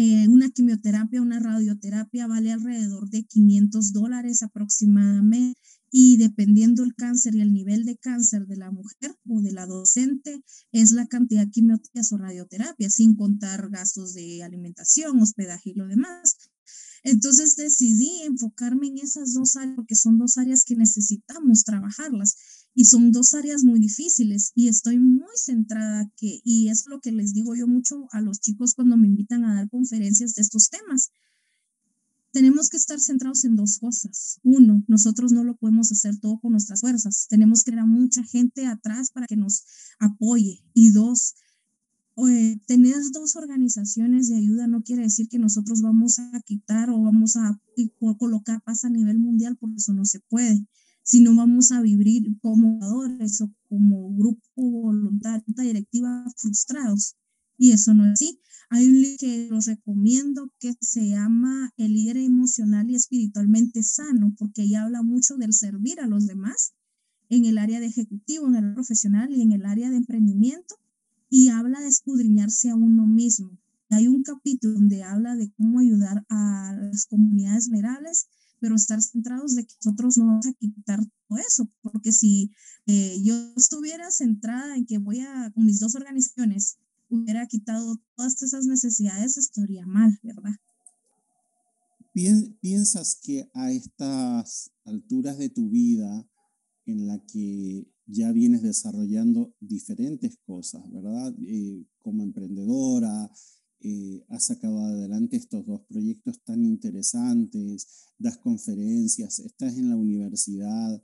Eh, 0.00 0.28
una 0.28 0.48
quimioterapia, 0.50 1.20
una 1.20 1.40
radioterapia 1.40 2.28
vale 2.28 2.52
alrededor 2.52 3.10
de 3.10 3.24
500 3.24 3.92
dólares 3.92 4.44
aproximadamente 4.44 5.58
y 5.90 6.18
dependiendo 6.18 6.84
el 6.84 6.94
cáncer 6.94 7.34
y 7.34 7.40
el 7.40 7.52
nivel 7.52 7.84
de 7.84 7.96
cáncer 7.96 8.46
de 8.46 8.56
la 8.56 8.70
mujer 8.70 9.16
o 9.28 9.40
del 9.40 9.58
adolescente, 9.58 10.40
es 10.70 10.92
la 10.92 11.06
cantidad 11.06 11.46
de 11.46 11.50
quimioterapias 11.50 12.12
o 12.12 12.18
radioterapia, 12.18 12.90
sin 12.90 13.16
contar 13.16 13.70
gastos 13.70 14.14
de 14.14 14.42
alimentación, 14.44 15.20
hospedaje 15.20 15.70
y 15.70 15.74
lo 15.74 15.86
demás. 15.88 16.36
Entonces 17.04 17.56
decidí 17.56 18.22
enfocarme 18.22 18.88
en 18.88 18.98
esas 18.98 19.32
dos 19.32 19.56
áreas 19.56 19.76
porque 19.76 19.94
son 19.94 20.18
dos 20.18 20.38
áreas 20.38 20.64
que 20.64 20.76
necesitamos 20.76 21.64
trabajarlas 21.64 22.36
y 22.74 22.84
son 22.84 23.12
dos 23.12 23.34
áreas 23.34 23.64
muy 23.64 23.80
difíciles 23.80 24.52
y 24.54 24.68
estoy 24.68 24.98
muy 24.98 25.36
centrada 25.36 26.10
que, 26.16 26.40
y 26.44 26.68
es 26.68 26.84
lo 26.86 27.00
que 27.00 27.12
les 27.12 27.32
digo 27.32 27.54
yo 27.54 27.66
mucho 27.66 28.06
a 28.12 28.20
los 28.20 28.40
chicos 28.40 28.74
cuando 28.74 28.96
me 28.96 29.08
invitan 29.08 29.44
a 29.44 29.54
dar 29.54 29.68
conferencias 29.68 30.34
de 30.34 30.42
estos 30.42 30.70
temas. 30.70 31.10
Tenemos 32.30 32.68
que 32.68 32.76
estar 32.76 33.00
centrados 33.00 33.44
en 33.44 33.56
dos 33.56 33.78
cosas. 33.78 34.38
Uno, 34.42 34.84
nosotros 34.86 35.32
no 35.32 35.44
lo 35.44 35.56
podemos 35.56 35.90
hacer 35.90 36.18
todo 36.18 36.38
con 36.38 36.52
nuestras 36.52 36.82
fuerzas. 36.82 37.26
Tenemos 37.28 37.64
que 37.64 37.72
tener 37.72 37.84
a 37.84 37.86
mucha 37.86 38.22
gente 38.22 38.66
atrás 38.66 39.10
para 39.10 39.26
que 39.26 39.36
nos 39.36 39.64
apoye. 39.98 40.62
Y 40.74 40.90
dos, 40.90 41.34
eh, 42.26 42.60
tener 42.66 42.96
dos 43.12 43.36
organizaciones 43.36 44.28
de 44.28 44.36
ayuda 44.36 44.66
no 44.66 44.82
quiere 44.82 45.02
decir 45.02 45.28
que 45.28 45.38
nosotros 45.38 45.82
vamos 45.82 46.18
a 46.18 46.40
quitar 46.40 46.90
o 46.90 47.00
vamos 47.00 47.36
a 47.36 47.60
colocar 48.18 48.60
paz 48.62 48.84
a 48.84 48.90
nivel 48.90 49.18
mundial, 49.18 49.56
porque 49.56 49.76
eso 49.76 49.92
no 49.92 50.04
se 50.04 50.18
puede, 50.20 50.66
sino 51.04 51.36
vamos 51.36 51.70
a 51.70 51.80
vivir 51.80 52.36
como 52.40 52.80
jugadores 52.80 53.40
o 53.40 53.52
como 53.68 54.12
grupo 54.16 54.40
voluntario, 54.56 55.44
directiva 55.46 56.24
frustrados. 56.36 57.14
Y 57.56 57.70
eso 57.72 57.94
no 57.94 58.06
es 58.06 58.12
así. 58.14 58.40
Hay 58.70 58.86
un 58.86 59.00
libro 59.00 59.16
que 59.18 59.48
los 59.50 59.66
recomiendo 59.66 60.52
que 60.58 60.74
se 60.80 61.08
llama 61.08 61.72
El 61.76 61.92
líder 61.92 62.16
emocional 62.18 62.90
y 62.90 62.96
espiritualmente 62.96 63.82
sano, 63.82 64.34
porque 64.38 64.62
ahí 64.62 64.74
habla 64.74 65.02
mucho 65.02 65.36
del 65.36 65.52
servir 65.52 66.00
a 66.00 66.06
los 66.06 66.26
demás 66.26 66.74
en 67.28 67.44
el 67.44 67.58
área 67.58 67.80
de 67.80 67.86
ejecutivo, 67.86 68.48
en 68.48 68.56
el 68.56 68.74
profesional 68.74 69.30
y 69.30 69.42
en 69.42 69.52
el 69.52 69.66
área 69.66 69.90
de 69.90 69.96
emprendimiento, 69.96 70.76
y 71.30 71.48
habla 71.48 71.80
de 71.80 71.88
escudriñarse 71.88 72.70
a 72.70 72.74
uno 72.74 73.06
mismo. 73.06 73.58
Hay 73.90 74.08
un 74.08 74.22
capítulo 74.22 74.74
donde 74.74 75.02
habla 75.02 75.34
de 75.36 75.50
cómo 75.52 75.80
ayudar 75.80 76.24
a 76.28 76.76
las 76.78 77.06
comunidades 77.06 77.68
vulnerables, 77.68 78.28
pero 78.60 78.74
estar 78.74 79.00
centrados 79.02 79.54
de 79.54 79.64
que 79.66 79.74
nosotros 79.84 80.18
no 80.18 80.26
vamos 80.26 80.46
a 80.46 80.52
quitar 80.52 81.00
todo 81.28 81.38
eso, 81.38 81.70
porque 81.82 82.12
si 82.12 82.50
eh, 82.86 83.20
yo 83.22 83.34
estuviera 83.56 84.10
centrada 84.10 84.76
en 84.76 84.84
que 84.84 84.98
voy 84.98 85.20
a, 85.20 85.50
con 85.54 85.64
mis 85.64 85.80
dos 85.80 85.94
organizaciones, 85.94 86.78
hubiera 87.08 87.46
quitado 87.46 87.98
todas 88.16 88.42
esas 88.42 88.66
necesidades, 88.66 89.38
estaría 89.38 89.86
mal, 89.86 90.18
¿verdad? 90.22 90.54
¿Piensas 92.60 93.18
que 93.22 93.48
a 93.54 93.70
estas 93.70 94.72
alturas 94.84 95.38
de 95.38 95.50
tu 95.50 95.70
vida, 95.70 96.28
en 96.86 97.06
la 97.06 97.22
que 97.26 97.86
ya 98.08 98.32
vienes 98.32 98.62
desarrollando 98.62 99.54
diferentes 99.60 100.38
cosas, 100.38 100.82
¿verdad? 100.90 101.34
Eh, 101.46 101.84
como 101.98 102.22
emprendedora, 102.22 103.30
eh, 103.80 104.24
has 104.30 104.46
sacado 104.46 104.80
adelante 104.80 105.36
estos 105.36 105.66
dos 105.66 105.82
proyectos 105.86 106.42
tan 106.42 106.64
interesantes, 106.64 107.86
das 108.18 108.38
conferencias, 108.38 109.38
estás 109.40 109.76
en 109.76 109.90
la 109.90 109.96
universidad. 109.96 111.02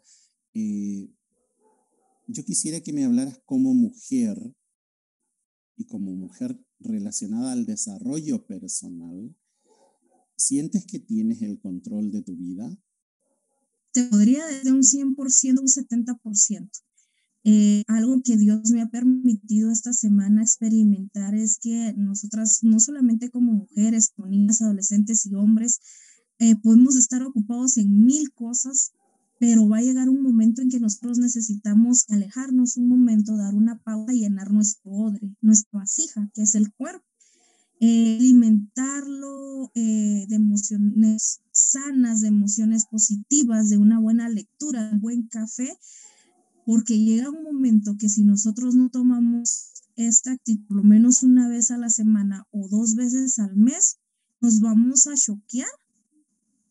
Eh, 0.55 1.11
yo 2.27 2.43
quisiera 2.45 2.81
que 2.81 2.95
me 2.95 3.05
hablaras 3.05 3.39
como 3.45 3.75
mujer 3.75 4.39
y 5.77 5.85
como 5.85 6.17
mujer 6.17 6.59
relacionada 6.81 7.53
al 7.53 7.67
desarrollo 7.67 8.47
personal. 8.47 9.37
¿Sientes 10.37 10.87
que 10.87 11.01
tienes 11.01 11.43
el 11.43 11.61
control 11.61 12.11
de 12.11 12.23
tu 12.23 12.35
vida? 12.35 12.77
Te 13.93 14.05
podría 14.05 14.47
desde 14.47 14.73
un 14.73 14.83
100%, 14.83 15.61
un 15.61 15.69
70%. 15.69 16.71
Eh, 17.47 17.85
algo 17.89 18.23
que 18.23 18.39
Dios 18.39 18.71
me 18.71 18.81
ha 18.81 18.89
permitido 18.89 19.71
esta 19.71 19.93
semana 19.93 20.41
experimentar 20.41 21.35
es 21.35 21.59
que 21.59 21.93
nosotras, 21.95 22.61
no 22.63 22.81
solamente 22.81 23.31
como 23.31 23.53
mujeres, 23.53 24.13
como 24.17 24.29
niñas, 24.29 24.63
adolescentes 24.63 25.27
y 25.27 25.35
hombres, 25.35 25.81
eh, 26.39 26.57
podemos 26.57 26.97
estar 26.97 27.23
ocupados 27.23 27.77
en 27.77 28.03
mil 28.07 28.33
cosas, 28.33 28.93
pero 29.39 29.69
va 29.69 29.79
a 29.79 29.83
llegar 29.83 30.09
un 30.09 30.23
momento 30.23 30.63
en 30.63 30.71
que 30.71 30.81
nosotros 30.81 31.19
necesitamos 31.19 32.07
alejarnos 32.09 32.79
un 32.79 32.89
momento, 32.89 33.37
dar 33.37 33.55
una 33.55 33.79
pausa 33.79 34.15
y 34.15 34.21
llenar 34.21 34.51
nuestro 34.51 34.91
odre, 34.91 35.37
nuestra 35.43 35.81
vasija, 35.81 36.31
que 36.33 36.43
es 36.43 36.55
el 36.55 36.73
cuerpo. 36.73 37.05
Eh, 37.81 38.17
alimentarlo 38.19 39.71
de 39.75 40.27
emociones 40.31 41.41
sanas, 41.51 42.21
de 42.21 42.29
emociones 42.29 42.87
positivas, 42.87 43.69
de 43.69 43.77
una 43.77 43.99
buena 43.99 44.29
lectura, 44.29 44.89
un 44.93 45.01
buen 45.01 45.27
café, 45.27 45.77
porque 46.65 46.99
llega 46.99 47.31
un 47.31 47.43
momento 47.43 47.97
que 47.99 48.09
si 48.09 48.25
nosotros 48.25 48.75
no 48.75 48.91
tomamos 48.91 49.73
esta 49.97 50.33
actitud 50.33 50.67
por 50.67 50.79
lo 50.79 50.85
menos 50.85 51.23
una 51.23 51.49
vez 51.49 51.71
a 51.71 51.79
la 51.79 51.91
semana 51.91 52.47
o 52.51 52.69
dos 52.69 52.95
veces 52.95 53.39
al 53.39 53.57
mes, 53.57 53.99
nos 54.41 54.61
vamos 54.61 55.07
a 55.07 55.15
choquear 55.15 55.69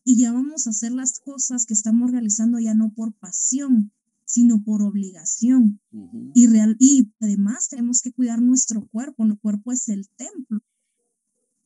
y 0.04 0.18
ya 0.18 0.32
vamos 0.32 0.66
a 0.66 0.70
hacer 0.70 0.92
las 0.92 1.18
cosas 1.18 1.64
que 1.64 1.74
estamos 1.74 2.10
realizando 2.10 2.58
ya 2.58 2.74
no 2.74 2.92
por 2.92 3.14
pasión, 3.14 3.92
sino 4.24 4.62
por 4.62 4.82
obligación. 4.82 5.80
y, 6.34 6.46
real, 6.46 6.76
y 6.78 7.10
además 7.20 7.68
tenemos 7.68 8.02
que 8.02 8.12
cuidar 8.12 8.42
nuestro 8.42 8.86
cuerpo, 8.88 9.24
nuestro 9.24 9.40
cuerpo 9.40 9.72
es 9.72 9.88
el 9.88 10.08
templo. 10.10 10.60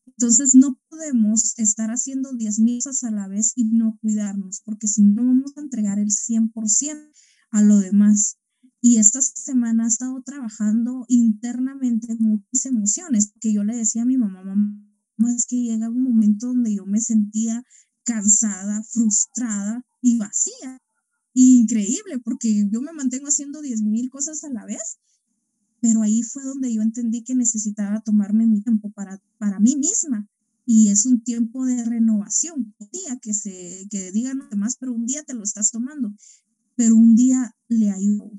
Entonces 0.06 0.54
no 0.54 0.78
podemos 0.88 1.58
estar 1.58 1.90
haciendo 1.90 2.32
10 2.32 2.58
mil 2.60 2.78
cosas 2.82 3.04
a 3.04 3.10
la 3.10 3.28
vez 3.28 3.52
y 3.56 3.64
no 3.64 3.98
cuidarnos, 4.00 4.62
porque 4.64 4.88
si 4.88 5.02
no 5.02 5.24
vamos 5.24 5.56
a 5.56 5.60
entregar 5.60 5.98
el 5.98 6.10
100% 6.10 7.12
a 7.50 7.62
lo 7.62 7.78
demás. 7.78 8.38
Y 8.80 8.98
esta 8.98 9.20
semana 9.20 9.84
he 9.84 9.88
estado 9.88 10.22
trabajando 10.22 11.04
internamente 11.08 12.14
muchas 12.18 12.66
emociones, 12.66 13.32
que 13.40 13.52
yo 13.52 13.64
le 13.64 13.76
decía 13.76 14.02
a 14.02 14.06
mi 14.06 14.16
mamá, 14.16 14.44
mamá, 14.44 15.34
es 15.34 15.46
que 15.46 15.56
llega 15.56 15.90
un 15.90 16.02
momento 16.02 16.48
donde 16.48 16.74
yo 16.74 16.86
me 16.86 17.00
sentía 17.00 17.64
cansada, 18.04 18.82
frustrada 18.84 19.84
y 20.00 20.16
vacía. 20.16 20.80
Increíble, 21.34 22.20
porque 22.22 22.68
yo 22.70 22.80
me 22.80 22.92
mantengo 22.92 23.26
haciendo 23.26 23.60
10 23.60 23.82
mil 23.82 24.10
cosas 24.10 24.44
a 24.44 24.50
la 24.50 24.64
vez, 24.64 24.98
pero 25.80 26.02
ahí 26.02 26.22
fue 26.22 26.44
donde 26.44 26.72
yo 26.72 26.82
entendí 26.82 27.22
que 27.22 27.34
necesitaba 27.34 28.00
tomarme 28.00 28.46
mi 28.46 28.62
tiempo 28.62 28.90
para, 28.90 29.20
para 29.38 29.58
mí 29.58 29.76
misma. 29.76 30.28
Y 30.64 30.90
es 30.90 31.06
un 31.06 31.22
tiempo 31.22 31.64
de 31.64 31.82
renovación. 31.84 32.74
Un 32.78 32.90
día 32.90 33.18
que 33.22 33.32
se 33.32 33.86
que 33.90 34.12
digan 34.12 34.38
los 34.38 34.50
demás, 34.50 34.76
pero 34.78 34.92
un 34.92 35.06
día 35.06 35.22
te 35.22 35.34
lo 35.34 35.42
estás 35.42 35.70
tomando 35.70 36.12
pero 36.78 36.94
un 36.94 37.16
día 37.16 37.56
le 37.66 37.90
ayudó. 37.90 38.30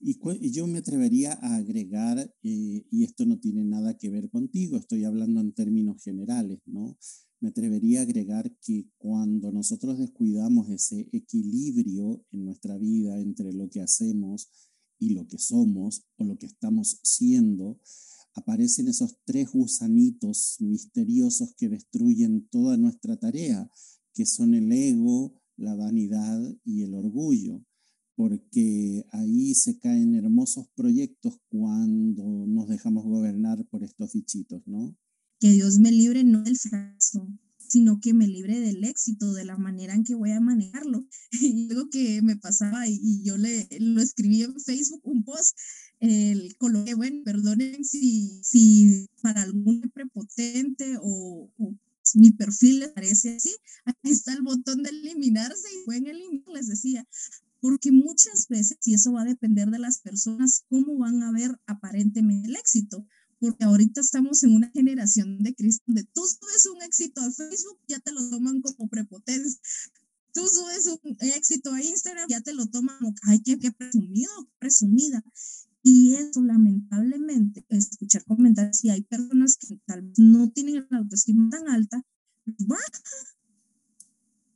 Y 0.00 0.50
yo 0.50 0.66
me 0.66 0.78
atrevería 0.78 1.32
a 1.40 1.54
agregar, 1.54 2.18
eh, 2.42 2.84
y 2.90 3.04
esto 3.04 3.24
no 3.24 3.38
tiene 3.38 3.64
nada 3.64 3.96
que 3.96 4.10
ver 4.10 4.28
contigo, 4.28 4.76
estoy 4.76 5.04
hablando 5.04 5.40
en 5.40 5.52
términos 5.52 6.02
generales, 6.02 6.58
¿no? 6.66 6.98
Me 7.40 7.50
atrevería 7.50 8.00
a 8.00 8.02
agregar 8.02 8.54
que 8.60 8.88
cuando 8.98 9.52
nosotros 9.52 9.98
descuidamos 9.98 10.68
ese 10.70 11.08
equilibrio 11.12 12.26
en 12.32 12.46
nuestra 12.46 12.76
vida 12.78 13.20
entre 13.20 13.52
lo 13.52 13.70
que 13.70 13.80
hacemos 13.80 14.50
y 14.98 15.10
lo 15.10 15.28
que 15.28 15.38
somos 15.38 16.04
o 16.16 16.24
lo 16.24 16.36
que 16.36 16.46
estamos 16.46 16.98
siendo, 17.04 17.78
aparecen 18.34 18.88
esos 18.88 19.18
tres 19.24 19.52
gusanitos 19.52 20.56
misteriosos 20.58 21.54
que 21.56 21.68
destruyen 21.68 22.48
toda 22.48 22.76
nuestra 22.76 23.16
tarea, 23.16 23.70
que 24.12 24.26
son 24.26 24.54
el 24.54 24.72
ego, 24.72 25.40
la 25.56 25.74
vanidad 25.74 26.40
y 26.64 26.82
el 26.82 26.94
orgullo, 26.94 27.62
porque 28.16 29.04
ahí 29.10 29.54
se 29.54 29.78
caen 29.78 30.14
hermosos 30.14 30.68
proyectos 30.74 31.38
cuando 31.48 32.46
nos 32.46 32.68
dejamos 32.68 33.04
gobernar 33.04 33.64
por 33.66 33.82
estos 33.82 34.12
bichitos, 34.12 34.62
¿no? 34.66 34.96
Que 35.40 35.50
Dios 35.52 35.78
me 35.78 35.90
libre 35.90 36.24
no 36.24 36.42
del 36.42 36.56
fracaso, 36.56 37.28
sino 37.74 38.00
que 38.00 38.14
me 38.14 38.28
libre 38.28 38.60
del 38.60 38.84
éxito, 38.84 39.32
de 39.32 39.44
la 39.44 39.56
manera 39.56 39.94
en 39.94 40.04
que 40.04 40.14
voy 40.14 40.30
a 40.30 40.40
manejarlo. 40.40 41.06
Y 41.40 41.68
algo 41.70 41.88
que 41.90 42.22
me 42.22 42.36
pasaba 42.36 42.86
y, 42.86 43.22
yo 43.24 43.36
le 43.36 43.66
lo 43.80 44.00
escribí 44.00 44.42
en 44.42 44.60
Facebook, 44.60 45.00
un 45.04 45.24
post, 45.24 45.58
el 46.00 46.56
coloqué, 46.56 46.94
bueno, 46.94 47.22
perdonen 47.24 47.84
si, 47.84 48.40
si 48.42 49.08
para 49.22 49.42
algún 49.42 49.80
prepotente 49.92 50.96
o, 51.02 51.50
o 51.56 51.74
mi 52.14 52.30
perfil 52.30 52.84
parece 52.94 53.36
así, 53.36 53.54
ahí 53.84 54.12
está 54.12 54.32
el 54.32 54.42
botón 54.42 54.82
de 54.82 54.90
eliminarse 54.90 55.66
y 55.72 55.84
pueden 55.84 56.06
eliminar, 56.06 56.48
les 56.54 56.68
decía, 56.68 57.06
porque 57.60 57.92
muchas 57.92 58.48
veces, 58.48 58.78
y 58.84 58.94
eso 58.94 59.12
va 59.12 59.22
a 59.22 59.24
depender 59.24 59.68
de 59.70 59.78
las 59.78 59.98
personas, 59.98 60.64
cómo 60.68 60.98
van 60.98 61.22
a 61.22 61.32
ver 61.32 61.58
aparentemente 61.66 62.48
el 62.48 62.56
éxito, 62.56 63.06
porque 63.40 63.64
ahorita 63.64 64.00
estamos 64.00 64.42
en 64.42 64.54
una 64.54 64.70
generación 64.70 65.42
de 65.42 65.54
Cristo 65.54 65.82
donde 65.86 66.04
tú 66.12 66.22
subes 66.26 66.66
un 66.66 66.82
éxito 66.82 67.20
a 67.20 67.30
Facebook, 67.30 67.78
ya 67.88 68.00
te 68.00 68.12
lo 68.12 68.28
toman 68.30 68.60
como 68.60 68.88
prepotencia. 68.88 69.60
Tú 70.32 70.46
subes 70.46 70.86
un 70.86 71.16
éxito 71.20 71.72
a 71.72 71.82
Instagram, 71.82 72.28
ya 72.28 72.40
te 72.40 72.52
lo 72.52 72.66
toman 72.66 72.98
como, 72.98 73.14
ay, 73.22 73.40
qué, 73.40 73.58
qué 73.58 73.70
presumido, 73.70 74.32
presumida. 74.58 75.24
Y 75.86 76.14
eso 76.14 76.40
lamentablemente, 76.40 77.62
escuchar 77.68 78.24
comentarios, 78.24 78.78
si 78.78 78.88
hay 78.88 79.02
personas 79.02 79.58
que 79.58 79.78
tal 79.84 80.00
vez 80.00 80.18
no 80.18 80.50
tienen 80.50 80.86
la 80.88 80.98
autoestima 80.98 81.50
tan 81.50 81.68
alta, 81.68 82.02
baja. 82.46 83.02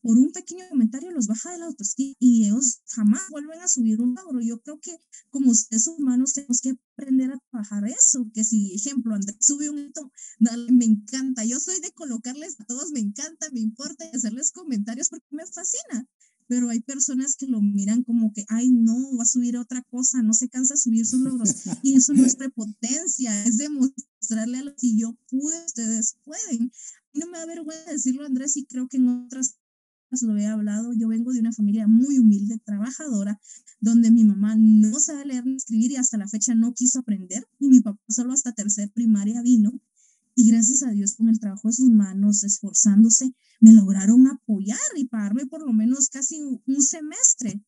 Por 0.00 0.16
un 0.16 0.32
pequeño 0.32 0.64
comentario 0.70 1.10
los 1.10 1.26
baja 1.26 1.52
de 1.52 1.58
la 1.58 1.66
autoestima 1.66 2.14
y 2.18 2.46
ellos 2.46 2.80
jamás 2.86 3.20
vuelven 3.28 3.60
a 3.60 3.68
subir 3.68 4.00
un 4.00 4.14
logro. 4.14 4.40
Yo 4.40 4.58
creo 4.62 4.80
que 4.80 4.96
como 5.28 5.52
seres 5.54 5.86
humanos 5.86 6.32
tenemos 6.32 6.62
que 6.62 6.78
aprender 6.96 7.30
a 7.32 7.38
trabajar 7.50 7.86
eso, 7.86 8.26
que 8.32 8.42
si, 8.42 8.74
ejemplo, 8.74 9.14
Andrés 9.14 9.36
sube 9.40 9.68
un 9.68 9.80
hito, 9.80 10.10
me 10.38 10.86
encanta. 10.86 11.44
Yo 11.44 11.60
soy 11.60 11.78
de 11.80 11.92
colocarles 11.92 12.58
a 12.58 12.64
todos, 12.64 12.90
me 12.90 13.00
encanta, 13.00 13.50
me 13.52 13.60
importa 13.60 14.06
hacerles 14.14 14.50
comentarios 14.50 15.10
porque 15.10 15.26
me 15.30 15.44
fascina 15.44 16.08
pero 16.48 16.70
hay 16.70 16.80
personas 16.80 17.36
que 17.36 17.46
lo 17.46 17.60
miran 17.60 18.02
como 18.02 18.32
que, 18.32 18.44
ay, 18.48 18.70
no, 18.70 19.16
va 19.16 19.22
a 19.22 19.26
subir 19.26 19.58
otra 19.58 19.82
cosa, 19.82 20.22
no 20.22 20.32
se 20.32 20.48
cansa 20.48 20.74
de 20.74 20.80
subir 20.80 21.06
sus 21.06 21.20
logros. 21.20 21.54
Y 21.84 21.96
eso 21.96 22.14
no 22.14 22.24
es 22.24 22.36
prepotencia, 22.36 23.44
es 23.44 23.58
demostrarle 23.58 24.58
a 24.58 24.62
los 24.64 24.74
si 24.78 24.98
yo 24.98 25.14
pude, 25.28 25.64
ustedes 25.66 26.16
pueden. 26.24 26.72
no 27.14 27.26
me 27.26 27.38
da 27.38 27.46
vergüenza 27.46 27.92
decirlo, 27.92 28.24
Andrés, 28.24 28.56
y 28.56 28.64
creo 28.64 28.88
que 28.88 28.96
en 28.96 29.08
otras 29.08 29.58
lo 30.22 30.36
he 30.38 30.46
hablado, 30.46 30.92
yo 30.94 31.08
vengo 31.08 31.32
de 31.32 31.40
una 31.40 31.52
familia 31.52 31.86
muy 31.86 32.18
humilde, 32.18 32.58
trabajadora, 32.64 33.38
donde 33.80 34.10
mi 34.10 34.24
mamá 34.24 34.56
no 34.56 34.98
sabe 35.00 35.26
leer 35.26 35.44
ni 35.44 35.56
escribir 35.56 35.92
y 35.92 35.96
hasta 35.96 36.16
la 36.16 36.28
fecha 36.28 36.54
no 36.54 36.72
quiso 36.72 37.00
aprender, 37.00 37.46
y 37.58 37.68
mi 37.68 37.80
papá 37.80 38.00
solo 38.08 38.32
hasta 38.32 38.52
tercer 38.52 38.90
primaria 38.90 39.42
vino, 39.42 39.78
y 40.38 40.46
gracias 40.46 40.84
a 40.84 40.92
Dios 40.92 41.16
con 41.16 41.28
el 41.28 41.40
trabajo 41.40 41.66
de 41.66 41.74
sus 41.74 41.90
manos, 41.90 42.44
esforzándose, 42.44 43.34
me 43.58 43.72
lograron 43.72 44.28
apoyar 44.28 44.78
y 44.94 45.06
pagarme 45.06 45.46
por 45.46 45.66
lo 45.66 45.72
menos 45.72 46.10
casi 46.10 46.36
un 46.40 46.80
semestre. 46.80 47.64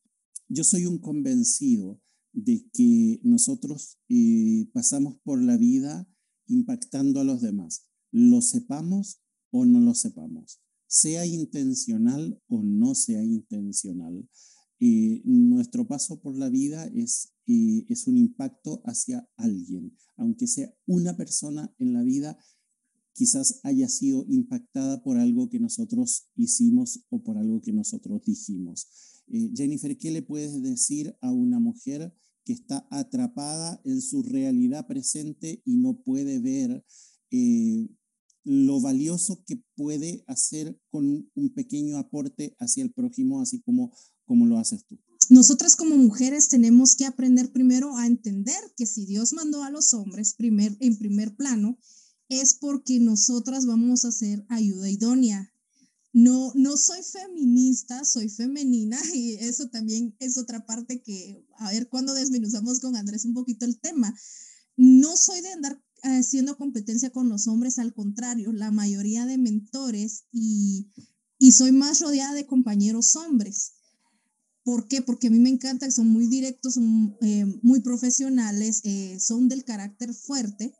Yo 0.48 0.62
soy 0.62 0.86
un 0.86 1.00
convencido 1.00 2.00
de 2.32 2.64
que 2.72 3.18
nosotros 3.24 3.98
eh, 4.08 4.70
pasamos 4.72 5.16
por 5.24 5.42
la 5.42 5.56
vida 5.56 6.08
impactando 6.46 7.18
a 7.18 7.24
los 7.24 7.40
demás, 7.40 7.88
lo 8.12 8.40
sepamos 8.40 9.20
o 9.50 9.66
no 9.66 9.80
lo 9.80 9.96
sepamos, 9.96 10.60
sea 10.86 11.26
intencional 11.26 12.40
o 12.46 12.62
no 12.62 12.94
sea 12.94 13.24
intencional. 13.24 14.28
Eh, 14.78 15.22
nuestro 15.24 15.88
paso 15.88 16.20
por 16.20 16.38
la 16.38 16.48
vida 16.48 16.86
es, 16.94 17.32
eh, 17.48 17.84
es 17.88 18.06
un 18.06 18.16
impacto 18.16 18.80
hacia 18.84 19.28
alguien, 19.36 19.96
aunque 20.16 20.46
sea 20.46 20.72
una 20.86 21.16
persona 21.16 21.74
en 21.78 21.94
la 21.94 22.04
vida, 22.04 22.38
quizás 23.20 23.60
haya 23.64 23.86
sido 23.86 24.24
impactada 24.30 25.02
por 25.02 25.18
algo 25.18 25.50
que 25.50 25.60
nosotros 25.60 26.30
hicimos 26.36 27.04
o 27.10 27.22
por 27.22 27.36
algo 27.36 27.60
que 27.60 27.70
nosotros 27.70 28.22
dijimos. 28.24 28.88
Eh, 29.26 29.50
Jennifer, 29.54 29.98
¿qué 29.98 30.10
le 30.10 30.22
puedes 30.22 30.62
decir 30.62 31.14
a 31.20 31.30
una 31.30 31.60
mujer 31.60 32.16
que 32.46 32.54
está 32.54 32.88
atrapada 32.90 33.78
en 33.84 34.00
su 34.00 34.22
realidad 34.22 34.86
presente 34.86 35.60
y 35.66 35.76
no 35.76 36.00
puede 36.02 36.38
ver 36.38 36.82
lo 38.44 38.80
valioso 38.80 39.44
que 39.44 39.62
puede 39.76 40.24
hacer 40.26 40.80
con 40.88 41.30
un 41.34 41.52
pequeño 41.52 41.98
aporte 41.98 42.56
hacia 42.58 42.82
el 42.82 42.90
prójimo, 42.90 43.42
así 43.42 43.60
como 43.60 43.92
¿Cómo 44.30 44.46
lo 44.46 44.58
haces 44.58 44.84
tú? 44.86 44.96
Nosotras 45.28 45.74
como 45.74 45.96
mujeres 45.96 46.48
tenemos 46.48 46.94
que 46.94 47.04
aprender 47.04 47.50
primero 47.50 47.96
a 47.96 48.06
entender 48.06 48.60
que 48.76 48.86
si 48.86 49.06
Dios 49.06 49.32
mandó 49.32 49.64
a 49.64 49.70
los 49.70 49.92
hombres 49.92 50.34
primer, 50.34 50.76
en 50.78 50.96
primer 50.96 51.34
plano, 51.34 51.80
es 52.30 52.54
porque 52.54 52.98
nosotras 53.00 53.66
vamos 53.66 54.06
a 54.06 54.12
ser 54.12 54.46
ayuda 54.48 54.88
idónea. 54.88 55.52
No, 56.12 56.52
no 56.54 56.76
soy 56.76 57.02
feminista, 57.02 58.04
soy 58.04 58.28
femenina 58.28 58.98
y 59.14 59.34
eso 59.34 59.68
también 59.68 60.16
es 60.18 60.38
otra 60.38 60.64
parte 60.64 61.02
que, 61.02 61.46
a 61.58 61.70
ver 61.70 61.88
cuando 61.88 62.14
desmenuzamos 62.14 62.80
con 62.80 62.96
Andrés 62.96 63.26
un 63.26 63.34
poquito 63.34 63.66
el 63.66 63.78
tema. 63.78 64.16
No 64.76 65.16
soy 65.16 65.42
de 65.42 65.52
andar 65.52 65.82
haciendo 66.02 66.56
competencia 66.56 67.10
con 67.10 67.28
los 67.28 67.46
hombres, 67.46 67.78
al 67.78 67.92
contrario, 67.92 68.52
la 68.52 68.70
mayoría 68.70 69.26
de 69.26 69.36
mentores 69.36 70.24
y, 70.32 70.88
y 71.38 71.52
soy 71.52 71.72
más 71.72 72.00
rodeada 72.00 72.32
de 72.32 72.46
compañeros 72.46 73.16
hombres. 73.16 73.72
¿Por 74.62 74.88
qué? 74.88 75.02
Porque 75.02 75.28
a 75.28 75.30
mí 75.30 75.38
me 75.38 75.48
encanta 75.48 75.90
son 75.90 76.08
muy 76.08 76.26
directos, 76.26 76.78
eh, 77.22 77.44
muy 77.62 77.80
profesionales, 77.80 78.82
eh, 78.84 79.18
son 79.18 79.48
del 79.48 79.64
carácter 79.64 80.14
fuerte. 80.14 80.74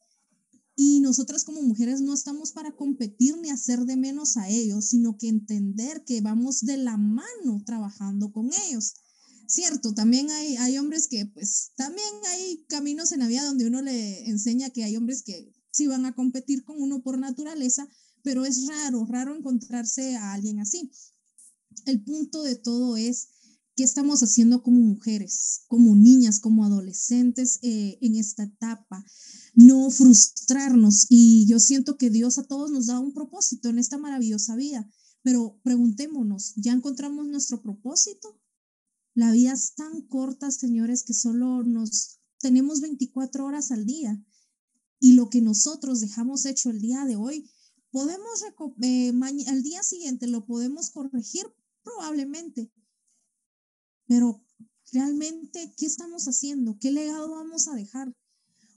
Y 0.83 1.01
nosotras 1.01 1.45
como 1.45 1.61
mujeres 1.61 2.01
no 2.01 2.14
estamos 2.14 2.53
para 2.53 2.74
competir 2.74 3.37
ni 3.37 3.51
hacer 3.51 3.81
de 3.81 3.99
menos 3.99 4.39
a 4.39 4.49
ellos, 4.49 4.87
sino 4.87 5.18
que 5.18 5.28
entender 5.28 6.05
que 6.07 6.22
vamos 6.22 6.62
de 6.62 6.78
la 6.78 6.97
mano 6.97 7.62
trabajando 7.66 8.33
con 8.33 8.49
ellos. 8.66 8.95
Cierto, 9.47 9.93
también 9.93 10.31
hay, 10.31 10.57
hay 10.57 10.78
hombres 10.78 11.07
que, 11.09 11.26
pues, 11.26 11.72
también 11.76 12.09
hay 12.28 12.64
caminos 12.66 13.12
en 13.12 13.18
la 13.18 13.28
vida 13.28 13.45
donde 13.45 13.66
uno 13.66 13.83
le 13.83 14.26
enseña 14.31 14.70
que 14.70 14.83
hay 14.83 14.97
hombres 14.97 15.22
que 15.22 15.53
sí 15.70 15.87
van 15.87 16.07
a 16.07 16.14
competir 16.14 16.64
con 16.64 16.81
uno 16.81 17.03
por 17.03 17.18
naturaleza, 17.18 17.87
pero 18.22 18.47
es 18.47 18.66
raro, 18.66 19.05
raro 19.05 19.37
encontrarse 19.37 20.16
a 20.16 20.33
alguien 20.33 20.61
así. 20.61 20.91
El 21.85 22.03
punto 22.03 22.43
de 22.43 22.57
todo 22.57 22.97
es 22.97 23.28
¿Qué 23.81 23.85
estamos 23.85 24.22
haciendo 24.22 24.62
como 24.62 24.78
mujeres, 24.78 25.62
como 25.66 25.97
niñas, 25.97 26.39
como 26.39 26.66
adolescentes 26.66 27.59
eh, 27.62 27.97
en 28.03 28.14
esta 28.14 28.43
etapa? 28.43 29.03
No 29.55 29.91
frustrarnos. 29.91 31.07
Y 31.09 31.47
yo 31.47 31.59
siento 31.59 31.97
que 31.97 32.11
Dios 32.11 32.37
a 32.37 32.43
todos 32.45 32.70
nos 32.70 32.89
da 32.89 33.01
un 33.01 33.14
propósito 33.14 33.70
en 33.70 33.78
esta 33.78 33.97
maravillosa 33.97 34.55
vida. 34.55 34.87
Pero 35.22 35.59
preguntémonos, 35.62 36.53
¿ya 36.57 36.74
encontramos 36.74 37.26
nuestro 37.26 37.62
propósito? 37.62 38.39
La 39.14 39.33
vida 39.33 39.55
es 39.55 39.72
tan 39.72 40.03
corta, 40.03 40.51
señores, 40.51 41.03
que 41.03 41.14
solo 41.14 41.62
nos 41.62 42.20
tenemos 42.39 42.83
24 42.83 43.47
horas 43.47 43.70
al 43.70 43.87
día. 43.87 44.22
Y 44.99 45.14
lo 45.14 45.31
que 45.31 45.41
nosotros 45.41 46.03
dejamos 46.03 46.45
hecho 46.45 46.68
el 46.68 46.83
día 46.83 47.07
de 47.07 47.16
hoy, 47.16 47.51
podemos, 47.91 48.43
eh, 48.83 49.12
al 49.49 49.62
día 49.62 49.83
siguiente 49.83 50.26
lo 50.26 50.45
podemos 50.45 50.91
corregir 50.91 51.47
probablemente, 51.83 52.70
pero 54.11 54.44
realmente, 54.92 55.72
¿qué 55.76 55.86
estamos 55.86 56.26
haciendo? 56.26 56.76
¿Qué 56.80 56.90
legado 56.90 57.30
vamos 57.30 57.68
a 57.68 57.76
dejar? 57.76 58.12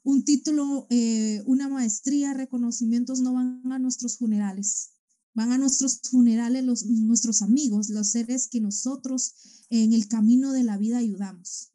Un 0.03 0.23
título, 0.23 0.85
eh, 0.91 1.41
una 1.47 1.67
maestría, 1.69 2.35
reconocimientos 2.35 3.19
no 3.19 3.33
van 3.33 3.71
a 3.71 3.79
nuestros 3.79 4.19
funerales, 4.19 4.91
van 5.33 5.51
a 5.51 5.57
nuestros 5.57 6.01
funerales 6.01 6.63
los, 6.63 6.85
nuestros 6.85 7.41
amigos, 7.41 7.89
los 7.89 8.09
seres 8.09 8.47
que 8.47 8.61
nosotros 8.61 9.65
en 9.71 9.93
el 9.93 10.07
camino 10.07 10.53
de 10.53 10.65
la 10.65 10.77
vida 10.77 10.99
ayudamos. 10.99 11.71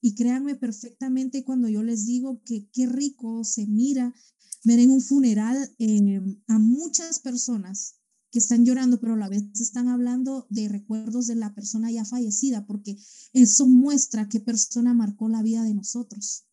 Y 0.00 0.16
créanme 0.16 0.56
perfectamente 0.56 1.44
cuando 1.44 1.68
yo 1.68 1.84
les 1.84 2.06
digo 2.06 2.42
que 2.44 2.68
qué 2.72 2.86
rico 2.86 3.44
se 3.44 3.68
mira 3.68 4.12
ver 4.64 4.80
en 4.80 4.90
un 4.90 5.00
funeral 5.00 5.76
eh, 5.78 6.20
a 6.48 6.58
muchas 6.58 7.20
personas 7.20 7.97
que 8.30 8.38
están 8.38 8.64
llorando, 8.64 9.00
pero 9.00 9.14
a 9.14 9.16
la 9.16 9.28
vez 9.28 9.44
están 9.60 9.88
hablando 9.88 10.46
de 10.50 10.68
recuerdos 10.68 11.26
de 11.26 11.34
la 11.34 11.54
persona 11.54 11.90
ya 11.90 12.04
fallecida, 12.04 12.66
porque 12.66 12.98
eso 13.32 13.66
muestra 13.66 14.28
qué 14.28 14.40
persona 14.40 14.94
marcó 14.94 15.28
la 15.28 15.42
vida 15.42 15.62
de 15.62 15.74
nosotros, 15.74 16.44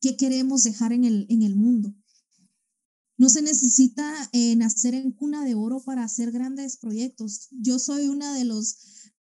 qué 0.00 0.16
queremos 0.16 0.62
dejar 0.62 0.92
en 0.92 1.04
el, 1.04 1.26
en 1.30 1.42
el 1.42 1.56
mundo. 1.56 1.94
No 3.16 3.28
se 3.28 3.42
necesita 3.42 4.12
eh, 4.32 4.56
nacer 4.56 4.94
en 4.94 5.12
cuna 5.12 5.44
de 5.44 5.54
oro 5.54 5.82
para 5.84 6.02
hacer 6.02 6.32
grandes 6.32 6.76
proyectos. 6.76 7.48
Yo 7.52 7.78
soy 7.78 8.08
una 8.08 8.34
de 8.34 8.44
los, 8.44 8.76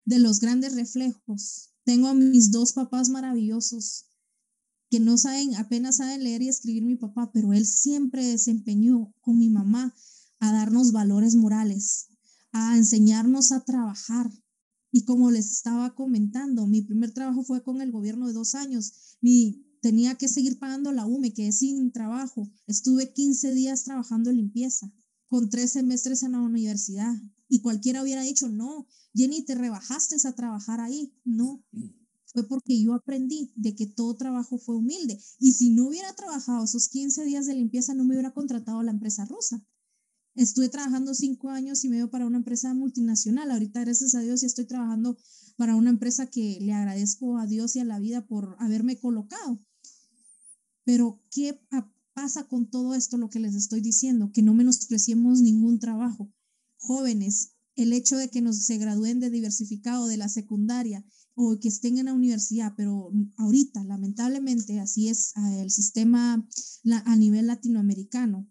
de 0.05 0.19
los 0.19 0.41
grandes 0.41 0.75
reflejos. 0.75 1.71
Tengo 1.85 2.09
a 2.09 2.15
mis 2.15 2.51
dos 2.51 2.73
papás 2.73 3.11
maravillosos 3.11 4.07
que 4.91 5.01
no 5.01 5.19
saben, 5.19 5.55
apenas 5.57 5.97
saben 5.97 6.25
leer 6.25 6.43
y 6.43 6.49
escribir 6.49 6.85
mi 6.85 6.97
papá, 6.97 7.31
pero 7.33 7.53
él 7.53 7.67
siempre 7.67 8.25
desempeñó 8.25 9.13
con 9.21 9.39
mi 9.39 9.51
mamá 9.51 9.95
a 10.45 10.53
darnos 10.53 10.93
valores 10.93 11.37
morales, 11.37 12.09
a 12.53 12.77
enseñarnos 12.77 13.51
a 13.51 13.65
trabajar. 13.65 14.31
Y 14.93 15.07
como 15.07 15.31
les 15.31 15.51
estaba 15.51 15.95
comentando, 15.95 16.67
mi 16.67 16.83
primer 16.83 17.13
trabajo 17.13 17.43
fue 17.43 17.63
con 17.63 17.81
el 17.81 17.91
gobierno 17.91 18.27
de 18.27 18.35
dos 18.35 18.55
años. 18.55 19.17
Mi, 19.23 19.65
tenía 19.81 20.17
que 20.17 20.29
seguir 20.29 20.59
pagando 20.59 20.93
la 20.93 21.07
U, 21.07 21.19
me 21.19 21.33
quedé 21.33 21.51
sin 21.51 21.91
trabajo. 21.93 22.47
Estuve 22.67 23.15
15 23.15 23.55
días 23.55 23.85
trabajando 23.85 24.29
en 24.29 24.37
limpieza, 24.37 24.93
con 25.29 25.49
tres 25.49 25.73
semestres 25.73 26.23
en 26.23 26.33
la 26.33 26.41
universidad. 26.41 27.15
Y 27.49 27.63
cualquiera 27.63 28.03
hubiera 28.03 28.21
dicho, 28.21 28.51
no, 28.51 28.87
Jenny, 29.15 29.47
te 29.47 29.55
rebajaste 29.55 30.17
a 30.29 30.33
trabajar 30.35 30.79
ahí. 30.83 31.15
No, 31.25 31.65
fue 32.27 32.47
porque 32.47 32.79
yo 32.83 32.93
aprendí 32.93 33.51
de 33.57 33.75
que 33.75 33.87
todo 33.87 34.15
trabajo 34.15 34.59
fue 34.59 34.77
humilde. 34.77 35.19
Y 35.39 35.53
si 35.53 35.71
no 35.71 35.89
hubiera 35.89 36.15
trabajado 36.15 36.65
esos 36.65 36.91
15 36.91 37.25
días 37.25 37.47
de 37.47 37.55
limpieza, 37.55 37.95
no 37.95 38.05
me 38.05 38.13
hubiera 38.13 38.35
contratado 38.35 38.83
la 38.83 38.91
empresa 38.91 39.25
rusa. 39.25 39.65
Estuve 40.37 40.69
trabajando 40.69 41.15
cinco 41.15 41.51
años 41.51 41.85
y 41.85 41.89
medio 41.89 42.11
para 42.11 42.27
una 42.27 42.39
empresa 42.39 42.75
multinacional. 42.75 43.53
Ahorita, 43.53 43.81
gracias 43.81 44.17
a 44.17 44.21
Dios, 44.21 44.41
ya 44.41 44.49
estoy 44.49 44.65
trabajando 44.65 45.17
para 45.57 45.77
una 45.77 45.91
empresa 45.91 46.27
que 46.27 46.59
le 46.61 46.73
agradezco 46.73 47.39
a 47.39 47.47
Dios 47.47 47.77
y 47.77 47.81
a 47.81 47.85
la 47.85 48.01
vida 48.01 48.27
por 48.27 48.57
haberme 48.59 48.99
colocado. 48.99 49.61
Pero, 50.83 51.23
¿qué 51.31 51.61
pasa 52.15 52.49
con 52.49 52.69
todo 52.69 52.95
esto, 52.95 53.17
lo 53.17 53.31
que 53.31 53.39
les 53.39 53.55
estoy 53.55 53.81
diciendo? 53.81 54.33
Que 54.33 54.43
no 54.43 54.55
menospreciemos 54.55 55.41
ningún 55.41 55.79
trabajo. 55.79 56.33
Jóvenes, 56.79 57.53
el 57.77 57.93
hecho 57.93 58.17
de 58.17 58.29
que 58.29 58.43
nos 58.43 58.59
se 58.65 58.77
gradúen 58.79 59.21
de 59.21 59.31
diversificado 59.31 60.09
de 60.09 60.17
la 60.17 60.29
secundaria 60.29 61.05
o 61.35 61.59
que 61.61 61.69
estén 61.69 61.99
en 61.99 62.07
la 62.07 62.13
universidad, 62.13 62.75
pero 62.77 63.13
ahorita, 63.37 63.85
lamentablemente, 63.85 64.81
así 64.81 65.09
es 65.09 65.33
el 65.59 65.71
sistema 65.71 66.45
a 67.05 67.17
nivel 67.17 67.47
latinoamericano 67.47 68.49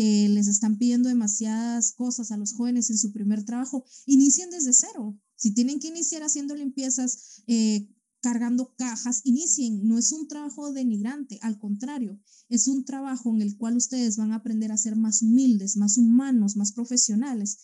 que 0.00 0.30
les 0.30 0.48
están 0.48 0.78
pidiendo 0.78 1.10
demasiadas 1.10 1.92
cosas 1.92 2.32
a 2.32 2.38
los 2.38 2.54
jóvenes 2.54 2.88
en 2.88 2.96
su 2.96 3.12
primer 3.12 3.44
trabajo, 3.44 3.84
inicien 4.06 4.48
desde 4.48 4.72
cero. 4.72 5.20
Si 5.36 5.52
tienen 5.52 5.78
que 5.78 5.88
iniciar 5.88 6.22
haciendo 6.22 6.54
limpiezas, 6.54 7.42
eh, 7.46 7.86
cargando 8.22 8.74
cajas, 8.78 9.20
inicien. 9.24 9.86
No 9.86 9.98
es 9.98 10.10
un 10.12 10.26
trabajo 10.26 10.72
denigrante, 10.72 11.38
al 11.42 11.58
contrario, 11.58 12.18
es 12.48 12.66
un 12.66 12.86
trabajo 12.86 13.34
en 13.34 13.42
el 13.42 13.58
cual 13.58 13.76
ustedes 13.76 14.16
van 14.16 14.32
a 14.32 14.36
aprender 14.36 14.72
a 14.72 14.78
ser 14.78 14.96
más 14.96 15.20
humildes, 15.20 15.76
más 15.76 15.98
humanos, 15.98 16.56
más 16.56 16.72
profesionales, 16.72 17.58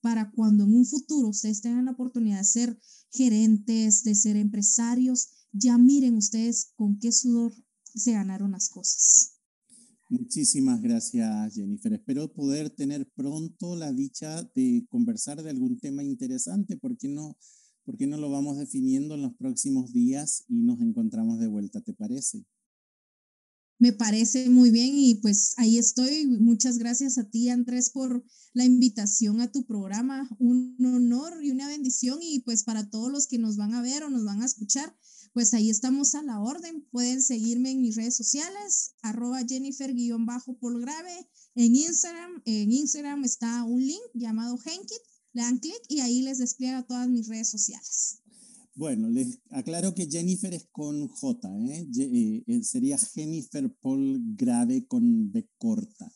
para 0.00 0.30
cuando 0.30 0.62
en 0.62 0.74
un 0.74 0.86
futuro 0.86 1.30
ustedes 1.30 1.60
tengan 1.60 1.86
la 1.86 1.90
oportunidad 1.90 2.38
de 2.38 2.44
ser 2.44 2.78
gerentes, 3.10 4.04
de 4.04 4.14
ser 4.14 4.36
empresarios, 4.36 5.30
ya 5.52 5.76
miren 5.76 6.14
ustedes 6.14 6.70
con 6.76 7.00
qué 7.00 7.10
sudor 7.10 7.52
se 7.82 8.12
ganaron 8.12 8.52
las 8.52 8.68
cosas. 8.68 9.39
Muchísimas 10.10 10.82
gracias, 10.82 11.54
Jennifer. 11.54 11.92
Espero 11.92 12.32
poder 12.32 12.68
tener 12.68 13.08
pronto 13.14 13.76
la 13.76 13.92
dicha 13.92 14.42
de 14.56 14.84
conversar 14.88 15.40
de 15.40 15.50
algún 15.50 15.78
tema 15.78 16.02
interesante. 16.02 16.76
¿Por 16.76 16.98
qué 16.98 17.06
no, 17.06 17.38
por 17.84 17.96
qué 17.96 18.08
no 18.08 18.16
lo 18.16 18.28
vamos 18.28 18.58
definiendo 18.58 19.14
en 19.14 19.22
los 19.22 19.36
próximos 19.36 19.92
días 19.92 20.44
y 20.48 20.62
nos 20.62 20.80
encontramos 20.80 21.38
de 21.38 21.46
vuelta? 21.46 21.80
¿Te 21.80 21.92
parece? 21.92 22.44
Me 23.78 23.92
parece 23.92 24.50
muy 24.50 24.72
bien 24.72 24.98
y 24.98 25.14
pues 25.14 25.54
ahí 25.58 25.78
estoy. 25.78 26.26
Muchas 26.26 26.78
gracias 26.78 27.16
a 27.16 27.30
ti, 27.30 27.48
Andrés, 27.48 27.90
por 27.90 28.24
la 28.52 28.64
invitación 28.64 29.40
a 29.40 29.52
tu 29.52 29.64
programa. 29.64 30.28
Un 30.40 30.76
honor 30.84 31.34
y 31.40 31.52
una 31.52 31.68
bendición 31.68 32.18
y 32.20 32.40
pues 32.40 32.64
para 32.64 32.90
todos 32.90 33.12
los 33.12 33.28
que 33.28 33.38
nos 33.38 33.56
van 33.56 33.74
a 33.74 33.82
ver 33.82 34.02
o 34.02 34.10
nos 34.10 34.24
van 34.24 34.42
a 34.42 34.46
escuchar, 34.46 34.92
pues 35.32 35.54
ahí 35.54 35.70
estamos 35.70 36.14
a 36.14 36.22
la 36.22 36.40
orden. 36.40 36.86
Pueden 36.90 37.22
seguirme 37.22 37.70
en 37.70 37.80
mis 37.80 37.96
redes 37.96 38.16
sociales, 38.16 38.94
arroba 39.02 39.40
Jennifer-Polgrave, 39.46 41.28
en 41.54 41.76
Instagram. 41.76 42.42
En 42.44 42.72
Instagram 42.72 43.24
está 43.24 43.64
un 43.64 43.86
link 43.86 44.02
llamado 44.14 44.58
Henkit. 44.64 45.02
Le 45.32 45.42
dan 45.42 45.58
clic 45.58 45.80
y 45.88 46.00
ahí 46.00 46.22
les 46.22 46.38
despliega 46.38 46.82
todas 46.82 47.08
mis 47.08 47.28
redes 47.28 47.48
sociales. 47.48 48.20
Bueno, 48.74 49.08
les 49.10 49.38
aclaro 49.50 49.94
que 49.94 50.08
Jennifer 50.10 50.54
es 50.54 50.66
con 50.72 51.06
J, 51.06 51.48
¿eh? 51.68 51.88
Eh, 51.98 52.44
¿eh? 52.46 52.64
sería 52.64 52.98
Jennifer 52.98 53.70
Paul 53.80 54.20
Grave 54.36 54.86
con 54.86 55.30
B 55.30 55.48
corta. 55.58 56.10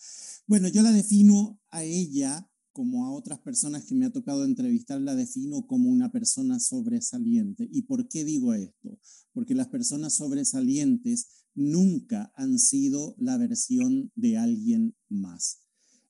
Bueno, 0.47 0.69
yo 0.69 0.83
la 0.83 0.91
defino 0.91 1.61
a 1.71 1.85
ella 1.85 2.49
como 2.75 3.07
a 3.07 3.13
otras 3.13 3.39
personas 3.39 3.85
que 3.85 3.95
me 3.95 4.05
ha 4.05 4.13
tocado 4.13 4.45
entrevistar, 4.45 5.01
la 5.01 5.15
defino 5.15 5.65
como 5.69 5.89
una 5.89 6.11
persona 6.11 6.59
sobresaliente. 6.59 7.69
¿Y 7.71 7.83
por 7.83 8.09
qué 8.09 8.25
digo 8.25 8.53
esto? 8.53 8.99
Porque 9.33 9.55
las 9.55 9.69
personas 9.69 10.15
sobresalientes 10.15 11.29
nunca 11.55 12.33
han 12.35 12.59
sido 12.59 13.15
la 13.17 13.39
versión 13.39 14.11
de 14.17 14.39
alguien 14.39 14.97
más. 15.09 15.61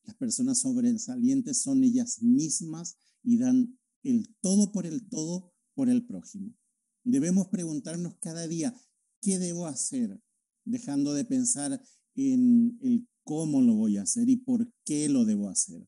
Las 0.05 0.17
personas 0.17 0.61
sobresalientes 0.61 1.61
son 1.61 1.85
ellas 1.85 2.23
mismas 2.23 2.97
y 3.23 3.37
dan 3.37 3.79
el 4.03 4.35
todo 4.41 4.73
por 4.73 4.87
el 4.87 5.07
todo 5.11 5.53
por 5.75 5.91
el 5.91 6.07
prójimo. 6.07 6.57
Debemos 7.05 7.49
preguntarnos 7.49 8.17
cada 8.21 8.49
día, 8.49 8.75
¿qué 9.21 9.39
debo 9.39 9.67
hacer? 9.67 10.19
Dejando 10.65 11.13
de 11.13 11.27
pensar 11.27 11.83
en 12.15 12.79
el 12.81 13.07
cómo 13.23 13.61
lo 13.61 13.75
voy 13.75 13.99
a 13.99 14.03
hacer 14.03 14.31
y 14.31 14.37
por 14.39 14.73
qué 14.87 15.11
lo 15.11 15.27
debo 15.27 15.51
hacer 15.51 15.87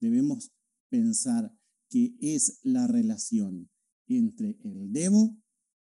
debemos 0.00 0.52
pensar 0.88 1.54
que 1.88 2.16
es 2.20 2.60
la 2.62 2.86
relación 2.86 3.70
entre 4.06 4.58
el 4.64 4.92
debo 4.92 5.36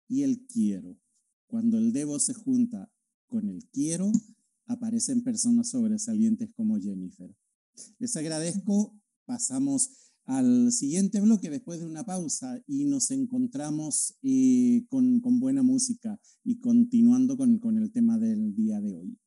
y 0.09 0.23
el 0.23 0.47
quiero. 0.47 0.99
Cuando 1.47 1.79
el 1.79 1.93
debo 1.93 2.19
se 2.19 2.35
junta 2.35 2.91
con 3.27 3.49
el 3.49 3.69
quiero, 3.71 4.11
aparecen 4.67 5.23
personas 5.23 5.71
sobresalientes 5.71 6.53
como 6.55 6.79
Jennifer. 6.79 7.35
Les 7.99 8.17
agradezco. 8.17 8.99
Pasamos 9.27 10.13
al 10.27 10.71
siguiente 10.71 11.21
bloque 11.21 11.51
después 11.51 11.81
de 11.81 11.87
una 11.87 12.05
pausa 12.05 12.63
y 12.67 12.85
nos 12.85 13.11
encontramos 13.11 14.17
eh, 14.23 14.85
con, 14.89 15.21
buena 15.41 15.63
música 15.63 16.21
y 16.43 16.59
continuando 16.61 17.37
con, 17.37 17.59
con 17.59 17.79
el 17.79 17.91
tema 17.91 18.19
del 18.19 18.55
día 18.55 18.81
de 18.81 18.95
hoy. 18.95 19.19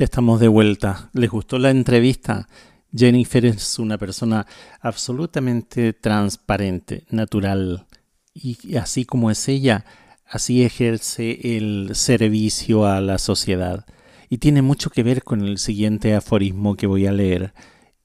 Estamos 0.00 0.40
de 0.40 0.48
vuelta. 0.48 1.10
¿Les 1.12 1.28
gustó 1.28 1.58
la 1.58 1.68
entrevista? 1.68 2.48
Jennifer 2.90 3.44
es 3.44 3.78
una 3.78 3.98
persona 3.98 4.46
absolutamente 4.80 5.92
transparente, 5.92 7.04
natural. 7.10 7.86
Y 8.32 8.76
así 8.76 9.04
como 9.04 9.30
es 9.30 9.46
ella, 9.46 9.84
así 10.26 10.64
ejerce 10.64 11.58
el 11.58 11.90
servicio 11.92 12.86
a 12.86 13.02
la 13.02 13.18
sociedad. 13.18 13.84
Y 14.30 14.38
tiene 14.38 14.62
mucho 14.62 14.88
que 14.88 15.02
ver 15.02 15.22
con 15.22 15.42
el 15.42 15.58
siguiente 15.58 16.14
aforismo 16.14 16.76
que 16.76 16.86
voy 16.86 17.06
a 17.06 17.12
leer. 17.12 17.52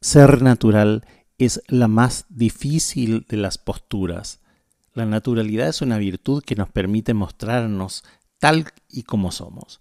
Ser 0.02 0.42
natural 0.42 1.06
es 1.38 1.62
la 1.70 1.88
más 1.88 2.26
difícil 2.28 3.26
de 3.30 3.38
las 3.38 3.58
posturas. 3.58 4.42
La 4.94 5.06
naturalidad 5.06 5.70
es 5.70 5.82
una 5.82 5.98
virtud 5.98 6.44
que 6.44 6.58
nos 6.58 6.68
permite 6.68 7.14
mostrarnos 7.14 8.04
tal 8.38 8.66
y 8.90 9.04
como 9.04 9.32
somos 9.32 9.80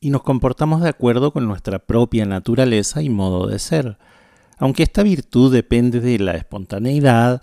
y 0.00 0.10
nos 0.10 0.22
comportamos 0.22 0.82
de 0.82 0.88
acuerdo 0.88 1.32
con 1.32 1.46
nuestra 1.46 1.78
propia 1.78 2.24
naturaleza 2.26 3.02
y 3.02 3.08
modo 3.08 3.46
de 3.46 3.58
ser. 3.58 3.98
Aunque 4.58 4.82
esta 4.82 5.02
virtud 5.02 5.52
depende 5.52 6.00
de 6.00 6.18
la 6.18 6.34
espontaneidad, 6.34 7.42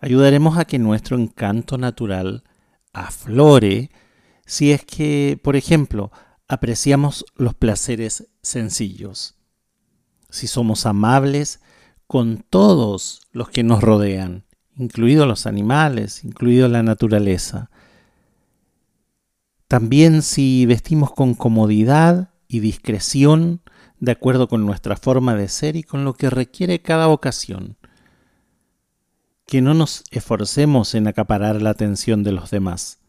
ayudaremos 0.00 0.58
a 0.58 0.64
que 0.64 0.78
nuestro 0.78 1.18
encanto 1.18 1.78
natural 1.78 2.44
aflore 2.92 3.90
si 4.46 4.72
es 4.72 4.84
que, 4.84 5.38
por 5.42 5.56
ejemplo, 5.56 6.10
apreciamos 6.48 7.24
los 7.36 7.54
placeres 7.54 8.28
sencillos, 8.42 9.36
si 10.28 10.46
somos 10.46 10.86
amables 10.86 11.60
con 12.06 12.44
todos 12.48 13.22
los 13.32 13.48
que 13.48 13.62
nos 13.62 13.82
rodean, 13.82 14.44
incluidos 14.76 15.26
los 15.26 15.46
animales, 15.46 16.24
incluido 16.24 16.68
la 16.68 16.82
naturaleza, 16.82 17.70
también 19.74 20.22
si 20.22 20.66
vestimos 20.66 21.10
con 21.10 21.34
comodidad 21.34 22.30
y 22.46 22.60
discreción, 22.60 23.60
de 23.98 24.12
acuerdo 24.12 24.46
con 24.46 24.64
nuestra 24.64 24.94
forma 24.94 25.34
de 25.34 25.48
ser 25.48 25.74
y 25.74 25.82
con 25.82 26.04
lo 26.04 26.14
que 26.14 26.30
requiere 26.30 26.80
cada 26.80 27.08
ocasión. 27.08 27.76
Que 29.46 29.62
no 29.62 29.74
nos 29.74 30.04
esforcemos 30.12 30.94
en 30.94 31.08
acaparar 31.08 31.60
la 31.60 31.70
atención 31.70 32.22
de 32.22 32.30
los 32.30 32.52
demás. 32.52 33.00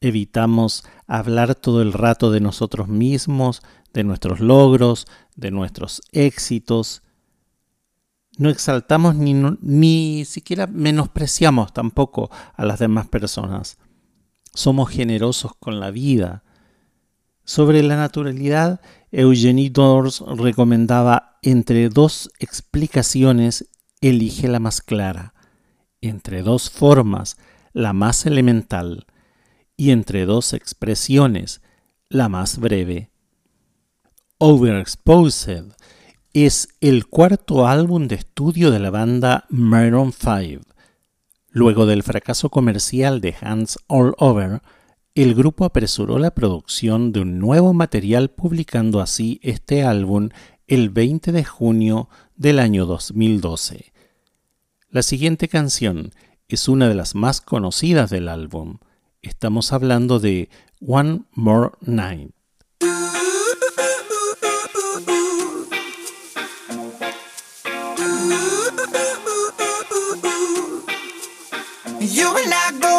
Evitamos 0.00 0.84
hablar 1.06 1.54
todo 1.54 1.80
el 1.80 1.92
rato 1.92 2.32
de 2.32 2.40
nosotros 2.40 2.88
mismos, 2.88 3.62
de 3.92 4.02
nuestros 4.02 4.40
logros, 4.40 5.06
de 5.36 5.52
nuestros 5.52 6.02
éxitos. 6.10 7.04
No 8.36 8.50
exaltamos 8.50 9.14
ni, 9.14 9.34
ni 9.60 10.24
siquiera 10.24 10.66
menospreciamos 10.66 11.72
tampoco 11.72 12.32
a 12.56 12.64
las 12.64 12.80
demás 12.80 13.06
personas 13.06 13.78
somos 14.54 14.90
generosos 14.90 15.52
con 15.58 15.80
la 15.80 15.90
vida. 15.90 16.42
Sobre 17.44 17.82
la 17.82 17.96
naturalidad, 17.96 18.80
Eugenie 19.12 19.70
Dors 19.70 20.20
recomendaba 20.20 21.38
entre 21.42 21.88
dos 21.88 22.30
explicaciones, 22.38 23.68
elige 24.00 24.48
la 24.48 24.60
más 24.60 24.80
clara, 24.80 25.34
entre 26.00 26.42
dos 26.42 26.70
formas, 26.70 27.36
la 27.72 27.92
más 27.92 28.26
elemental, 28.26 29.06
y 29.76 29.90
entre 29.90 30.26
dos 30.26 30.52
expresiones, 30.52 31.62
la 32.08 32.28
más 32.28 32.58
breve. 32.58 33.10
Overexposed 34.38 35.72
es 36.32 36.68
el 36.80 37.06
cuarto 37.06 37.66
álbum 37.66 38.06
de 38.06 38.16
estudio 38.16 38.70
de 38.70 38.78
la 38.78 38.90
banda 38.90 39.46
Maroon 39.48 40.12
5 40.12 40.69
Luego 41.52 41.86
del 41.86 42.04
fracaso 42.04 42.48
comercial 42.48 43.20
de 43.20 43.34
Hands 43.40 43.78
All 43.88 44.14
Over, 44.18 44.62
el 45.16 45.34
grupo 45.34 45.64
apresuró 45.64 46.18
la 46.20 46.30
producción 46.32 47.10
de 47.10 47.20
un 47.20 47.40
nuevo 47.40 47.72
material 47.72 48.30
publicando 48.30 49.00
así 49.00 49.40
este 49.42 49.82
álbum 49.82 50.28
el 50.68 50.90
20 50.90 51.32
de 51.32 51.44
junio 51.44 52.08
del 52.36 52.60
año 52.60 52.86
2012. 52.86 53.92
La 54.90 55.02
siguiente 55.02 55.48
canción 55.48 56.12
es 56.46 56.68
una 56.68 56.88
de 56.88 56.94
las 56.94 57.16
más 57.16 57.40
conocidas 57.40 58.10
del 58.10 58.28
álbum. 58.28 58.78
Estamos 59.20 59.72
hablando 59.72 60.20
de 60.20 60.48
One 60.80 61.22
More 61.32 61.72
Night. 61.80 62.30
El 72.20 72.89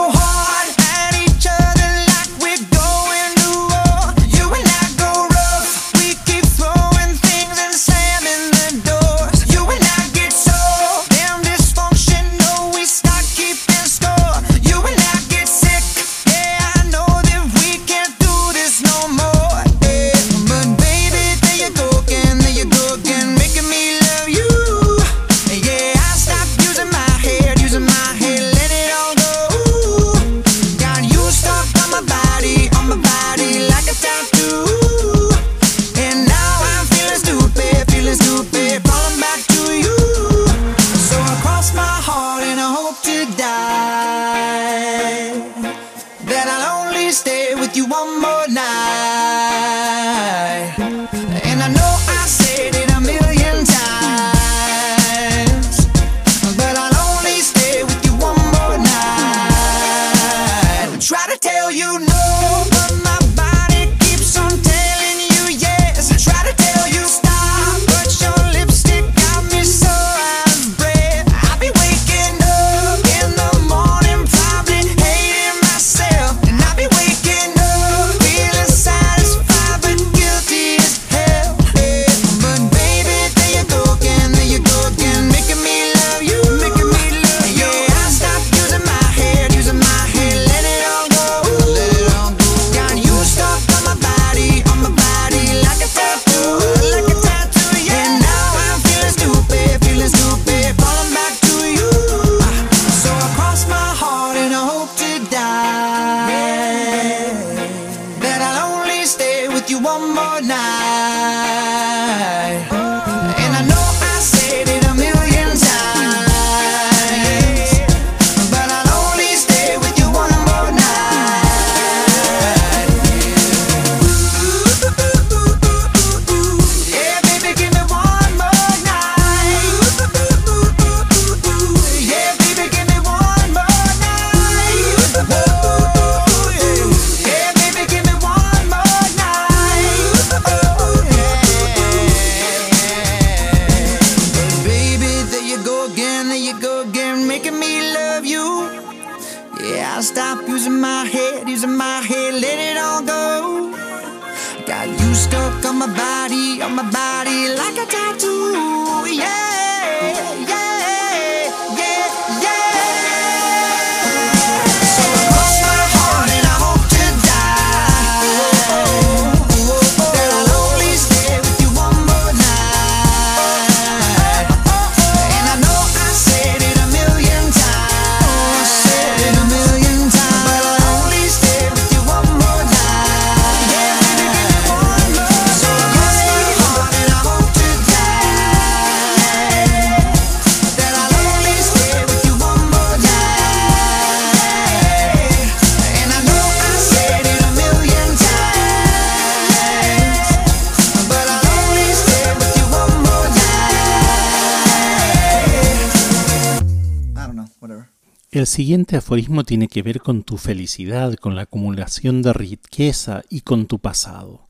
siguiente 208.91 209.05
aforismo 209.05 209.43
tiene 209.45 209.69
que 209.69 209.83
ver 209.83 210.01
con 210.01 210.23
tu 210.23 210.35
felicidad, 210.35 211.13
con 211.15 211.33
la 211.33 211.43
acumulación 211.43 212.21
de 212.21 212.33
riqueza 212.33 213.21
y 213.29 213.39
con 213.39 213.65
tu 213.65 213.79
pasado. 213.79 214.49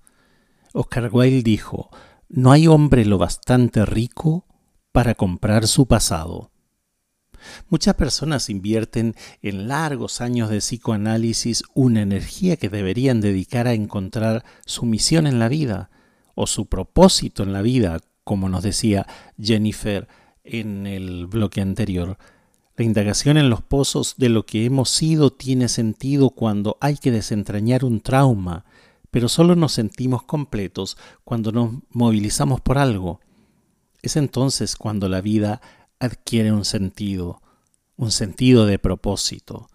Oscar 0.74 1.12
Wilde 1.14 1.44
dijo, 1.44 1.92
no 2.28 2.52
hay 2.52 2.66
hombre 2.66 3.06
lo 3.06 3.20
bastante 3.20 3.86
rico 3.86 4.48
para 4.92 5.14
comprar 5.14 5.68
su 5.68 5.86
pasado. 5.86 6.50
Muchas 7.70 7.94
personas 7.94 8.50
invierten 8.50 9.14
en 9.44 9.68
largos 9.68 10.22
años 10.22 10.50
de 10.50 10.58
psicoanálisis 10.58 11.62
una 11.76 12.02
energía 12.02 12.58
que 12.58 12.70
deberían 12.70 13.22
dedicar 13.22 13.68
a 13.68 13.74
encontrar 13.74 14.44
su 14.66 14.88
misión 14.88 15.28
en 15.28 15.38
la 15.38 15.50
vida 15.50 15.92
o 16.34 16.48
su 16.48 16.66
propósito 16.66 17.44
en 17.44 17.54
la 17.54 17.62
vida, 17.62 18.00
como 18.24 18.50
nos 18.50 18.64
decía 18.64 19.06
Jennifer 19.40 20.08
en 20.44 20.88
el 20.88 21.28
bloque 21.28 21.62
anterior. 21.62 22.18
La 22.78 22.86
indagación 22.86 23.38
en 23.38 23.50
los 23.50 23.62
pozos 23.62 24.16
de 24.18 24.30
lo 24.30 24.46
que 24.46 24.66
hemos 24.66 24.90
sido 24.90 25.32
tiene 25.32 25.68
sentido 25.68 26.30
cuando 26.30 26.78
hay 26.80 26.96
que 26.98 27.12
desentrañar 27.12 27.84
un 27.84 28.02
trauma, 28.02 28.66
pero 29.12 29.28
solo 29.28 29.56
nos 29.56 29.74
sentimos 29.74 30.24
completos 30.24 30.98
cuando 31.24 31.52
nos 31.52 31.72
movilizamos 31.90 32.62
por 32.62 32.78
algo. 32.78 33.20
Es 34.02 34.16
entonces 34.16 34.76
cuando 34.76 35.10
la 35.10 35.22
vida 35.22 35.62
adquiere 36.00 36.52
un 36.52 36.66
sentido, 36.66 37.42
un 37.98 38.12
sentido 38.12 38.66
de 38.66 38.80
propósito. 38.80 39.68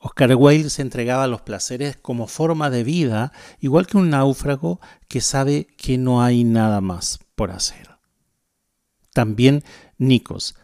Oscar 0.00 0.34
Wilde 0.34 0.70
se 0.70 0.82
entregaba 0.82 1.24
a 1.24 1.28
los 1.28 1.42
placeres 1.42 1.96
como 1.96 2.28
forma 2.28 2.70
de 2.70 2.82
vida, 2.82 3.32
igual 3.60 3.86
que 3.86 3.98
un 3.98 4.10
náufrago 4.10 4.80
que 5.08 5.20
sabe 5.20 5.66
que 5.76 5.98
no 5.98 6.22
hay 6.22 6.44
nada 6.44 6.80
más 6.80 7.18
por 7.34 7.50
hacer. 7.50 7.98
También 9.12 9.64
Nikos 9.98 10.54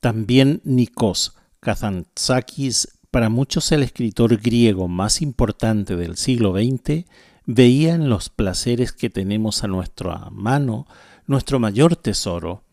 También 0.00 0.60
Nikos 0.64 1.34
Kazantzakis, 1.60 2.98
para 3.10 3.28
muchos 3.28 3.72
el 3.72 3.82
escritor 3.82 4.36
griego 4.36 4.86
más 4.86 5.22
importante 5.22 5.96
del 5.96 6.16
siglo 6.16 6.52
XX, 6.52 7.04
veía 7.46 7.94
en 7.94 8.08
los 8.08 8.28
placeres 8.28 8.92
que 8.92 9.10
tenemos 9.10 9.64
a 9.64 9.68
nuestra 9.68 10.28
mano 10.30 10.86
nuestro 11.26 11.58
mayor 11.58 11.96
tesoro. 11.96 12.64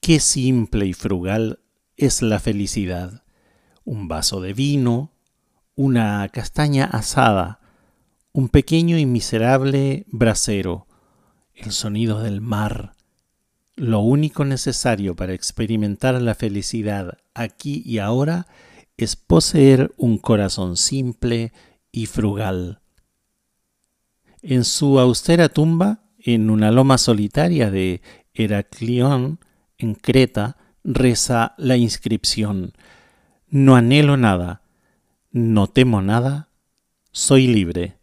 Qué 0.00 0.20
simple 0.20 0.86
y 0.86 0.92
frugal 0.92 1.60
es 1.96 2.22
la 2.22 2.38
felicidad. 2.38 3.24
Un 3.84 4.08
vaso 4.08 4.40
de 4.40 4.52
vino, 4.52 5.12
una 5.74 6.28
castaña 6.28 6.84
asada, 6.84 7.60
un 8.32 8.48
pequeño 8.48 8.98
y 8.98 9.06
miserable 9.06 10.06
brasero, 10.08 10.86
el 11.54 11.72
sonido 11.72 12.20
del 12.20 12.40
mar. 12.40 12.93
Lo 13.76 14.00
único 14.00 14.44
necesario 14.44 15.16
para 15.16 15.34
experimentar 15.34 16.20
la 16.22 16.34
felicidad 16.34 17.18
aquí 17.34 17.82
y 17.84 17.98
ahora 17.98 18.46
es 18.96 19.16
poseer 19.16 19.92
un 19.96 20.18
corazón 20.18 20.76
simple 20.76 21.52
y 21.90 22.06
frugal. 22.06 22.80
En 24.42 24.64
su 24.64 25.00
austera 25.00 25.48
tumba, 25.48 26.04
en 26.18 26.50
una 26.50 26.70
loma 26.70 26.98
solitaria 26.98 27.70
de 27.70 28.00
Heraclión, 28.32 29.40
en 29.78 29.94
Creta, 29.94 30.56
reza 30.84 31.54
la 31.56 31.76
inscripción 31.76 32.74
No 33.48 33.74
anhelo 33.74 34.16
nada, 34.16 34.62
no 35.30 35.66
temo 35.66 36.00
nada, 36.00 36.48
soy 37.10 37.46
libre. 37.48 37.96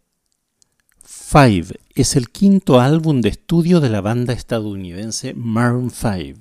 Five 1.32 1.68
es 1.94 2.14
el 2.14 2.28
quinto 2.28 2.78
álbum 2.78 3.22
de 3.22 3.30
estudio 3.30 3.80
de 3.80 3.88
la 3.88 4.02
banda 4.02 4.34
estadounidense 4.34 5.32
Maroon 5.32 5.90
5. 5.90 6.38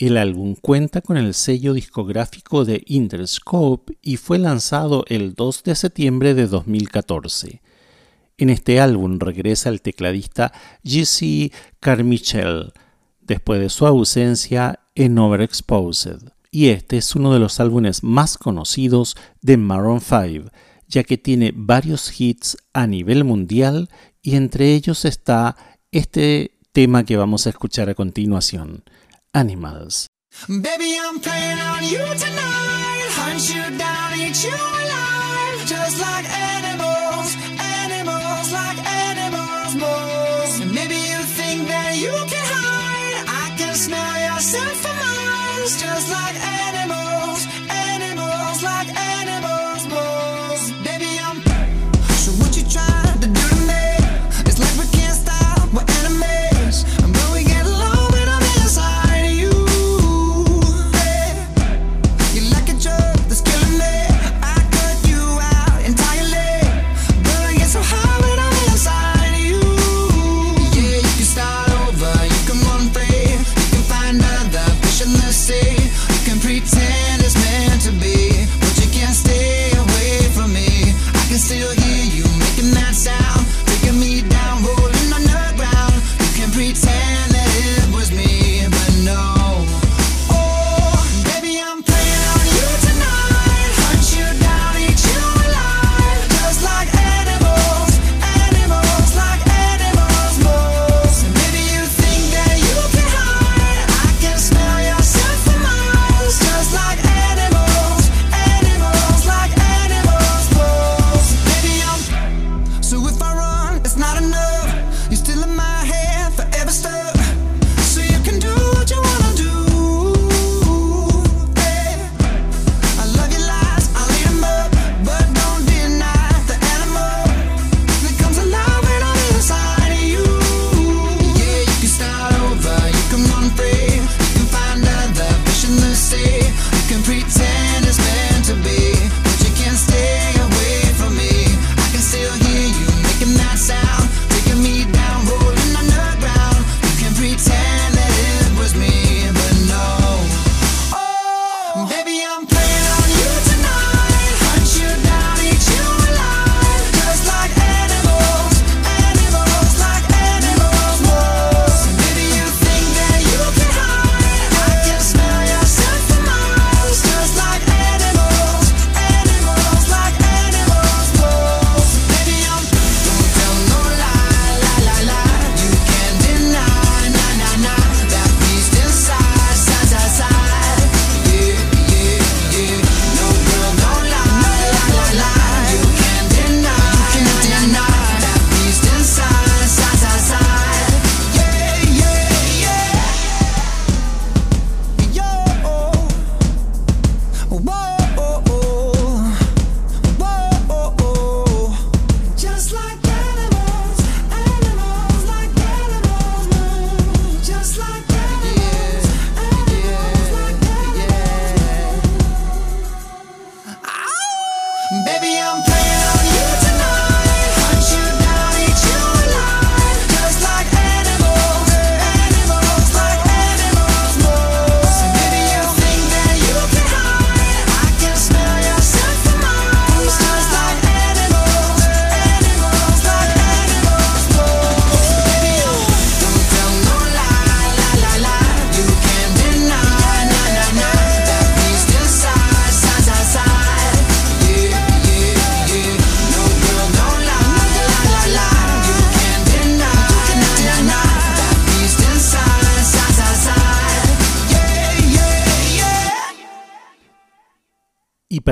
El 0.00 0.16
álbum 0.16 0.56
cuenta 0.60 1.00
con 1.00 1.16
el 1.16 1.32
sello 1.32 1.74
discográfico 1.74 2.64
de 2.64 2.82
Interscope 2.86 3.96
y 4.02 4.16
fue 4.16 4.40
lanzado 4.40 5.04
el 5.06 5.34
2 5.34 5.62
de 5.62 5.76
septiembre 5.76 6.34
de 6.34 6.48
2014. 6.48 7.62
En 8.36 8.50
este 8.50 8.80
álbum 8.80 9.20
regresa 9.20 9.68
el 9.68 9.80
tecladista 9.80 10.52
Jesse 10.82 11.52
Carmichael, 11.78 12.72
después 13.20 13.60
de 13.60 13.68
su 13.68 13.86
ausencia 13.86 14.80
en 14.96 15.16
Overexposed. 15.18 16.32
Y 16.50 16.70
este 16.70 16.96
es 16.96 17.14
uno 17.14 17.32
de 17.32 17.38
los 17.38 17.60
álbumes 17.60 18.02
más 18.02 18.38
conocidos 18.38 19.16
de 19.40 19.56
Maroon 19.56 20.00
5, 20.00 20.50
ya 20.90 21.04
que 21.04 21.16
tiene 21.16 21.52
varios 21.54 22.20
hits 22.20 22.56
a 22.74 22.86
nivel 22.86 23.24
mundial 23.24 23.88
y 24.22 24.36
entre 24.36 24.74
ellos 24.74 25.04
está 25.04 25.56
este 25.92 26.58
tema 26.72 27.04
que 27.04 27.16
vamos 27.16 27.46
a 27.46 27.50
escuchar 27.50 27.88
a 27.88 27.94
continuación, 27.94 28.84
Animals. 29.32 30.08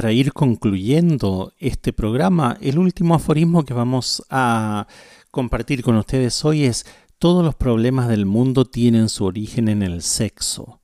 Para 0.08 0.14
ir 0.14 0.32
concluyendo 0.32 1.52
este 1.58 1.92
programa, 1.92 2.56
el 2.62 2.78
último 2.78 3.14
aforismo 3.14 3.66
que 3.66 3.74
vamos 3.74 4.22
a 4.30 4.86
compartir 5.30 5.82
con 5.82 5.96
ustedes 5.96 6.46
hoy 6.46 6.64
es, 6.64 6.86
todos 7.18 7.44
los 7.44 7.54
problemas 7.54 8.08
del 8.08 8.24
mundo 8.24 8.64
tienen 8.64 9.10
su 9.10 9.26
origen 9.26 9.68
en 9.68 9.82
el 9.82 10.00
sexo, 10.00 10.80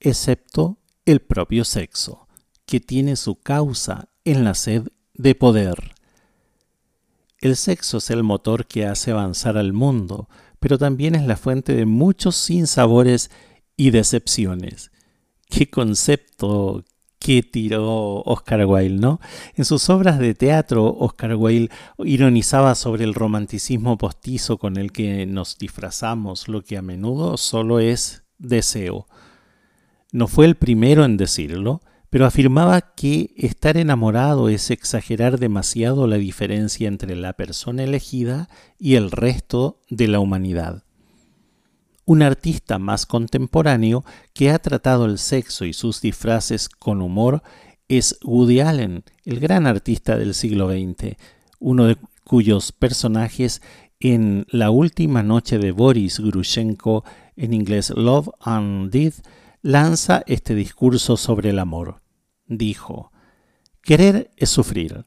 excepto 0.00 0.80
el 1.04 1.20
propio 1.20 1.64
sexo, 1.64 2.26
que 2.66 2.80
tiene 2.80 3.14
su 3.14 3.36
causa 3.36 4.08
en 4.24 4.42
la 4.42 4.54
sed 4.54 4.88
de 5.12 5.36
poder. 5.36 5.94
El 7.38 7.54
sexo 7.54 7.98
es 7.98 8.10
el 8.10 8.24
motor 8.24 8.66
que 8.66 8.86
hace 8.86 9.12
avanzar 9.12 9.56
al 9.56 9.72
mundo, 9.72 10.28
pero 10.58 10.78
también 10.78 11.14
es 11.14 11.24
la 11.24 11.36
fuente 11.36 11.76
de 11.76 11.86
muchos 11.86 12.34
sinsabores 12.34 13.30
y 13.76 13.90
decepciones. 13.92 14.90
Qué 15.48 15.70
concepto 15.70 16.84
que 17.24 17.42
tiró 17.42 18.20
Oscar 18.26 18.66
Wilde, 18.66 19.00
¿no? 19.00 19.18
En 19.54 19.64
sus 19.64 19.88
obras 19.88 20.18
de 20.18 20.34
teatro, 20.34 20.94
Oscar 20.94 21.34
Wilde 21.36 21.70
ironizaba 22.04 22.74
sobre 22.74 23.04
el 23.04 23.14
romanticismo 23.14 23.96
postizo 23.96 24.58
con 24.58 24.76
el 24.76 24.92
que 24.92 25.24
nos 25.24 25.56
disfrazamos, 25.56 26.48
lo 26.48 26.62
que 26.62 26.76
a 26.76 26.82
menudo 26.82 27.38
solo 27.38 27.80
es 27.80 28.24
deseo. 28.36 29.06
No 30.12 30.28
fue 30.28 30.44
el 30.44 30.56
primero 30.56 31.06
en 31.06 31.16
decirlo, 31.16 31.80
pero 32.10 32.26
afirmaba 32.26 32.92
que 32.94 33.32
estar 33.38 33.78
enamorado 33.78 34.50
es 34.50 34.70
exagerar 34.70 35.38
demasiado 35.38 36.06
la 36.06 36.16
diferencia 36.16 36.88
entre 36.88 37.16
la 37.16 37.32
persona 37.32 37.84
elegida 37.84 38.50
y 38.78 38.96
el 38.96 39.10
resto 39.10 39.80
de 39.88 40.08
la 40.08 40.20
humanidad 40.20 40.83
un 42.04 42.22
artista 42.22 42.78
más 42.78 43.06
contemporáneo 43.06 44.04
que 44.32 44.50
ha 44.50 44.58
tratado 44.58 45.06
el 45.06 45.18
sexo 45.18 45.64
y 45.64 45.72
sus 45.72 46.00
disfraces 46.00 46.68
con 46.68 47.02
humor 47.02 47.42
es 47.88 48.18
Woody 48.22 48.60
Allen, 48.60 49.04
el 49.24 49.40
gran 49.40 49.66
artista 49.66 50.16
del 50.16 50.34
siglo 50.34 50.70
XX, 50.70 51.16
uno 51.58 51.84
de 51.84 51.96
cuyos 52.24 52.72
personajes 52.72 53.62
en 54.00 54.46
La 54.50 54.70
última 54.70 55.22
noche 55.22 55.58
de 55.58 55.72
Boris 55.72 56.20
Grushenko, 56.20 57.04
en 57.36 57.54
inglés 57.54 57.90
Love 57.90 58.30
and 58.40 58.90
Death, 58.90 59.26
lanza 59.62 60.22
este 60.26 60.54
discurso 60.54 61.16
sobre 61.16 61.50
el 61.50 61.58
amor. 61.58 62.02
Dijo, 62.46 63.12
Querer 63.82 64.30
es 64.36 64.50
sufrir. 64.50 65.04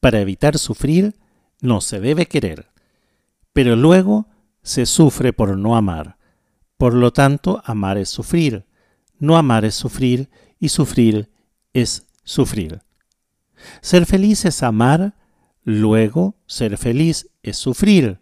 Para 0.00 0.20
evitar 0.20 0.58
sufrir, 0.58 1.16
no 1.60 1.80
se 1.80 2.00
debe 2.00 2.26
querer. 2.26 2.68
Pero 3.52 3.74
luego 3.74 4.28
se 4.66 4.84
sufre 4.84 5.32
por 5.32 5.56
no 5.56 5.76
amar. 5.76 6.18
Por 6.76 6.92
lo 6.92 7.12
tanto, 7.12 7.62
amar 7.64 7.98
es 7.98 8.08
sufrir. 8.08 8.66
No 9.16 9.36
amar 9.36 9.64
es 9.64 9.76
sufrir 9.76 10.28
y 10.58 10.70
sufrir 10.70 11.30
es 11.72 12.08
sufrir. 12.24 12.82
Ser 13.80 14.06
feliz 14.06 14.44
es 14.44 14.64
amar, 14.64 15.14
luego 15.62 16.34
ser 16.46 16.78
feliz 16.78 17.30
es 17.44 17.56
sufrir. 17.56 18.18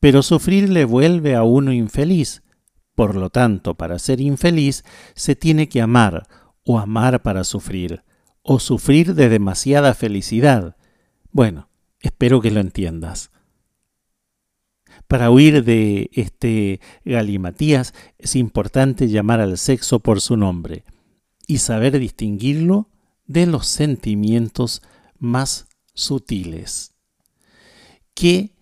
Pero 0.00 0.22
sufrir 0.22 0.70
le 0.70 0.86
vuelve 0.86 1.34
a 1.34 1.42
uno 1.42 1.70
infeliz. 1.70 2.42
Por 2.94 3.14
lo 3.14 3.28
tanto, 3.28 3.74
para 3.74 3.98
ser 3.98 4.22
infeliz 4.22 4.84
se 5.14 5.36
tiene 5.36 5.68
que 5.68 5.82
amar 5.82 6.26
o 6.64 6.78
amar 6.78 7.22
para 7.22 7.44
sufrir, 7.44 8.04
o 8.40 8.58
sufrir 8.58 9.14
de 9.14 9.28
demasiada 9.28 9.92
felicidad. 9.92 10.76
Bueno, 11.30 11.68
espero 12.00 12.40
que 12.40 12.50
lo 12.50 12.60
entiendas. 12.60 13.30
Para 15.08 15.30
huir 15.30 15.64
de 15.64 16.10
este 16.12 16.80
galimatías 17.02 17.94
es 18.18 18.36
importante 18.36 19.08
llamar 19.08 19.40
al 19.40 19.56
sexo 19.56 20.00
por 20.00 20.20
su 20.20 20.36
nombre 20.36 20.84
y 21.46 21.58
saber 21.58 21.98
distinguirlo 21.98 22.90
de 23.26 23.46
los 23.46 23.66
sentimientos 23.66 24.82
más 25.18 25.66
sutiles. 25.94 26.92
¿Qué 28.12 28.52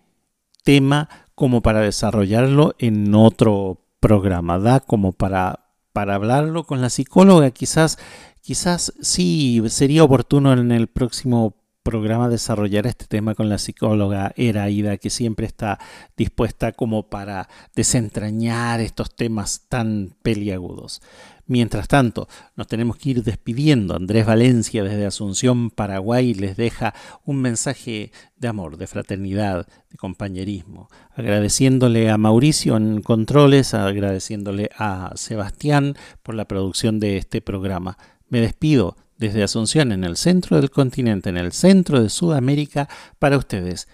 tema 0.63 1.09
como 1.35 1.61
para 1.61 1.81
desarrollarlo 1.81 2.75
en 2.79 3.13
otro 3.13 3.85
programa? 3.99 4.57
Da 4.57 4.79
como 4.79 5.11
para, 5.11 5.73
para 5.91 6.15
hablarlo 6.15 6.63
con 6.65 6.79
la 6.79 6.89
psicóloga, 6.89 7.51
quizás, 7.51 7.99
quizás 8.41 8.93
sí 9.01 9.61
sería 9.67 10.05
oportuno 10.05 10.53
en 10.53 10.71
el 10.71 10.87
próximo 10.87 11.55
programa 11.87 12.27
desarrollar 12.27 12.85
este 12.85 13.05
tema 13.05 13.33
con 13.33 13.47
la 13.47 13.57
psicóloga 13.57 14.33
Eraida, 14.35 14.97
que 14.97 15.09
siempre 15.09 15.45
está 15.45 15.79
dispuesta 16.17 16.73
como 16.73 17.03
para 17.03 17.47
desentrañar 17.77 18.81
estos 18.81 19.15
temas 19.15 19.61
tan 19.69 20.13
peliagudos. 20.21 21.01
Mientras 21.45 21.87
tanto, 21.87 22.27
nos 22.57 22.67
tenemos 22.67 22.97
que 22.97 23.11
ir 23.11 23.23
despidiendo. 23.23 23.95
Andrés 23.95 24.25
Valencia 24.25 24.83
desde 24.83 25.05
Asunción, 25.05 25.69
Paraguay, 25.69 26.33
les 26.33 26.57
deja 26.57 26.93
un 27.23 27.37
mensaje 27.37 28.11
de 28.35 28.49
amor, 28.49 28.75
de 28.75 28.87
fraternidad, 28.87 29.65
de 29.89 29.95
compañerismo, 29.95 30.89
agradeciéndole 31.15 32.09
a 32.09 32.17
Mauricio 32.17 32.75
en 32.75 33.01
controles, 33.01 33.73
agradeciéndole 33.73 34.71
a 34.77 35.13
Sebastián 35.15 35.95
por 36.21 36.35
la 36.35 36.49
producción 36.49 36.99
de 36.99 37.15
este 37.15 37.39
programa. 37.39 37.97
Me 38.27 38.41
despido 38.41 38.97
desde 39.17 39.43
Asunción, 39.43 39.91
en 39.91 40.03
el 40.03 40.17
centro 40.17 40.59
del 40.59 40.69
continente, 40.69 41.29
en 41.29 41.37
el 41.37 41.51
centro 41.51 42.01
de 42.01 42.09
Sudamérica, 42.09 42.87
para 43.19 43.37
ustedes, 43.37 43.87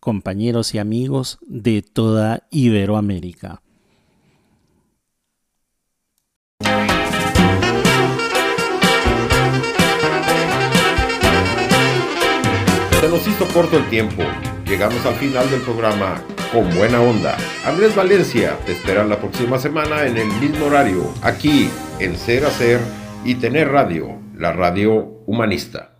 compañeros 0.00 0.74
y 0.74 0.78
amigos 0.78 1.38
de 1.42 1.82
toda 1.82 2.46
Iberoamérica. 2.50 3.62
Se 13.00 13.08
nos 13.08 13.26
hizo 13.26 13.46
corto 13.52 13.78
el 13.78 13.88
tiempo. 13.88 14.22
Llegamos 14.66 15.04
al 15.04 15.14
final 15.14 15.50
del 15.50 15.60
programa 15.62 16.22
con 16.52 16.74
buena 16.76 17.00
onda. 17.00 17.36
Andrés 17.64 17.94
Valencia 17.96 18.58
te 18.66 18.72
espera 18.72 19.04
la 19.04 19.18
próxima 19.18 19.58
semana 19.58 20.06
en 20.06 20.16
el 20.16 20.28
mismo 20.40 20.66
horario, 20.66 21.12
aquí 21.22 21.68
en 21.98 22.16
Ser 22.16 22.44
Hacer 22.44 22.80
y 23.24 23.34
Tener 23.34 23.68
Radio 23.68 24.19
la 24.40 24.52
radio 24.52 24.94
humanista. 25.26 25.90